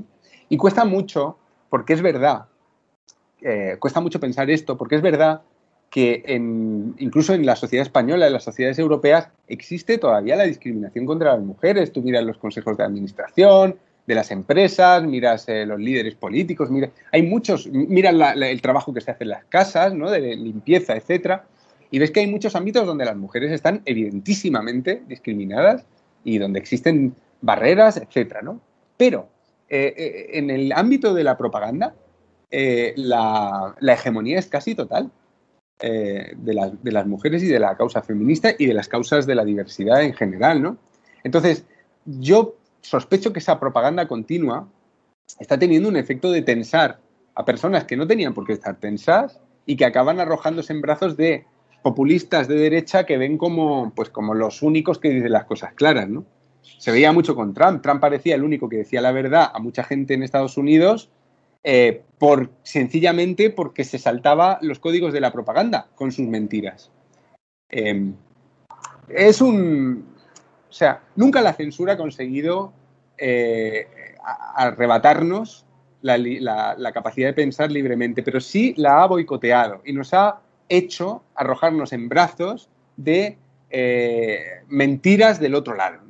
Y 0.50 0.58
cuesta 0.58 0.86
mucho, 0.86 1.38
porque 1.70 1.94
es 1.94 2.02
verdad, 2.02 2.46
eh, 3.42 3.78
cuesta 3.80 4.00
mucho 4.00 4.20
pensar 4.20 4.50
esto, 4.50 4.78
porque 4.78 4.96
es 4.96 5.02
verdad 5.02 5.42
que 5.90 6.24
incluso 7.00 7.34
en 7.34 7.46
la 7.46 7.56
sociedad 7.56 7.86
española, 7.86 8.28
en 8.28 8.34
las 8.34 8.44
sociedades 8.44 8.78
europeas, 8.78 9.30
existe 9.48 9.98
todavía 9.98 10.36
la 10.36 10.44
discriminación 10.44 11.06
contra 11.06 11.34
las 11.34 11.42
mujeres. 11.42 11.94
Tú 11.94 12.02
miras 12.02 12.26
los 12.26 12.38
consejos 12.38 12.76
de 12.78 12.84
administración, 12.84 13.78
de 14.08 14.16
las 14.16 14.32
empresas, 14.32 15.04
miras 15.04 15.48
eh, 15.50 15.66
los 15.66 15.80
líderes 15.80 16.16
políticos, 16.16 16.72
mira, 16.72 16.90
hay 17.12 17.24
muchos, 17.24 17.68
mira 17.68 18.10
el 18.10 18.62
trabajo 18.62 18.94
que 18.94 19.02
se 19.02 19.12
hace 19.12 19.26
en 19.26 19.32
las 19.32 19.44
casas, 19.46 19.94
¿no? 19.94 20.10
de 20.10 20.36
limpieza, 20.36 20.96
etcétera, 20.96 21.46
y 21.92 22.00
ves 22.00 22.12
que 22.12 22.22
hay 22.22 22.28
muchos 22.28 22.56
ámbitos 22.56 22.86
donde 22.86 23.04
las 23.04 23.18
mujeres 23.18 23.52
están 23.52 23.82
evidentísimamente 23.86 25.04
discriminadas 25.08 25.86
y 26.24 26.38
donde 26.38 26.60
existen 26.60 27.16
barreras, 27.42 27.98
etcétera, 27.98 28.42
¿no? 28.42 28.62
Pero 28.96 29.28
eh, 29.70 29.94
eh, 29.98 30.30
en 30.34 30.50
el 30.50 30.72
ámbito 30.72 31.14
de 31.14 31.24
la 31.24 31.38
propaganda, 31.38 31.96
la, 32.50 33.76
hegemonía 33.82 34.40
es 34.40 34.48
casi 34.48 34.74
total 34.74 35.12
de, 35.80 36.36
de 36.38 36.92
las 36.92 37.08
mujeres 37.08 37.44
y 37.44 37.48
de 37.48 37.60
la 37.60 37.76
causa 37.76 38.02
feminista 38.02 38.52
y 38.58 38.66
de 38.66 38.74
las 38.74 38.88
causas 38.88 39.28
de 39.28 39.36
la 39.36 39.44
diversidad 39.44 40.02
en 40.02 40.14
general, 40.14 40.62
¿no? 40.62 40.78
Entonces, 41.24 41.66
yo 42.06 42.56
sospecho 42.82 43.34
que 43.34 43.40
esa 43.40 43.60
propaganda 43.60 44.08
continua 44.08 44.68
está 45.40 45.60
teniendo 45.60 45.90
un 45.90 45.98
efecto 45.98 46.32
de 46.32 46.42
tensar 46.42 47.00
a 47.36 47.46
personas 47.46 47.84
que 47.84 47.98
no 47.98 48.08
tenían 48.08 48.34
por 48.34 48.46
qué 48.46 48.54
estar 48.54 48.80
tensas 48.80 49.40
y 49.66 49.76
que 49.76 49.86
acaban 49.86 50.20
arrojándose 50.20 50.74
en 50.74 50.82
brazos 50.82 51.18
de 51.18 51.46
populistas 51.84 52.48
de 52.48 52.56
derecha 52.56 53.06
que 53.06 53.18
ven 53.18 53.38
como, 53.38 53.94
pues, 53.94 54.10
como 54.10 54.34
los 54.34 54.62
únicos 54.62 55.00
que 55.00 55.10
dicen 55.10 55.32
las 55.32 55.46
cosas 55.46 55.74
claras, 55.74 56.10
¿no? 56.10 56.26
Se 56.78 56.92
veía 56.92 57.12
mucho 57.12 57.36
con 57.36 57.54
Trump. 57.54 57.82
Trump 57.82 58.02
parecía 58.02 58.36
el 58.36 58.44
único 58.44 58.70
que 58.70 58.78
decía 58.78 59.02
la 59.02 59.12
verdad 59.12 59.52
a 59.54 59.60
mucha 59.60 59.84
gente 59.84 60.14
en 60.14 60.24
Estados 60.24 60.58
Unidos 60.58 61.10
eh, 61.64 62.02
por, 62.18 62.50
sencillamente 62.64 63.50
porque 63.50 63.84
se 63.84 64.00
saltaba 64.00 64.60
los 64.62 64.80
códigos 64.80 65.14
de 65.14 65.22
la 65.22 65.32
propaganda 65.32 65.88
con 65.96 66.12
sus 66.12 66.28
mentiras. 66.28 66.92
Em, 67.70 68.14
es 69.10 69.42
un... 69.42 70.06
O 70.70 70.74
sea, 70.74 71.02
nunca 71.16 71.42
la 71.42 71.54
censura 71.54 71.94
ha 71.94 71.98
conseguido 71.98 72.74
eh, 73.18 73.88
arrebatarnos 74.56 75.66
la, 76.02 76.92
capacidad 76.94 77.30
de 77.30 77.34
pensar 77.34 77.72
libremente, 77.72 78.24
pero 78.24 78.40
sí 78.40 78.74
la 78.78 79.02
ha 79.02 79.08
boicoteado 79.08 79.82
y 79.86 79.94
nos 79.94 80.14
ha 80.14 80.42
hecho 80.70 81.24
arrojarnos 81.36 81.94
en 81.94 82.10
brazos 82.10 82.70
de 82.96 83.38
eh, 83.70 84.40
mentiras 84.68 85.40
del 85.40 85.56
otro 85.56 85.76
lado. 85.76 86.07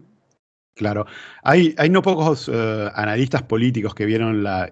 Claro, 0.77 1.07
hay, 1.43 1.75
no 1.89 2.01
pocos 2.03 2.49
eh, 2.53 2.89
analistas 2.93 3.41
políticos 3.43 3.95
que 3.95 4.05
vieron 4.05 4.43
la 4.43 4.71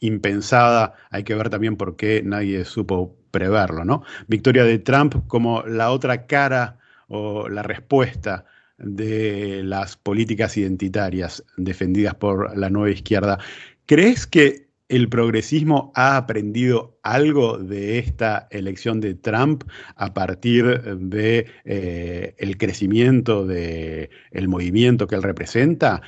impensada, 0.00 0.92
hay 1.10 1.24
que 1.24 1.34
ver 1.34 1.48
también 1.48 1.76
por 1.76 1.96
qué 1.96 2.22
nadie 2.22 2.64
supo 2.66 3.16
preverlo, 3.30 3.84
¿no? 3.84 4.02
Victoria 4.28 4.64
de 4.64 4.78
Trump 4.78 5.26
como 5.26 5.62
la 5.62 5.90
otra 5.90 6.26
cara 6.26 6.78
o 7.08 7.48
la 7.48 7.62
respuesta 7.62 8.44
de 8.76 9.62
las 9.64 9.96
políticas 9.96 10.56
identitarias 10.58 11.42
defendidas 11.56 12.14
por 12.14 12.56
la 12.56 12.68
nueva 12.68 12.90
izquierda. 12.90 13.38
¿Crees 13.86 14.26
que 14.26 14.65
el 14.88 15.08
progresismo 15.08 15.92
ha 15.94 16.16
aprendido 16.16 16.98
algo 17.02 17.58
de 17.58 17.98
esta 17.98 18.46
elección 18.50 19.00
de 19.00 19.14
Trump 19.14 19.64
a 19.96 20.14
partir 20.14 20.80
de 20.82 21.46
eh, 21.64 22.54
crecimiento 22.58 23.46
del 23.46 24.48
movimiento 24.48 25.06
que 25.06 25.16
él 25.16 25.22
representa? 25.22 26.02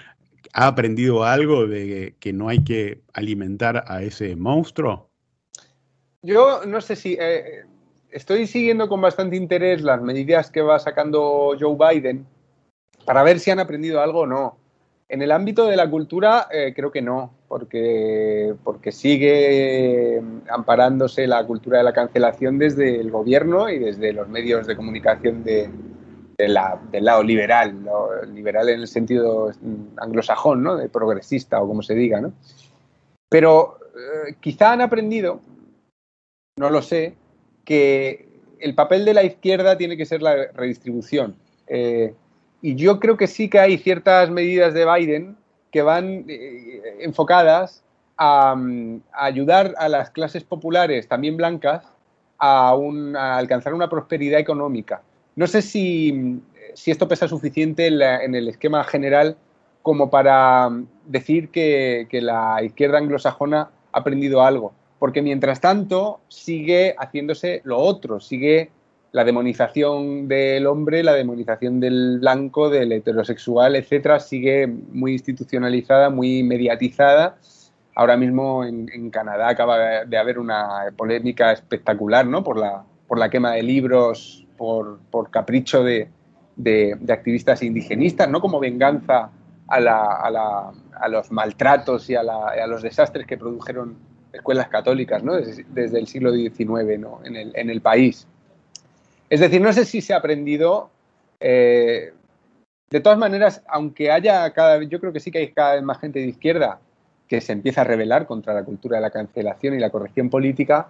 ¿Ha 0.52 0.66
aprendido 0.66 1.24
algo 1.24 1.66
de 1.66 2.16
que 2.20 2.32
no 2.32 2.48
hay 2.48 2.64
que 2.64 3.02
alimentar 3.12 3.84
a 3.86 4.02
ese 4.02 4.34
monstruo? 4.36 5.10
Yo 6.22 6.64
no 6.66 6.80
sé 6.80 6.96
si 6.96 7.16
eh, 7.20 7.64
estoy 8.10 8.46
siguiendo 8.46 8.88
con 8.88 9.00
bastante 9.00 9.36
interés 9.36 9.82
las 9.82 10.00
medidas 10.00 10.50
que 10.50 10.62
va 10.62 10.78
sacando 10.78 11.54
Joe 11.58 11.76
Biden 11.76 12.26
para 13.04 13.22
ver 13.22 13.40
si 13.40 13.50
han 13.50 13.60
aprendido 13.60 14.00
algo 14.00 14.20
o 14.20 14.26
no. 14.26 14.58
En 15.10 15.22
el 15.22 15.32
ámbito 15.32 15.66
de 15.66 15.76
la 15.76 15.88
cultura, 15.88 16.48
eh, 16.50 16.74
creo 16.76 16.92
que 16.92 17.00
no, 17.00 17.32
porque, 17.48 18.54
porque 18.62 18.92
sigue 18.92 20.22
amparándose 20.50 21.26
la 21.26 21.46
cultura 21.46 21.78
de 21.78 21.84
la 21.84 21.94
cancelación 21.94 22.58
desde 22.58 23.00
el 23.00 23.10
gobierno 23.10 23.70
y 23.70 23.78
desde 23.78 24.12
los 24.12 24.28
medios 24.28 24.66
de 24.66 24.76
comunicación 24.76 25.44
de, 25.44 25.70
del 26.38 26.54
lado 27.04 27.22
liberal, 27.22 27.74
liberal 28.32 28.68
en 28.68 28.80
el 28.80 28.86
sentido 28.86 29.50
anglosajón, 29.96 30.62
¿no? 30.62 30.76
de 30.76 30.88
progresista 30.88 31.60
o 31.60 31.66
como 31.66 31.82
se 31.82 31.94
diga. 31.94 32.20
¿no? 32.20 32.32
Pero 33.28 33.78
eh, 33.96 34.36
quizá 34.40 34.72
han 34.72 34.80
aprendido, 34.80 35.40
no 36.56 36.70
lo 36.70 36.80
sé, 36.80 37.16
que 37.64 38.28
el 38.60 38.74
papel 38.74 39.04
de 39.04 39.14
la 39.14 39.24
izquierda 39.24 39.76
tiene 39.76 39.96
que 39.96 40.06
ser 40.06 40.22
la 40.22 40.48
redistribución. 40.52 41.34
Eh, 41.66 42.14
y 42.60 42.74
yo 42.74 42.98
creo 42.98 43.16
que 43.16 43.26
sí 43.26 43.48
que 43.48 43.60
hay 43.60 43.78
ciertas 43.78 44.30
medidas 44.30 44.74
de 44.74 44.84
Biden 44.84 45.36
que 45.70 45.82
van 45.82 46.24
eh, 46.28 46.98
enfocadas 47.00 47.82
a, 48.16 48.56
ayudar 49.12 49.74
a 49.78 49.88
las 49.88 50.10
clases 50.10 50.42
populares, 50.44 51.06
también 51.08 51.36
blancas, 51.36 51.84
a, 52.38 52.74
alcanzar 53.36 53.74
una 53.74 53.88
prosperidad 53.88 54.40
económica. 54.40 55.02
No 55.36 55.46
sé 55.46 55.62
si, 55.62 56.40
esto 56.86 57.06
pesa 57.06 57.28
suficiente 57.28 57.86
en, 57.86 58.34
el 58.34 58.48
esquema 58.48 58.82
general 58.84 59.36
como 59.82 60.10
para 60.10 60.68
decir 61.06 61.50
que, 61.50 62.06
que 62.10 62.20
la 62.20 62.62
izquierda 62.62 62.98
anglosajona 62.98 63.70
ha 63.92 63.98
aprendido 63.98 64.42
algo, 64.42 64.72
porque 64.98 65.22
mientras 65.22 65.60
tanto 65.60 66.20
sigue 66.26 66.96
haciéndose 66.98 67.60
lo 67.64 67.78
otro, 67.78 68.18
sigue 68.20 68.70
la 69.12 69.24
demonización 69.24 70.28
del 70.28 70.66
hombre, 70.66 71.02
la 71.02 71.14
demonización 71.14 71.80
del 71.80 72.18
blanco, 72.20 72.68
del 72.68 72.92
heterosexual, 72.92 73.76
etcétera, 73.76 74.20
sigue 74.20 74.66
muy 74.66 75.12
institucionalizada, 75.12 76.10
muy 76.10 76.42
mediatizada. 76.42 77.38
Ahora 77.94 78.16
mismo 78.16 78.64
en, 78.64 79.10
Canadá 79.10 79.48
acaba 79.48 80.04
de 80.04 80.16
haber 80.18 80.38
una 80.38 80.92
polémica 80.96 81.52
espectacular, 81.52 82.26
¿no? 82.26 82.44
Por 82.44 82.58
la, 82.58 82.84
por 83.06 83.18
la 83.18 83.30
quema 83.30 83.52
de 83.52 83.62
libros, 83.62 84.46
por, 84.56 85.30
capricho 85.30 85.82
de, 85.82 86.08
activistas 87.08 87.62
indigenistas, 87.62 88.28
no 88.28 88.40
como 88.40 88.60
venganza 88.60 89.30
a, 89.66 91.08
los 91.08 91.32
maltratos 91.32 92.10
y 92.10 92.14
a, 92.14 92.66
los 92.66 92.82
desastres 92.82 93.26
que 93.26 93.38
produjeron 93.38 93.96
escuelas 94.32 94.68
católicas, 94.68 95.24
¿no? 95.24 95.34
Desde, 95.34 95.98
el 95.98 96.06
siglo 96.06 96.32
XIX, 96.32 97.00
¿no? 97.00 97.20
En 97.24 97.36
el, 97.36 97.52
en 97.56 97.70
el 97.70 97.80
país. 97.80 98.28
Es 99.30 99.40
decir, 99.40 99.60
no 99.60 99.72
sé 99.72 99.84
si 99.84 100.00
se 100.00 100.14
ha 100.14 100.18
aprendido. 100.18 100.90
Eh, 101.40 102.12
de 102.90 103.00
todas 103.00 103.18
maneras, 103.18 103.62
aunque 103.68 104.10
haya 104.10 104.50
cada 104.52 104.78
vez, 104.78 104.88
yo 104.88 104.98
creo 105.00 105.12
que 105.12 105.20
sí 105.20 105.30
que 105.30 105.38
hay 105.38 105.52
cada 105.52 105.74
vez 105.74 105.82
más 105.82 105.98
gente 105.98 106.20
de 106.20 106.26
izquierda 106.26 106.80
que 107.28 107.40
se 107.42 107.52
empieza 107.52 107.82
a 107.82 107.84
rebelar 107.84 108.26
contra 108.26 108.54
la 108.54 108.64
cultura 108.64 108.96
de 108.96 109.02
la 109.02 109.10
cancelación 109.10 109.74
y 109.74 109.78
la 109.78 109.90
corrección 109.90 110.30
política, 110.30 110.88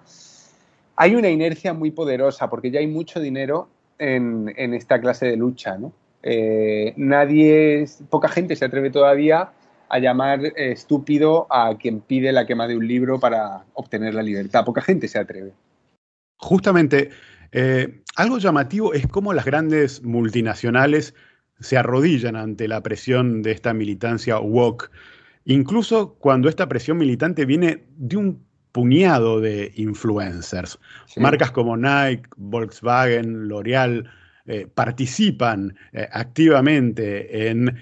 hay 0.94 1.16
una 1.16 1.28
inercia 1.28 1.74
muy 1.74 1.90
poderosa 1.90 2.48
porque 2.48 2.70
ya 2.70 2.78
hay 2.78 2.86
mucho 2.86 3.20
dinero 3.20 3.68
en, 3.98 4.48
esta 4.74 5.00
clase 5.00 5.26
de 5.26 5.36
lucha. 5.36 5.76
Eh, 6.22 6.94
nadie, 6.96 7.84
poca 8.08 8.28
gente 8.28 8.54
se 8.54 8.64
atreve 8.64 8.90
todavía 8.90 9.50
a 9.88 9.98
llamar 9.98 10.40
estúpido 10.56 11.46
a 11.50 11.76
quien 11.76 12.00
pide 12.00 12.30
la 12.30 12.46
quema 12.46 12.68
de 12.68 12.76
un 12.76 12.86
libro 12.86 13.18
para 13.18 13.64
obtener 13.74 14.14
la 14.14 14.22
libertad. 14.22 14.64
Poca 14.64 14.82
gente 14.82 15.08
se 15.08 15.18
atreve. 15.18 15.52
Justamente 16.36 17.10
eh, 17.52 18.02
algo 18.16 18.38
llamativo 18.38 18.94
es 18.94 19.06
cómo 19.06 19.32
las 19.32 19.44
grandes 19.44 20.02
multinacionales 20.02 21.14
se 21.60 21.76
arrodillan 21.76 22.36
ante 22.36 22.68
la 22.68 22.82
presión 22.82 23.42
de 23.42 23.52
esta 23.52 23.72
militancia 23.74 24.38
woke, 24.38 24.90
incluso 25.44 26.14
cuando 26.14 26.48
esta 26.48 26.68
presión 26.68 26.98
militante 26.98 27.44
viene 27.44 27.84
de 27.96 28.16
un 28.16 28.46
puñado 28.72 29.40
de 29.40 29.72
influencers. 29.76 30.78
Marcas 31.16 31.50
como 31.50 31.76
Nike, 31.76 32.28
Volkswagen, 32.36 33.48
L'Oreal 33.48 34.08
eh, 34.46 34.66
participan 34.72 35.74
eh, 35.92 36.08
activamente 36.12 37.48
en 37.48 37.76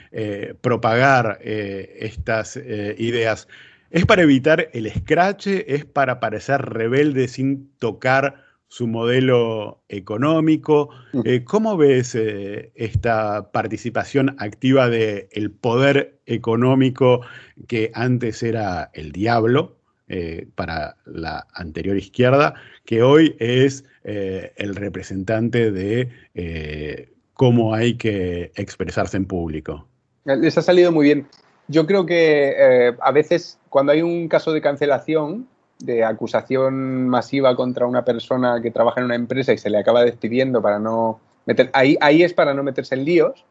propagar 0.61 1.39
estas 1.43 2.57
ideas. 2.57 3.47
¿Es 3.91 4.07
para 4.07 4.23
evitar 4.23 4.69
el 4.73 4.87
escrache? 4.87 5.75
¿Es 5.75 5.85
para 5.85 6.19
parecer 6.19 6.63
rebelde 6.63 7.29
sin 7.29 7.71
tocar 7.79 8.46
su 8.69 8.87
modelo 8.87 9.83
económico. 9.89 10.91
Eh, 11.25 11.45
¿Cómo 11.45 11.77
ves 11.77 12.15
eh, 12.15 12.73
esta 12.75 13.51
participación 13.53 14.37
activa 14.39 14.89
del 14.89 15.51
poder 15.51 16.19
económico 16.27 17.21
que 17.69 17.91
antes 17.95 18.43
era 18.43 18.91
el 18.93 19.13
diablo 19.13 19.77
eh, 20.09 20.47
para 20.55 20.97
la 21.05 21.47
anterior 21.55 21.97
izquierda, 21.97 22.55
que 22.85 23.03
hoy 23.03 23.37
es 23.39 23.85
el 24.05 24.77
representante 24.77 25.73
de 25.73 27.09
cómo 27.35 27.75
hay 27.75 27.97
que 27.97 28.53
expresarse 28.55 29.17
en 29.17 29.25
público? 29.27 29.89
Les 30.25 30.57
ha 30.57 30.63
salido 30.63 30.93
muy 30.93 31.07
bien. 31.07 31.27
Yo 31.67 31.87
creo 31.87 32.07
que 32.07 32.95
a 33.01 33.11
veces 33.11 33.59
cuando 33.69 33.91
hay 33.91 34.03
un 34.03 34.29
caso 34.29 34.53
de 34.53 34.61
cancelación, 34.61 35.49
de 35.87 36.05
acusación 36.05 37.09
masiva 37.09 37.55
contra 37.57 37.87
una 37.87 38.05
persona 38.05 38.61
que 38.61 38.71
trabaja 38.71 39.01
en 39.01 39.07
una 39.07 39.15
empresa 39.15 39.53
y 39.53 39.59
se 39.59 39.71
le 39.71 39.79
acaba 39.79 40.05
despidiendo 40.05 40.61
para 40.61 40.79
no 40.79 41.21
meter. 41.47 41.71
Ahí, 41.73 41.97
ahí 42.01 42.23
es 42.23 42.35
para 42.35 42.53
no 42.53 42.63
meterse 42.63 42.97
en 42.97 43.05
líos. 43.05 43.45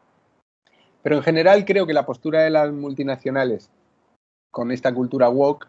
Pero 1.02 1.16
en 1.16 1.22
general 1.22 1.64
creo 1.64 1.86
que 1.86 1.94
la 1.94 2.04
postura 2.04 2.42
de 2.42 2.50
las 2.50 2.72
multinacionales 2.72 3.70
con 4.50 4.70
esta 4.70 4.92
cultura 4.92 5.28
woke 5.28 5.66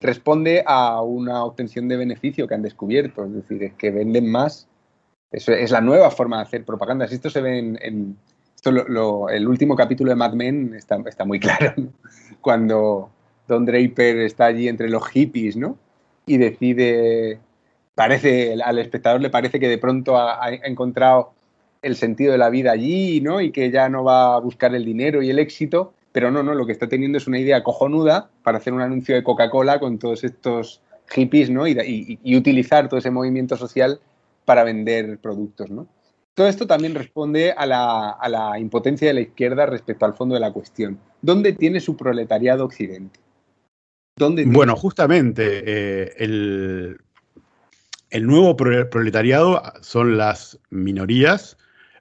responde 0.00 0.64
a 0.66 1.00
una 1.02 1.44
obtención 1.44 1.88
de 1.88 1.96
beneficio 1.96 2.46
que 2.46 2.54
han 2.54 2.62
descubierto. 2.62 3.24
Es 3.24 3.32
decir, 3.32 3.62
es 3.62 3.74
que 3.74 3.90
venden 3.90 4.30
más. 4.30 4.68
Eso 5.30 5.52
es 5.52 5.70
la 5.70 5.80
nueva 5.80 6.10
forma 6.10 6.38
de 6.38 6.42
hacer 6.42 6.64
propaganda. 6.64 7.06
Esto 7.06 7.30
se 7.30 7.40
ve 7.40 7.58
en. 7.58 8.16
esto 8.54 8.70
el 9.28 9.48
último 9.48 9.76
capítulo 9.76 10.10
de 10.10 10.16
Mad 10.16 10.34
Men 10.34 10.74
está, 10.74 10.96
está 11.06 11.24
muy 11.24 11.40
claro. 11.40 11.74
Cuando 12.40 13.10
Don 13.46 13.64
Draper 13.64 14.18
está 14.18 14.46
allí 14.46 14.68
entre 14.68 14.88
los 14.88 15.06
hippies, 15.08 15.56
¿no? 15.56 15.78
Y 16.26 16.36
decide, 16.36 17.40
parece, 17.94 18.56
al 18.62 18.78
espectador 18.78 19.20
le 19.20 19.30
parece 19.30 19.60
que 19.60 19.68
de 19.68 19.78
pronto 19.78 20.18
ha, 20.18 20.50
encontrado 20.64 21.32
el 21.82 21.96
sentido 21.96 22.32
de 22.32 22.38
la 22.38 22.50
vida 22.50 22.72
allí, 22.72 23.20
¿no? 23.20 23.40
Y 23.40 23.50
que 23.50 23.70
ya 23.70 23.88
no 23.88 24.04
va 24.04 24.36
a 24.36 24.40
buscar 24.40 24.74
el 24.74 24.84
dinero 24.84 25.22
y 25.22 25.30
el 25.30 25.38
éxito, 25.38 25.92
pero 26.12 26.30
no, 26.30 26.42
no, 26.42 26.54
lo 26.54 26.66
que 26.66 26.72
está 26.72 26.88
teniendo 26.88 27.18
es 27.18 27.26
una 27.26 27.38
idea 27.38 27.62
cojonuda 27.62 28.30
para 28.42 28.58
hacer 28.58 28.72
un 28.72 28.82
anuncio 28.82 29.14
de 29.14 29.24
Coca-Cola 29.24 29.80
con 29.80 29.98
todos 29.98 30.22
estos 30.24 30.80
hippies, 31.08 31.50
¿no? 31.50 31.66
Y, 31.66 32.18
utilizar 32.36 32.88
todo 32.88 32.98
ese 32.98 33.10
movimiento 33.10 33.56
social 33.56 34.00
para 34.44 34.64
vender 34.64 35.18
productos, 35.18 35.70
¿no? 35.70 35.86
Todo 36.34 36.46
esto 36.46 36.66
también 36.66 36.94
responde 36.94 37.52
a 37.52 37.66
la, 37.66 38.10
a 38.10 38.28
la 38.28 38.58
impotencia 38.58 39.08
de 39.08 39.14
la 39.14 39.20
izquierda 39.20 39.66
respecto 39.66 40.06
al 40.06 40.14
fondo 40.14 40.34
de 40.34 40.40
la 40.40 40.52
cuestión. 40.52 40.98
¿Dónde 41.20 41.52
tiene 41.52 41.80
su 41.80 41.94
proletariado 41.94 42.64
occidente? 42.64 43.20
Bueno, 44.16 44.76
justamente 44.76 45.62
eh, 45.66 46.14
el, 46.18 46.98
nuevo 48.26 48.56
proletariado 48.56 49.62
son 49.80 50.18
las 50.18 50.58
minorías, 50.70 51.56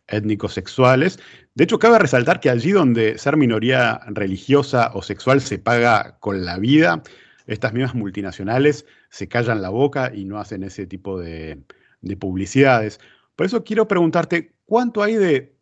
étnicos 0.07 0.53
sexuales. 0.53 1.19
De 1.55 1.63
hecho, 1.63 1.79
cabe 1.79 1.99
resaltar 1.99 2.39
que 2.39 2.49
allí 2.49 2.71
donde 2.71 3.17
ser 3.17 3.37
minoría 3.37 4.01
religiosa 4.07 4.91
o 4.93 5.01
sexual 5.01 5.41
se 5.41 5.57
paga 5.57 6.17
con 6.19 6.45
la 6.45 6.57
vida, 6.57 7.01
estas 7.47 7.73
mismas 7.73 7.95
multinacionales 7.95 8.85
se 9.09 9.27
callan 9.27 9.61
la 9.61 9.69
boca 9.69 10.11
y 10.13 10.25
no 10.25 10.37
hacen 10.37 10.63
ese 10.63 10.85
tipo 10.85 11.19
de, 11.19 11.61
de 12.01 12.17
publicidades. 12.17 12.99
Por 13.35 13.45
eso 13.45 13.63
quiero 13.63 13.87
preguntarte, 13.87 14.53
¿cuánto 14.65 15.01
hay 15.01 15.15
de 15.15 15.55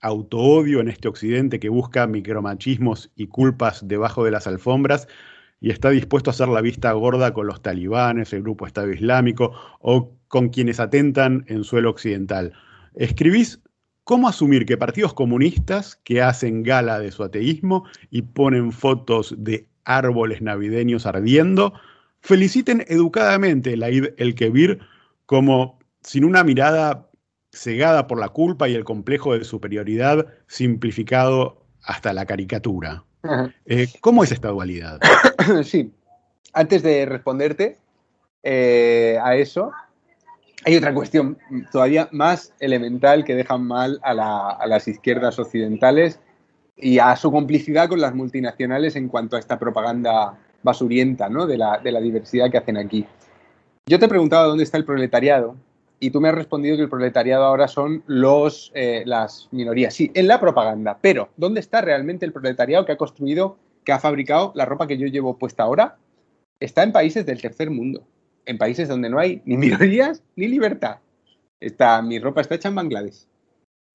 autoodio 0.00 0.80
en 0.80 0.88
este 0.88 1.08
occidente 1.08 1.58
que 1.58 1.70
busca 1.70 2.06
micromachismos 2.06 3.10
y 3.16 3.26
culpas 3.26 3.88
debajo 3.88 4.22
de 4.22 4.30
las 4.30 4.46
alfombras 4.46 5.08
y 5.64 5.70
está 5.70 5.88
dispuesto 5.88 6.28
a 6.28 6.32
hacer 6.32 6.48
la 6.48 6.60
vista 6.60 6.92
gorda 6.92 7.32
con 7.32 7.46
los 7.46 7.62
talibanes, 7.62 8.34
el 8.34 8.42
grupo 8.42 8.66
Estado 8.66 8.92
Islámico 8.92 9.54
o 9.80 10.12
con 10.28 10.50
quienes 10.50 10.78
atentan 10.78 11.46
en 11.48 11.64
suelo 11.64 11.88
occidental? 11.88 12.52
Escribís 12.96 13.62
cómo 14.04 14.28
asumir 14.28 14.66
que 14.66 14.76
partidos 14.76 15.14
comunistas 15.14 15.96
que 16.04 16.20
hacen 16.20 16.64
gala 16.64 16.98
de 16.98 17.10
su 17.10 17.24
ateísmo 17.24 17.86
y 18.10 18.20
ponen 18.20 18.72
fotos 18.72 19.34
de 19.38 19.66
árboles 19.86 20.42
navideños 20.42 21.06
ardiendo, 21.06 21.72
feliciten 22.20 22.84
educadamente 22.86 23.72
el 23.72 23.84
Eid 23.84 24.08
el 24.18 24.34
Kebir 24.34 24.80
como 25.24 25.78
sin 26.02 26.26
una 26.26 26.44
mirada 26.44 27.08
cegada 27.52 28.06
por 28.06 28.20
la 28.20 28.28
culpa 28.28 28.68
y 28.68 28.74
el 28.74 28.84
complejo 28.84 29.32
de 29.32 29.44
superioridad 29.44 30.26
simplificado 30.46 31.64
hasta 31.80 32.12
la 32.12 32.26
caricatura. 32.26 33.04
Eh, 33.66 33.88
¿Cómo 34.00 34.24
es 34.24 34.32
esta 34.32 34.48
dualidad? 34.48 35.00
Sí, 35.64 35.92
antes 36.52 36.82
de 36.82 37.04
responderte 37.04 37.76
eh, 38.42 39.18
a 39.22 39.36
eso, 39.36 39.72
hay 40.64 40.76
otra 40.76 40.94
cuestión 40.94 41.36
todavía 41.70 42.08
más 42.12 42.54
elemental 42.60 43.24
que 43.24 43.34
deja 43.34 43.58
mal 43.58 44.00
a, 44.02 44.66
las 44.66 44.88
izquierdas 44.88 45.38
occidentales 45.38 46.18
y 46.76 46.98
a 46.98 47.14
su 47.16 47.30
complicidad 47.30 47.88
con 47.88 48.00
las 48.00 48.14
multinacionales 48.14 48.96
en 48.96 49.08
cuanto 49.08 49.36
a 49.36 49.38
esta 49.38 49.58
propaganda 49.58 50.38
basurienta 50.62 51.28
¿no? 51.28 51.46
de, 51.46 51.58
la, 51.58 51.78
de 51.78 51.92
la 51.92 52.00
diversidad 52.00 52.50
que 52.50 52.58
hacen 52.58 52.78
aquí. 52.78 53.06
Yo 53.86 53.98
te 53.98 54.06
he 54.06 54.08
preguntado 54.08 54.48
dónde 54.48 54.64
está 54.64 54.78
el 54.78 54.86
proletariado 54.86 55.56
y 56.04 56.10
tú 56.10 56.20
me 56.20 56.28
has 56.28 56.34
respondido 56.34 56.76
que 56.76 56.82
el 56.82 56.90
proletariado 56.90 57.44
ahora 57.44 57.66
son 57.66 58.04
los, 58.06 58.70
eh, 58.74 59.04
las 59.06 59.48
minorías. 59.52 59.94
Sí, 59.94 60.10
en 60.12 60.28
la 60.28 60.38
propaganda, 60.38 60.98
pero 61.00 61.30
¿dónde 61.38 61.60
está 61.60 61.80
realmente 61.80 62.26
el 62.26 62.32
proletariado 62.32 62.84
que 62.84 62.92
ha 62.92 62.98
construido, 62.98 63.56
que 63.84 63.92
ha 63.92 63.98
fabricado 63.98 64.52
la 64.54 64.66
ropa 64.66 64.86
que 64.86 64.98
yo 64.98 65.06
llevo 65.06 65.38
puesta 65.38 65.62
ahora? 65.62 65.96
Está 66.60 66.82
en 66.82 66.92
países 66.92 67.24
del 67.24 67.40
tercer 67.40 67.70
mundo, 67.70 68.06
en 68.44 68.58
países 68.58 68.86
donde 68.86 69.08
no 69.08 69.18
hay 69.18 69.40
ni 69.46 69.56
minorías 69.56 70.22
ni 70.36 70.46
libertad. 70.46 70.98
Mi 72.02 72.18
ropa 72.18 72.42
está 72.42 72.56
hecha 72.56 72.68
en 72.68 72.74
Bangladesh, 72.74 73.24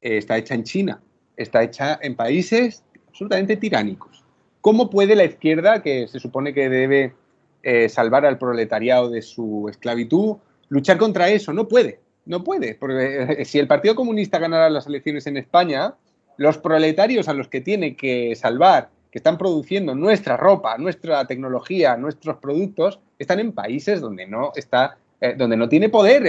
eh, 0.02 0.18
está 0.18 0.36
hecha 0.36 0.56
en 0.56 0.64
China, 0.64 1.04
está 1.38 1.62
hecha 1.62 2.00
en 2.02 2.16
países 2.16 2.84
absolutamente 3.08 3.56
tiránicos. 3.56 4.26
¿Cómo 4.62 4.90
puede 4.90 5.16
la 5.16 5.26
izquierda, 5.26 5.84
que 5.84 6.08
se 6.08 6.20
supone 6.20 6.56
que 6.56 6.70
debe 6.70 7.14
eh, 7.62 7.88
salvar 7.88 8.26
al 8.26 8.40
proletariado 8.40 9.12
de 9.12 9.22
su 9.22 9.68
esclavitud, 9.70 10.38
luchar 10.70 10.98
contra 10.98 11.30
eso. 11.30 11.54
No 11.54 11.68
puede, 11.68 12.00
no 12.26 12.44
puede. 12.44 12.76
Porque 12.76 13.42
eh, 13.42 13.46
si 13.46 13.60
el 13.60 13.68
Partido 13.68 13.96
Comunista 13.96 14.40
ganara 14.40 14.70
las 14.70 14.88
elecciones 14.88 15.28
en 15.28 15.38
España, 15.38 15.96
los 16.38 16.58
proletarios 16.58 17.28
a 17.28 17.34
los 17.34 17.48
que 17.48 17.62
tiene 17.62 17.96
que 17.96 18.36
salvar, 18.36 18.90
que 19.12 19.20
están 19.20 19.38
produciendo 19.38 19.96
nuestra 19.96 20.38
ropa, 20.38 20.78
nuestra 20.78 21.26
tecnología, 21.26 21.98
nuestros 21.98 22.38
productos, 22.38 23.00
están 23.18 23.40
en 23.40 23.52
países 23.52 24.02
donde 24.02 24.28
no 24.28 24.52
está. 24.56 24.98
Eh, 25.22 25.36
donde 25.38 25.58
no 25.58 25.68
tiene 25.68 25.90
poder 25.90 26.24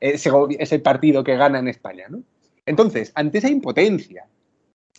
ese, 0.00 0.78
partido 0.78 1.22
que 1.22 1.36
gana 1.36 1.58
en 1.58 1.68
España. 1.68 2.06
Entonces, 2.64 3.12
ante 3.14 3.38
esa 3.38 3.50
impotencia, 3.50 4.26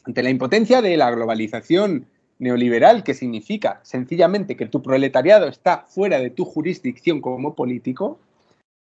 ante 0.03 0.21
la 0.21 0.29
impotencia 0.29 0.83
de 0.83 0.97
la 0.97 1.09
globalización 1.09 2.05
neoliberal, 2.39 3.03
que 3.03 3.13
significa 3.13 3.79
sencillamente 3.83 4.55
que 4.55 4.65
tu 4.65 4.81
proletariado 4.81 5.47
está 5.47 5.85
fuera 5.87 6.19
de 6.19 6.29
tu 6.29 6.45
jurisdicción 6.45 7.21
como 7.21 7.55
político, 7.55 8.19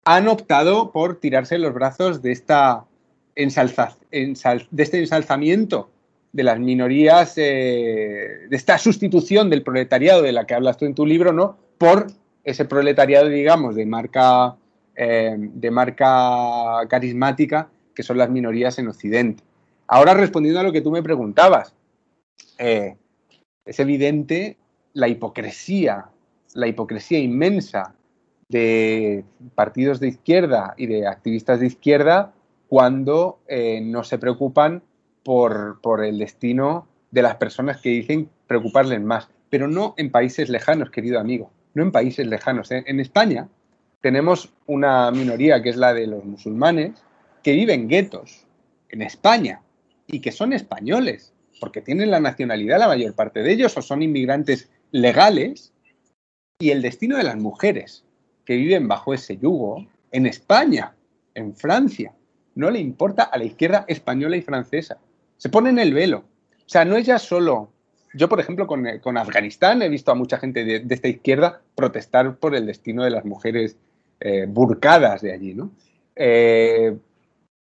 han 0.05 0.27
optado 0.27 0.91
por 0.91 1.19
tirarse 1.19 1.57
los 1.57 1.73
brazos 1.73 2.21
de, 2.21 2.31
esta 2.31 2.85
de 3.35 4.83
este 4.83 4.99
ensalzamiento 4.99 5.89
de 6.31 6.43
las 6.43 6.59
minorías, 6.59 7.33
eh, 7.37 8.47
de 8.49 8.55
esta 8.55 8.77
sustitución 8.77 9.49
del 9.49 9.63
proletariado 9.63 10.21
de 10.21 10.31
la 10.31 10.45
que 10.45 10.53
hablas 10.53 10.77
tú 10.77 10.85
en 10.85 10.95
tu 10.95 11.05
libro, 11.05 11.33
¿no? 11.33 11.57
Por 11.77 12.07
ese 12.43 12.65
proletariado, 12.65 13.27
digamos, 13.27 13.75
de 13.75 13.85
marca, 13.85 14.55
eh, 14.95 15.35
de 15.37 15.71
marca 15.71 16.87
carismática, 16.89 17.69
que 17.93 18.03
son 18.03 18.17
las 18.17 18.29
minorías 18.29 18.77
en 18.79 18.87
Occidente. 18.87 19.43
Ahora, 19.87 20.13
respondiendo 20.13 20.59
a 20.59 20.63
lo 20.63 20.71
que 20.71 20.81
tú 20.81 20.91
me 20.91 21.03
preguntabas, 21.03 21.73
eh, 22.57 22.95
es 23.68 23.80
evidente 23.80 24.57
la 24.93 25.07
hipocresía, 25.07 26.07
la 26.53 26.68
hipocresía 26.68 27.20
inmensa 27.20 27.93
de 28.49 29.26
partidos 29.55 29.99
de 29.99 30.07
izquierda 30.07 30.74
y 30.78 30.88
de 30.88 31.05
activistas 31.05 31.59
de 31.59 31.68
izquierda 31.68 32.34
cuando 32.70 33.39
eh, 33.47 33.82
no 33.82 34.03
se 34.03 34.18
preocupan 34.18 34.82
por, 35.24 35.80
el 36.05 36.18
destino 36.18 36.88
de 37.11 37.22
las 37.22 37.36
personas 37.36 37.82
que 37.82 37.89
dicen 37.89 38.30
preocuparles 38.47 39.01
más, 39.01 39.30
pero 39.49 39.68
no 39.68 39.93
en 39.97 40.09
países 40.09 40.49
lejanos, 40.49 40.89
querido 40.89 41.20
amigo, 41.20 41.51
no 41.74 41.84
en 41.84 41.91
países 41.91 42.26
lejanos. 42.26 42.72
¿eh? 42.72 42.84
En 42.88 43.01
España 43.01 43.49
tenemos 44.01 44.53
una 44.65 45.11
minoría 45.11 45.61
que 45.61 45.70
es 45.70 45.76
la 45.76 45.93
de 45.93 46.07
los 46.07 46.24
musulmanes 46.24 46.93
que 47.43 47.51
viven 47.53 47.82
en 47.82 47.88
guetos 47.89 48.45
en 48.89 49.01
España 49.01 49.61
y 50.07 50.22
que 50.22 50.32
son 50.32 50.53
españoles 50.53 51.34
porque 51.59 51.81
tienen 51.81 52.11
la 52.11 52.19
nacionalidad 52.19 52.79
la 52.79 52.87
mayor 52.87 53.13
parte 53.13 53.43
de 53.43 53.51
ellos 53.51 53.75
o 53.77 53.81
son 53.81 54.01
inmigrantes 54.01 54.69
legales, 54.91 55.73
y 56.59 56.71
el 56.71 56.81
destino 56.81 57.17
de 57.17 57.23
las 57.23 57.35
mujeres 57.35 58.03
que 58.45 58.55
viven 58.55 58.87
bajo 58.87 59.13
ese 59.13 59.37
yugo 59.37 59.85
en 60.11 60.25
España, 60.25 60.95
en 61.35 61.55
Francia, 61.55 62.13
no 62.55 62.71
le 62.71 62.79
importa 62.79 63.23
a 63.23 63.37
la 63.37 63.43
izquierda 63.43 63.85
española 63.87 64.37
y 64.37 64.41
francesa. 64.41 64.97
Se 65.37 65.49
ponen 65.49 65.77
el 65.77 65.93
velo. 65.93 66.23
O 66.65 66.69
sea, 66.69 66.83
no 66.83 66.97
es 66.97 67.05
ya 67.05 67.19
solo... 67.19 67.71
Yo, 68.13 68.27
por 68.27 68.39
ejemplo, 68.39 68.65
con, 68.65 69.17
Afganistán 69.17 69.83
he 69.83 69.89
visto 69.89 70.11
a 70.11 70.15
mucha 70.15 70.39
gente 70.39 70.63
de, 70.65 70.83
esta 70.89 71.07
izquierda 71.07 71.61
protestar 71.75 72.37
por 72.37 72.55
el 72.55 72.65
destino 72.65 73.03
de 73.03 73.11
las 73.11 73.25
mujeres 73.25 73.77
eh, 74.19 74.47
burcadas 74.49 75.21
de 75.21 75.33
allí, 75.33 75.53
¿no? 75.53 75.69
Eh, 76.15 76.97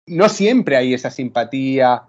no 0.07 0.29
siempre 0.29 0.77
hay 0.77 0.93
esa 0.93 1.11
simpatía 1.11 2.03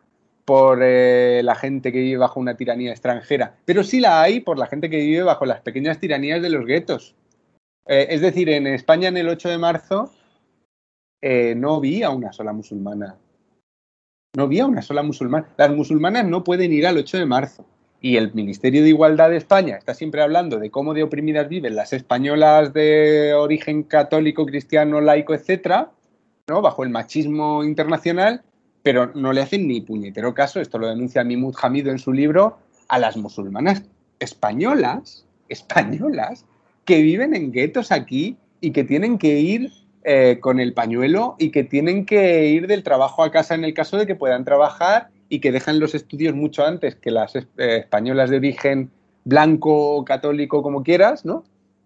por 0.46 0.80
eh, 0.84 1.42
la 1.44 1.56
gente 1.56 1.92
que 1.92 2.00
vive 2.00 2.18
bajo 2.18 2.40
una 2.40 2.56
tiranía 2.56 2.92
extranjera, 2.92 3.56
pero 3.66 3.84
sí 3.84 4.00
la 4.00 4.22
hay 4.22 4.40
por 4.40 4.60
la 4.60 4.68
gente 4.68 4.90
que 4.90 4.98
vive 4.98 5.24
bajo 5.24 5.46
las 5.46 5.62
pequeñas 5.62 6.00
tiranías 6.00 6.42
de 6.42 6.50
los 6.50 6.66
guetos. 6.66 7.16
Eh, 7.88 8.08
es 8.12 8.22
decir, 8.22 8.50
en 8.50 8.68
España 8.68 9.10
en 9.10 9.18
el 9.18 9.28
8 9.28 9.50
de 9.50 9.58
marzo 9.58 10.12
eh, 11.22 11.56
no 11.56 11.76
había 11.76 12.12
una 12.12 12.32
sola 12.32 12.54
musulmana. 12.54 13.18
No 14.36 14.44
había 14.44 14.66
una 14.68 14.82
sola 14.82 15.02
musulmana. 15.02 15.48
Las 15.58 15.72
musulmanas 15.72 16.26
no 16.26 16.44
pueden 16.44 16.72
ir 16.72 16.86
al 16.86 16.98
8 16.98 17.18
de 17.18 17.26
marzo. 17.26 17.66
Y 18.02 18.18
el 18.18 18.34
Ministerio 18.34 18.84
de 18.84 18.90
Igualdad 18.90 19.32
de 19.32 19.38
España 19.38 19.78
está 19.78 19.96
siempre 19.96 20.22
hablando 20.22 20.60
de 20.60 20.70
cómo 20.70 20.94
de 20.94 21.02
oprimidas 21.02 21.50
viven 21.50 21.76
las 21.76 21.94
españolas 21.94 22.72
de 22.74 23.34
origen 23.34 23.82
católico, 23.82 24.46
cristiano, 24.46 25.02
laico, 25.02 25.34
etcétera, 25.34 25.92
¿no? 26.48 26.62
bajo 26.62 26.84
el 26.84 26.92
machismo 26.92 27.64
internacional, 27.64 28.44
pero 28.86 29.12
no 29.16 29.34
le 29.34 29.42
hacen 29.42 29.68
ni 29.68 29.82
puñetero 29.82 30.36
caso, 30.36 30.62
esto 30.62 30.78
lo 30.78 30.88
denuncia 30.88 31.24
Mimud 31.24 31.56
Hamido 31.60 31.90
en 31.90 31.98
su 31.98 32.14
libro, 32.14 32.60
a 32.88 33.00
las 33.00 33.18
musulmanas 33.18 33.82
españolas, 34.20 35.26
españolas, 35.50 36.46
que 36.86 37.02
viven 37.02 37.36
en 37.36 37.52
guetos 37.52 37.92
aquí 37.92 38.38
y 38.62 38.70
que 38.74 38.84
tienen 38.84 39.18
que 39.18 39.40
ir 39.40 39.72
eh, 40.04 40.38
con 40.40 40.60
el 40.60 40.76
pañuelo 40.76 41.36
y 41.40 41.50
que 41.50 41.64
tienen 41.64 42.06
que 42.06 42.46
ir 42.46 42.68
del 42.68 42.84
trabajo 42.84 43.24
a 43.24 43.32
casa 43.32 43.56
en 43.56 43.64
el 43.64 43.74
caso 43.74 43.98
de 43.98 44.06
que 44.06 44.14
puedan 44.14 44.46
trabajar 44.46 45.10
y 45.30 45.40
que 45.40 45.52
dejan 45.52 45.80
los 45.80 45.96
estudios 45.96 46.36
mucho 46.36 46.64
antes 46.64 46.96
que 46.96 47.10
las 47.10 47.36
eh, 47.36 47.44
españolas 47.58 48.30
de 48.30 48.38
origen 48.38 48.92
blanco, 49.24 50.06
católico, 50.06 50.62
como 50.62 50.84
quieras, 50.84 51.26
¿no? 51.26 51.44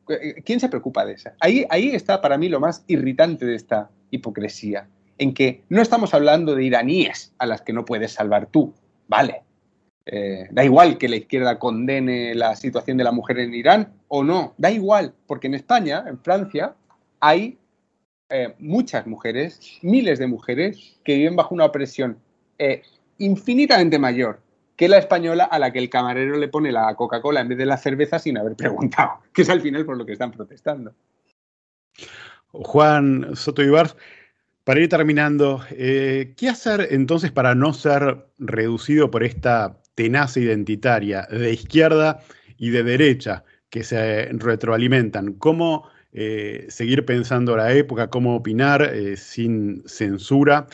Eh, 0.09 0.41
¿Quién 0.43 0.59
se 0.59 0.67
preocupa 0.67 1.05
de 1.05 1.13
eso? 1.13 1.29
Ahí, 1.39 1.65
ahí 1.69 1.91
está 1.91 2.19
para 2.19 2.37
mí 2.37 2.49
lo 2.49 2.59
más 2.59 2.83
irritante 2.87 3.45
de 3.45 3.55
esta 3.55 3.89
hipocresía 4.11 4.89
en 5.19 5.33
que 5.33 5.61
no 5.69 5.81
estamos 5.81 6.13
hablando 6.13 6.55
de 6.55 6.63
iraníes 6.63 7.33
a 7.37 7.45
las 7.45 7.61
que 7.61 7.73
no 7.73 7.85
puedes 7.85 8.13
salvar 8.13 8.47
tú, 8.47 8.73
vale. 9.07 9.43
Eh, 10.05 10.47
da 10.49 10.63
igual 10.63 10.97
que 10.97 11.07
la 11.07 11.17
izquierda 11.17 11.59
condene 11.59 12.33
la 12.33 12.55
situación 12.55 12.97
de 12.97 13.03
la 13.03 13.11
mujer 13.11 13.37
en 13.37 13.53
Irán 13.53 13.93
o 14.07 14.23
no, 14.23 14.55
da 14.57 14.71
igual, 14.71 15.13
porque 15.27 15.45
en 15.45 15.53
España, 15.53 16.03
en 16.07 16.17
Francia, 16.19 16.73
hay 17.19 17.59
eh, 18.29 18.55
muchas 18.57 19.05
mujeres, 19.05 19.59
miles 19.83 20.17
de 20.17 20.25
mujeres, 20.25 20.97
que 21.03 21.15
viven 21.15 21.35
bajo 21.35 21.53
una 21.53 21.65
opresión 21.65 22.17
eh, 22.57 22.81
infinitamente 23.19 23.99
mayor 23.99 24.41
que 24.75 24.87
la 24.87 24.97
española 24.97 25.43
a 25.43 25.59
la 25.59 25.73
que 25.73 25.79
el 25.79 25.89
camarero 25.89 26.37
le 26.37 26.47
pone 26.47 26.71
la 26.71 26.95
Coca-Cola 26.95 27.41
en 27.41 27.49
vez 27.49 27.57
de 27.57 27.65
la 27.65 27.75
cerveza 27.75 28.17
sin 28.17 28.37
haber 28.37 28.55
preguntado, 28.55 29.19
que 29.33 29.41
es 29.41 29.49
al 29.49 29.59
final 29.59 29.85
por 29.85 29.97
lo 29.97 30.05
que 30.05 30.13
están 30.13 30.31
protestando. 30.31 30.93
Juan 32.51 33.35
Soto 33.35 33.61
Ibar, 33.61 33.93
Para 34.69 34.81
ir 34.81 34.89
terminando, 34.89 35.63
eh, 35.71 36.35
¿qué 36.37 36.47
hacer 36.47 36.89
entonces 36.91 37.31
para 37.31 37.55
no 37.55 37.73
ser 37.73 38.27
reducido 38.37 39.09
por 39.09 39.23
esta 39.23 39.81
tenaza 39.95 40.39
identitaria 40.39 41.27
de 41.31 41.51
izquierda 41.51 42.19
y 42.55 42.69
de 42.69 42.83
derecha 42.83 43.43
que 43.71 43.83
se 43.83 44.25
retroalimentan? 44.25 45.33
¿Cómo 45.33 45.89
eh, 46.13 46.67
seguir 46.69 47.03
pensando 47.03 47.57
la 47.57 47.73
época, 47.73 48.11
cómo 48.11 48.35
opinar 48.35 48.83
eh, 48.83 49.17
sin 49.17 49.81
censura? 49.87 50.67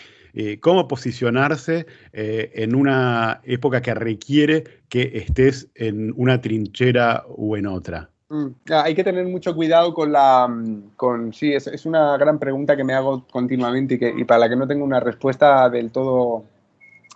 ¿Cómo 0.60 0.90
posicionarse 0.90 1.86
en 2.12 2.76
una 2.76 3.40
época 3.46 3.82
que 3.82 3.94
requiere 3.94 4.66
que 4.90 5.12
estés 5.14 5.70
en 5.76 6.12
una 6.18 6.42
trinchera 6.42 7.24
o 7.26 7.56
en 7.56 7.68
otra? 7.68 8.10
Mm, 8.36 8.48
hay 8.70 8.96
que 8.96 9.04
tener 9.04 9.26
mucho 9.26 9.56
cuidado 9.56 9.94
con 9.94 10.12
la... 10.12 10.48
Mm, 10.48 10.92
con, 10.96 11.34
sí, 11.34 11.54
es, 11.54 11.86
una 11.86 12.18
gran 12.18 12.40
pregunta 12.40 12.76
que 12.76 12.84
me 12.84 12.94
hago 12.94 13.26
continuamente 13.32 13.96
y, 13.96 14.00
que, 14.00 14.26
para 14.26 14.40
la 14.40 14.50
que 14.50 14.56
no 14.56 14.68
tengo 14.68 14.84
una 14.84 15.00
respuesta 15.00 15.70
del 15.70 15.92
todo 15.92 16.44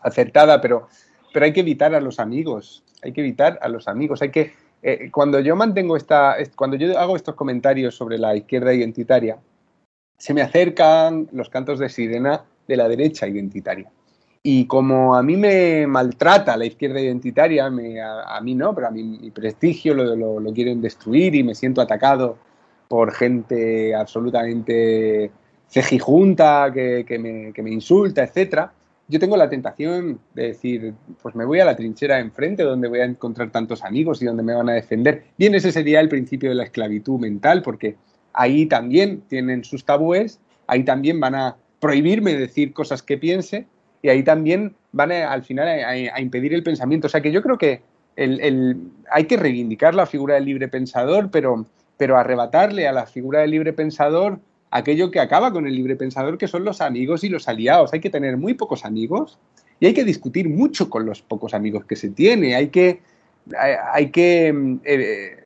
acertada, 0.01 0.61
pero, 0.61 0.87
pero 1.33 1.45
hay 1.45 1.53
que 1.53 1.59
evitar 1.59 1.93
a 1.93 1.99
los 1.99 2.19
amigos, 2.19 2.83
hay 3.03 3.11
que 3.11 3.21
evitar 3.21 3.59
a 3.61 3.69
los 3.69 3.87
amigos, 3.87 4.21
hay 4.21 4.31
que... 4.31 4.53
Eh, 4.81 5.11
cuando 5.11 5.39
yo 5.41 5.55
mantengo 5.55 5.97
esta... 5.97 6.37
Cuando 6.55 6.77
yo 6.77 6.97
hago 6.97 7.15
estos 7.15 7.35
comentarios 7.35 7.95
sobre 7.95 8.17
la 8.17 8.35
izquierda 8.35 8.73
identitaria, 8.73 9.37
se 10.17 10.33
me 10.33 10.41
acercan 10.41 11.27
los 11.33 11.49
cantos 11.49 11.79
de 11.79 11.89
sirena 11.89 12.45
de 12.67 12.77
la 12.77 12.87
derecha 12.87 13.27
identitaria. 13.27 13.91
Y 14.51 14.65
como 14.65 15.15
a 15.15 15.21
mí 15.21 15.37
me 15.37 15.85
maltrata 15.85 16.57
la 16.57 16.65
izquierda 16.65 16.99
identitaria, 16.99 17.67
a, 17.67 18.41
mí 18.41 18.55
no, 18.55 18.73
pero 18.73 18.87
a 18.87 18.89
mí 18.89 19.03
mi 19.03 19.29
prestigio 19.29 19.93
lo, 19.93 20.53
quieren 20.53 20.81
destruir 20.81 21.35
y 21.35 21.43
me 21.43 21.53
siento 21.53 21.81
atacado 21.81 22.35
por 22.87 23.13
gente 23.13 23.93
absolutamente 23.93 25.29
cejijunta 25.67 26.71
que, 26.73 27.05
que, 27.07 27.19
me, 27.19 27.53
que 27.53 27.61
me 27.61 27.69
insulta, 27.69 28.23
etcétera, 28.23 28.73
yo 29.07 29.19
tengo 29.19 29.37
la 29.37 29.47
tentación 29.47 30.19
de 30.33 30.47
decir, 30.47 30.95
pues 31.21 31.35
me 31.35 31.45
voy 31.45 31.59
a 31.59 31.65
la 31.65 31.75
trinchera 31.75 32.19
enfrente 32.19 32.63
donde 32.63 32.87
voy 32.87 33.01
a 33.01 33.05
encontrar 33.05 33.51
tantos 33.51 33.83
amigos 33.83 34.19
y 34.23 34.25
donde 34.25 34.41
me 34.41 34.55
van 34.55 34.69
a 34.69 34.73
defender. 34.73 35.25
Bien, 35.37 35.53
ese 35.53 35.71
sería 35.71 35.99
el 35.99 36.09
principio 36.09 36.49
de 36.49 36.55
la 36.55 36.63
esclavitud 36.63 37.19
mental, 37.19 37.61
porque 37.61 37.97
ahí 38.33 38.65
también 38.65 39.21
tienen 39.27 39.63
sus 39.63 39.85
tabúes, 39.85 40.39
ahí 40.65 40.83
también 40.83 41.19
van 41.19 41.35
a 41.35 41.57
prohibirme 41.79 42.33
decir 42.33 42.73
cosas 42.73 43.03
que 43.03 43.19
piense 43.19 43.67
y 44.01 44.09
ahí 44.09 44.23
también 44.23 44.75
van 44.91 45.11
al 45.11 45.43
final 45.43 45.67
a, 45.67 46.21
impedir 46.21 46.53
el 46.53 46.63
pensamiento. 46.63 47.07
O 47.07 47.09
sea 47.09 47.21
que 47.21 47.31
yo 47.31 47.41
creo 47.41 47.57
que 47.57 47.81
hay 48.15 49.25
que 49.25 49.37
reivindicar 49.37 49.95
la 49.95 50.05
figura 50.05 50.35
del 50.35 50.45
libre 50.45 50.67
pensador, 50.67 51.29
pero, 51.31 51.65
pero 51.97 52.17
arrebatarle 52.17 52.87
a 52.87 52.91
la 52.91 53.05
figura 53.05 53.41
del 53.41 53.51
libre 53.51 53.73
pensador 53.73 54.39
aquello 54.71 55.09
que 55.09 55.19
acaba 55.19 55.51
con 55.51 55.67
el 55.67 55.75
libre 55.75 55.95
pensador, 55.95 56.37
que 56.37 56.47
son 56.47 56.63
los 56.63 56.81
amigos 56.81 57.23
y 57.23 57.29
los 57.29 57.47
aliados. 57.47 57.93
Hay 57.93 57.99
que 57.99 58.09
tener 58.09 58.37
muy 58.37 58.53
pocos 58.53 58.85
amigos 58.85 59.37
y 59.79 59.87
hay 59.87 59.93
que 59.93 60.03
discutir 60.03 60.49
mucho 60.49 60.89
con 60.89 61.05
los 61.05 61.21
pocos 61.21 61.53
amigos 61.53 61.85
que 61.85 61.95
se 61.95 62.09
tiene. 62.09 62.55
Hay 62.55 62.67
que, 62.67 63.01
hay, 63.93 64.09
que 64.09 64.79
eh, 64.83 65.43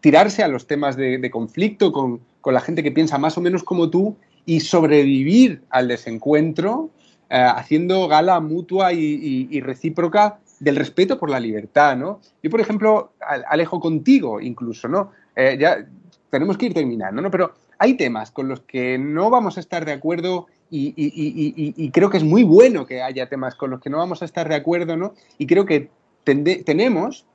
tirarse 0.00 0.42
a 0.42 0.48
los 0.48 0.66
temas 0.66 0.96
de, 0.96 1.30
conflicto 1.30 1.92
con, 1.92 2.20
con 2.40 2.54
la 2.54 2.60
gente 2.60 2.82
que 2.82 2.92
piensa 2.92 3.18
más 3.18 3.38
o 3.38 3.40
menos 3.40 3.64
como 3.64 3.90
tú 3.90 4.16
y 4.46 4.60
sobrevivir 4.60 5.62
al 5.70 5.88
desencuentro 5.88 6.90
eh, 7.34 7.36
haciendo 7.36 8.06
gala 8.06 8.38
mutua 8.38 8.92
y, 8.92 9.60
recíproca 9.60 10.38
del 10.60 10.76
respeto 10.76 11.18
por 11.18 11.30
la 11.30 11.40
libertad, 11.40 11.96
¿no? 11.96 12.20
Yo, 12.40 12.48
por 12.48 12.60
ejemplo, 12.60 13.14
alejo 13.48 13.80
contigo 13.80 14.40
incluso, 14.40 14.86
¿no? 14.86 15.10
Eh, 15.34 15.56
ya 15.58 15.84
tenemos 16.30 16.56
que 16.56 16.66
ir 16.66 16.74
terminando, 16.74 17.20
¿no? 17.20 17.32
Pero 17.32 17.54
hay 17.76 17.94
temas 17.94 18.30
con 18.30 18.46
los 18.46 18.60
que 18.60 18.98
no 18.98 19.30
vamos 19.30 19.56
a 19.56 19.60
estar 19.60 19.84
de 19.84 19.90
acuerdo 19.90 20.46
y, 20.70 21.90
creo 21.90 22.08
que 22.08 22.18
es 22.18 22.22
muy 22.22 22.44
bueno 22.44 22.86
que 22.86 23.02
haya 23.02 23.28
temas 23.28 23.56
con 23.56 23.70
los 23.72 23.80
que 23.80 23.90
no 23.90 23.98
vamos 23.98 24.22
a 24.22 24.26
estar 24.26 24.48
de 24.48 24.54
acuerdo, 24.54 24.96
¿no? 24.96 25.14
Y 25.36 25.48
creo 25.48 25.66
que 25.66 25.90
tenemos 26.22 27.26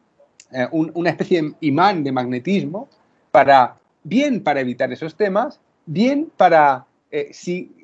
eh, 0.53 0.65
una 0.71 1.09
especie 1.09 1.41
de 1.41 1.53
imán 1.59 2.05
de 2.05 2.13
magnetismo 2.13 2.87
para, 3.31 3.75
bien 4.03 4.43
para 4.43 4.61
evitar 4.61 4.93
esos 4.93 5.15
temas, 5.15 5.59
bien 5.85 6.31
para, 6.37 6.85
si 7.31 7.75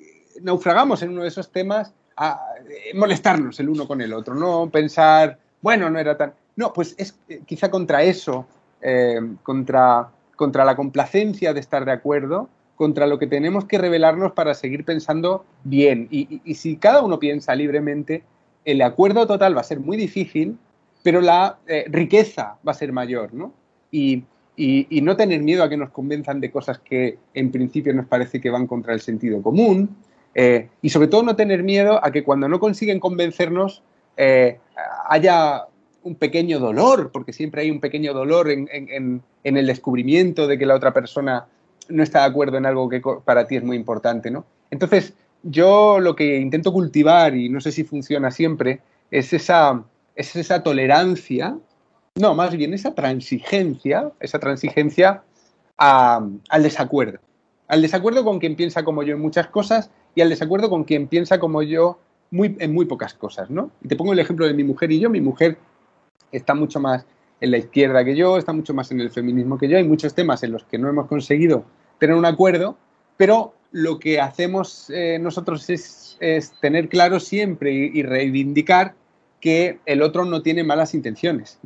naufragamos 0.41 1.01
en 1.01 1.09
uno 1.09 1.23
de 1.23 1.27
esos 1.27 1.51
temas, 1.51 1.93
a 2.17 2.39
eh, 2.69 2.93
molestarnos 2.93 3.59
el 3.59 3.69
uno 3.69 3.87
con 3.87 4.01
el 4.01 4.13
otro, 4.13 4.35
no 4.35 4.69
pensar, 4.69 5.37
bueno, 5.61 5.89
no 5.89 5.99
era 5.99 6.17
tan... 6.17 6.33
No, 6.55 6.71
pues 6.71 6.95
es 6.97 7.17
eh, 7.27 7.41
quizá 7.45 7.69
contra 7.69 8.03
eso, 8.03 8.47
eh, 8.81 9.19
contra, 9.43 10.09
contra 10.35 10.63
la 10.63 10.75
complacencia 10.75 11.53
de 11.53 11.59
estar 11.59 11.83
de 11.85 11.91
acuerdo, 11.91 12.49
contra 12.75 13.07
lo 13.07 13.19
que 13.19 13.27
tenemos 13.27 13.65
que 13.65 13.77
revelarnos 13.77 14.31
para 14.33 14.53
seguir 14.53 14.85
pensando 14.85 15.45
bien. 15.63 16.07
Y, 16.11 16.41
si 16.55 16.77
cada 16.77 17.01
uno 17.01 17.19
piensa 17.19 17.55
libremente, 17.55 18.23
el 18.63 18.81
acuerdo 18.81 19.27
total 19.27 19.55
va 19.55 19.61
a 19.61 19.65
ser 19.65 19.79
muy 19.79 19.97
difícil, 19.97 20.57
pero 21.03 21.21
la 21.21 21.59
riqueza 21.87 22.57
va 22.67 22.71
a 22.71 22.75
ser 22.75 22.91
mayor, 22.91 23.33
¿no? 23.33 23.53
Y, 23.91 24.23
y, 24.57 25.01
no 25.01 25.15
tener 25.15 25.41
miedo 25.41 25.63
a 25.63 25.69
que 25.69 25.77
nos 25.77 25.91
convenzan 25.91 26.41
de 26.41 26.51
cosas 26.51 26.79
que 26.79 27.17
en 27.33 27.51
principio 27.51 27.93
nos 27.93 28.07
parece 28.07 28.41
que 28.41 28.49
van 28.49 28.67
contra 28.67 28.93
el 28.93 28.99
sentido 28.99 29.41
común, 29.41 29.95
eh, 30.35 30.67
y 30.81 30.89
sobre 30.89 31.07
todo 31.07 31.23
no 31.23 31.37
tener 31.37 31.63
miedo 31.63 32.03
a 32.03 32.11
que 32.11 32.23
cuando 32.23 32.49
no 32.49 32.59
consiguen 32.59 32.99
convencernos 32.99 33.81
eh, 34.17 34.59
haya 35.09 35.63
un 36.03 36.15
pequeño 36.15 36.59
dolor, 36.59 37.09
porque 37.11 37.33
siempre 37.33 37.61
hay 37.61 37.71
un 37.71 37.79
pequeño 37.79 38.13
dolor 38.13 38.51
en, 38.51 39.23
el 39.43 39.67
descubrimiento 39.67 40.45
de 40.45 40.59
que 40.59 40.65
la 40.65 40.75
otra 40.75 40.93
persona 40.93 41.47
no 41.87 42.03
está 42.03 42.19
de 42.19 42.25
acuerdo 42.25 42.57
en 42.57 42.65
algo 42.65 42.89
que 42.89 43.01
para 43.23 43.47
ti 43.47 43.55
es 43.55 43.63
muy 43.63 43.77
importante, 43.77 44.29
¿no? 44.29 44.45
Entonces, 44.69 45.13
yo 45.41 45.99
lo 45.99 46.15
que 46.15 46.37
intento 46.37 46.71
cultivar, 46.71 47.35
y 47.35 47.49
no 47.49 47.61
sé 47.61 47.71
si 47.71 47.83
funciona 47.83 48.29
siempre, 48.29 48.81
es 49.09 49.33
esa, 49.33 49.83
es 50.15 50.35
esa 50.35 50.61
tolerancia, 50.61 51.57
no, 52.15 52.35
más 52.35 52.55
bien 52.55 52.73
esa 52.73 52.93
transigencia, 52.93 54.11
esa 54.19 54.39
transigencia 54.39 55.23
al 55.77 56.63
desacuerdo. 56.63 57.19
Al 57.67 57.81
desacuerdo 57.81 58.23
con 58.23 58.39
quien 58.39 58.55
piensa 58.55 58.83
como 58.83 59.01
yo 59.01 59.15
en 59.15 59.21
muchas 59.21 59.47
cosas 59.47 59.89
y 60.15 60.21
al 60.21 60.29
desacuerdo 60.29 60.69
con 60.69 60.85
quien 60.85 61.07
piensa 61.07 61.39
como 61.39 61.61
yo 61.61 61.99
muy, 62.31 62.55
en 62.59 62.73
muy 62.73 62.85
pocas 62.85 63.13
cosas, 63.13 63.49
¿no? 63.49 63.71
Y 63.83 63.89
te 63.89 63.95
pongo 63.95 64.13
el 64.13 64.19
ejemplo 64.19 64.47
de 64.47 64.53
mi 64.53 64.63
mujer 64.63 64.91
y 64.91 64.99
yo. 64.99 65.09
Mi 65.09 65.21
mujer 65.21 65.57
está 66.31 66.55
mucho 66.55 66.79
más 66.79 67.05
en 67.41 67.51
la 67.51 67.57
izquierda 67.57 68.03
que 68.03 68.15
yo, 68.15 68.37
está 68.37 68.53
mucho 68.53 68.73
más 68.73 68.91
en 68.91 69.01
el 69.01 69.11
feminismo 69.11 69.57
que 69.57 69.67
yo. 69.67 69.77
Hay 69.77 69.83
muchos 69.83 70.15
temas 70.15 70.41
en 70.43 70.53
los 70.53 70.63
que 70.63 70.77
no 70.77 70.89
hemos 70.89 71.07
conseguido 71.07 71.65
tener 71.99 72.15
un 72.15 72.25
acuerdo, 72.25 72.77
pero 73.17 73.53
lo 73.71 73.99
que 73.99 74.21
hacemos 74.21 74.89
eh, 74.89 75.19
nosotros 75.19 75.69
es, 75.69 76.17
tener 76.61 76.87
claro 76.87 77.19
siempre 77.19 77.73
y, 77.73 78.01
reivindicar 78.03 78.95
que 79.41 79.79
el 79.85 80.01
otro 80.01 80.23
no 80.23 80.41
tiene 80.41 80.63
malas 80.63 80.93
intenciones. 80.93 81.59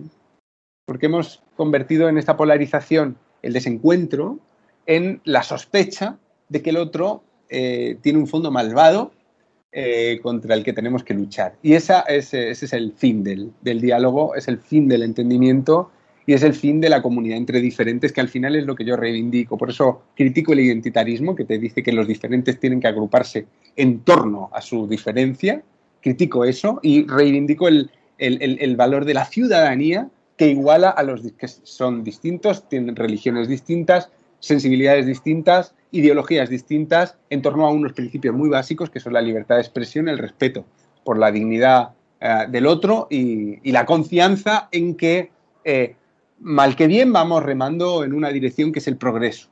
Porque 0.85 1.05
hemos 1.05 1.43
convertido 1.55 2.09
en 2.09 2.17
esta 2.17 2.35
polarización 2.35 3.17
el 3.43 3.53
desencuentro 3.53 4.39
en 4.87 5.21
la 5.23 5.43
sospecha 5.43 6.17
de 6.49 6.63
que 6.63 6.71
el 6.71 6.77
otro 6.77 7.23
eh, 7.49 7.97
tiene 8.01 8.19
un 8.19 8.27
fondo 8.27 8.51
malvado 8.51 9.11
eh, 9.71 10.19
contra 10.21 10.55
el 10.55 10.63
que 10.63 10.73
tenemos 10.73 11.03
que 11.03 11.13
luchar. 11.13 11.55
Y 11.61 11.73
esa, 11.73 12.01
ese, 12.01 12.51
es 12.51 12.73
el 12.73 12.93
fin 12.93 13.23
del, 13.23 13.53
diálogo, 13.61 14.35
es 14.35 14.47
el 14.47 14.59
fin 14.59 14.87
del 14.87 15.03
entendimiento 15.03 15.91
y 16.25 16.33
es 16.33 16.43
el 16.43 16.53
fin 16.53 16.79
de 16.79 16.89
la 16.89 17.01
comunidad 17.01 17.37
entre 17.37 17.59
diferentes, 17.59 18.11
que 18.11 18.21
al 18.21 18.29
final 18.29 18.55
es 18.55 18.65
lo 18.65 18.75
que 18.75 18.85
yo 18.85 18.95
reivindico. 18.95 19.57
Por 19.57 19.69
eso 19.69 20.03
critico 20.15 20.53
el 20.53 20.59
identitarismo, 20.59 21.35
que 21.35 21.45
te 21.45 21.57
dice 21.57 21.81
que 21.81 21.91
los 21.91 22.07
diferentes 22.07 22.59
tienen 22.59 22.79
que 22.79 22.87
agruparse 22.87 23.47
en 23.75 23.99
torno 24.01 24.49
a 24.53 24.61
su 24.61 24.87
diferencia. 24.87 25.63
Critico 26.01 26.45
eso 26.45 26.79
y 26.81 27.05
reivindico 27.07 27.67
el, 27.67 27.91
el 28.17 28.75
valor 28.75 29.05
de 29.05 29.13
la 29.15 29.25
ciudadanía 29.25 30.09
que 30.39 30.47
iguala 30.47 30.89
a 30.89 31.03
los 31.03 31.21
que 31.33 31.47
son 31.47 32.03
distintos, 32.03 32.67
tienen 32.69 32.95
religiones 32.95 33.49
distintas, 33.49 34.09
sensibilidades 34.39 35.05
distintas, 35.05 35.75
ideologías 35.91 36.49
distintas 36.49 37.17
en 37.29 37.41
torno 37.41 37.65
a 37.65 37.71
unos 37.71 37.93
principios 37.93 38.35
muy 38.35 38.49
básicos 38.49 38.89
que 38.89 38.99
son 38.99 39.13
la 39.13 39.21
libertad 39.21 39.55
de 39.55 39.61
expresión, 39.61 40.07
el 40.07 40.17
respeto 40.17 40.65
por 41.03 41.17
la 41.17 41.31
dignidad 41.31 41.93
eh, 42.19 42.45
del 42.49 42.67
otro 42.67 43.07
y, 43.09 43.71
la 43.71 43.85
confianza 43.85 44.69
en 44.71 44.95
que, 44.95 45.31
eh, 45.63 45.95
mal 46.39 46.75
que 46.75 46.87
bien, 46.87 47.13
vamos 47.13 47.43
remando 47.43 48.03
en 48.03 48.13
una 48.13 48.29
dirección 48.29 48.71
que 48.71 48.79
es 48.79 48.87
el 48.87 48.97
progreso. 48.97 49.49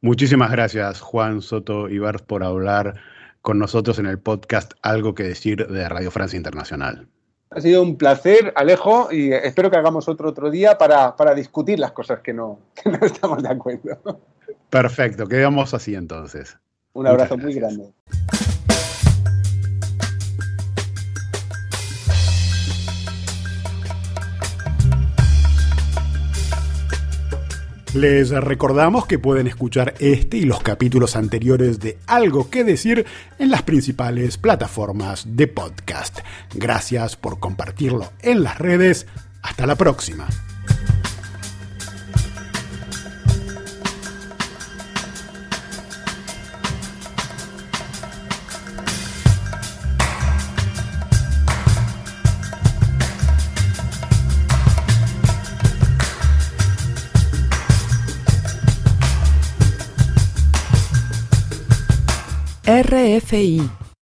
Muchísimas 0.00 0.50
gracias, 0.50 1.00
Juan 1.00 1.42
Soto 1.42 1.88
Ibar, 1.88 2.24
por 2.24 2.42
hablar 2.42 3.00
con 3.42 3.58
nosotros 3.58 3.98
en 3.98 4.06
el 4.06 4.18
podcast 4.18 4.72
Algo 4.82 5.14
que 5.14 5.24
decir 5.24 5.66
de 5.66 5.88
Radio 5.88 6.10
Francia 6.10 6.36
Internacional. 6.36 7.08
Ha 7.52 7.60
sido 7.60 7.82
un 7.82 7.96
placer, 7.96 8.52
Alejo, 8.54 9.08
y 9.10 9.32
espero 9.32 9.70
que 9.70 9.76
hagamos 9.76 10.08
otro 10.08 10.28
otro 10.28 10.50
día 10.50 10.78
para, 10.78 11.34
discutir 11.34 11.80
las 11.80 11.90
cosas 11.90 12.20
que 12.20 12.32
no, 12.32 12.60
que 12.82 12.90
no 12.90 12.98
estamos 13.04 13.42
de 13.42 13.48
acuerdo. 13.48 14.20
Perfecto, 14.68 15.26
quedamos 15.26 15.74
así 15.74 15.96
entonces. 15.96 16.56
Un 16.92 17.08
abrazo 17.08 17.36
muy 17.36 17.52
grande. 17.54 17.92
Les 27.94 28.30
recordamos 28.30 29.06
que 29.06 29.18
pueden 29.18 29.48
escuchar 29.48 29.94
este 29.98 30.36
y 30.36 30.44
los 30.44 30.62
capítulos 30.62 31.16
anteriores 31.16 31.80
de 31.80 31.98
Algo 32.06 32.48
que 32.48 32.62
decir 32.62 33.04
en 33.40 33.50
las 33.50 33.62
principales 33.62 34.38
plataformas 34.38 35.24
de 35.26 35.48
podcast. 35.48 36.20
Gracias 36.54 37.16
por 37.16 37.40
compartirlo 37.40 38.12
en 38.22 38.44
las 38.44 38.58
redes. 38.58 39.08
Hasta 39.42 39.66
la 39.66 39.74
próxima. 39.74 40.28
RFI 62.90 63.79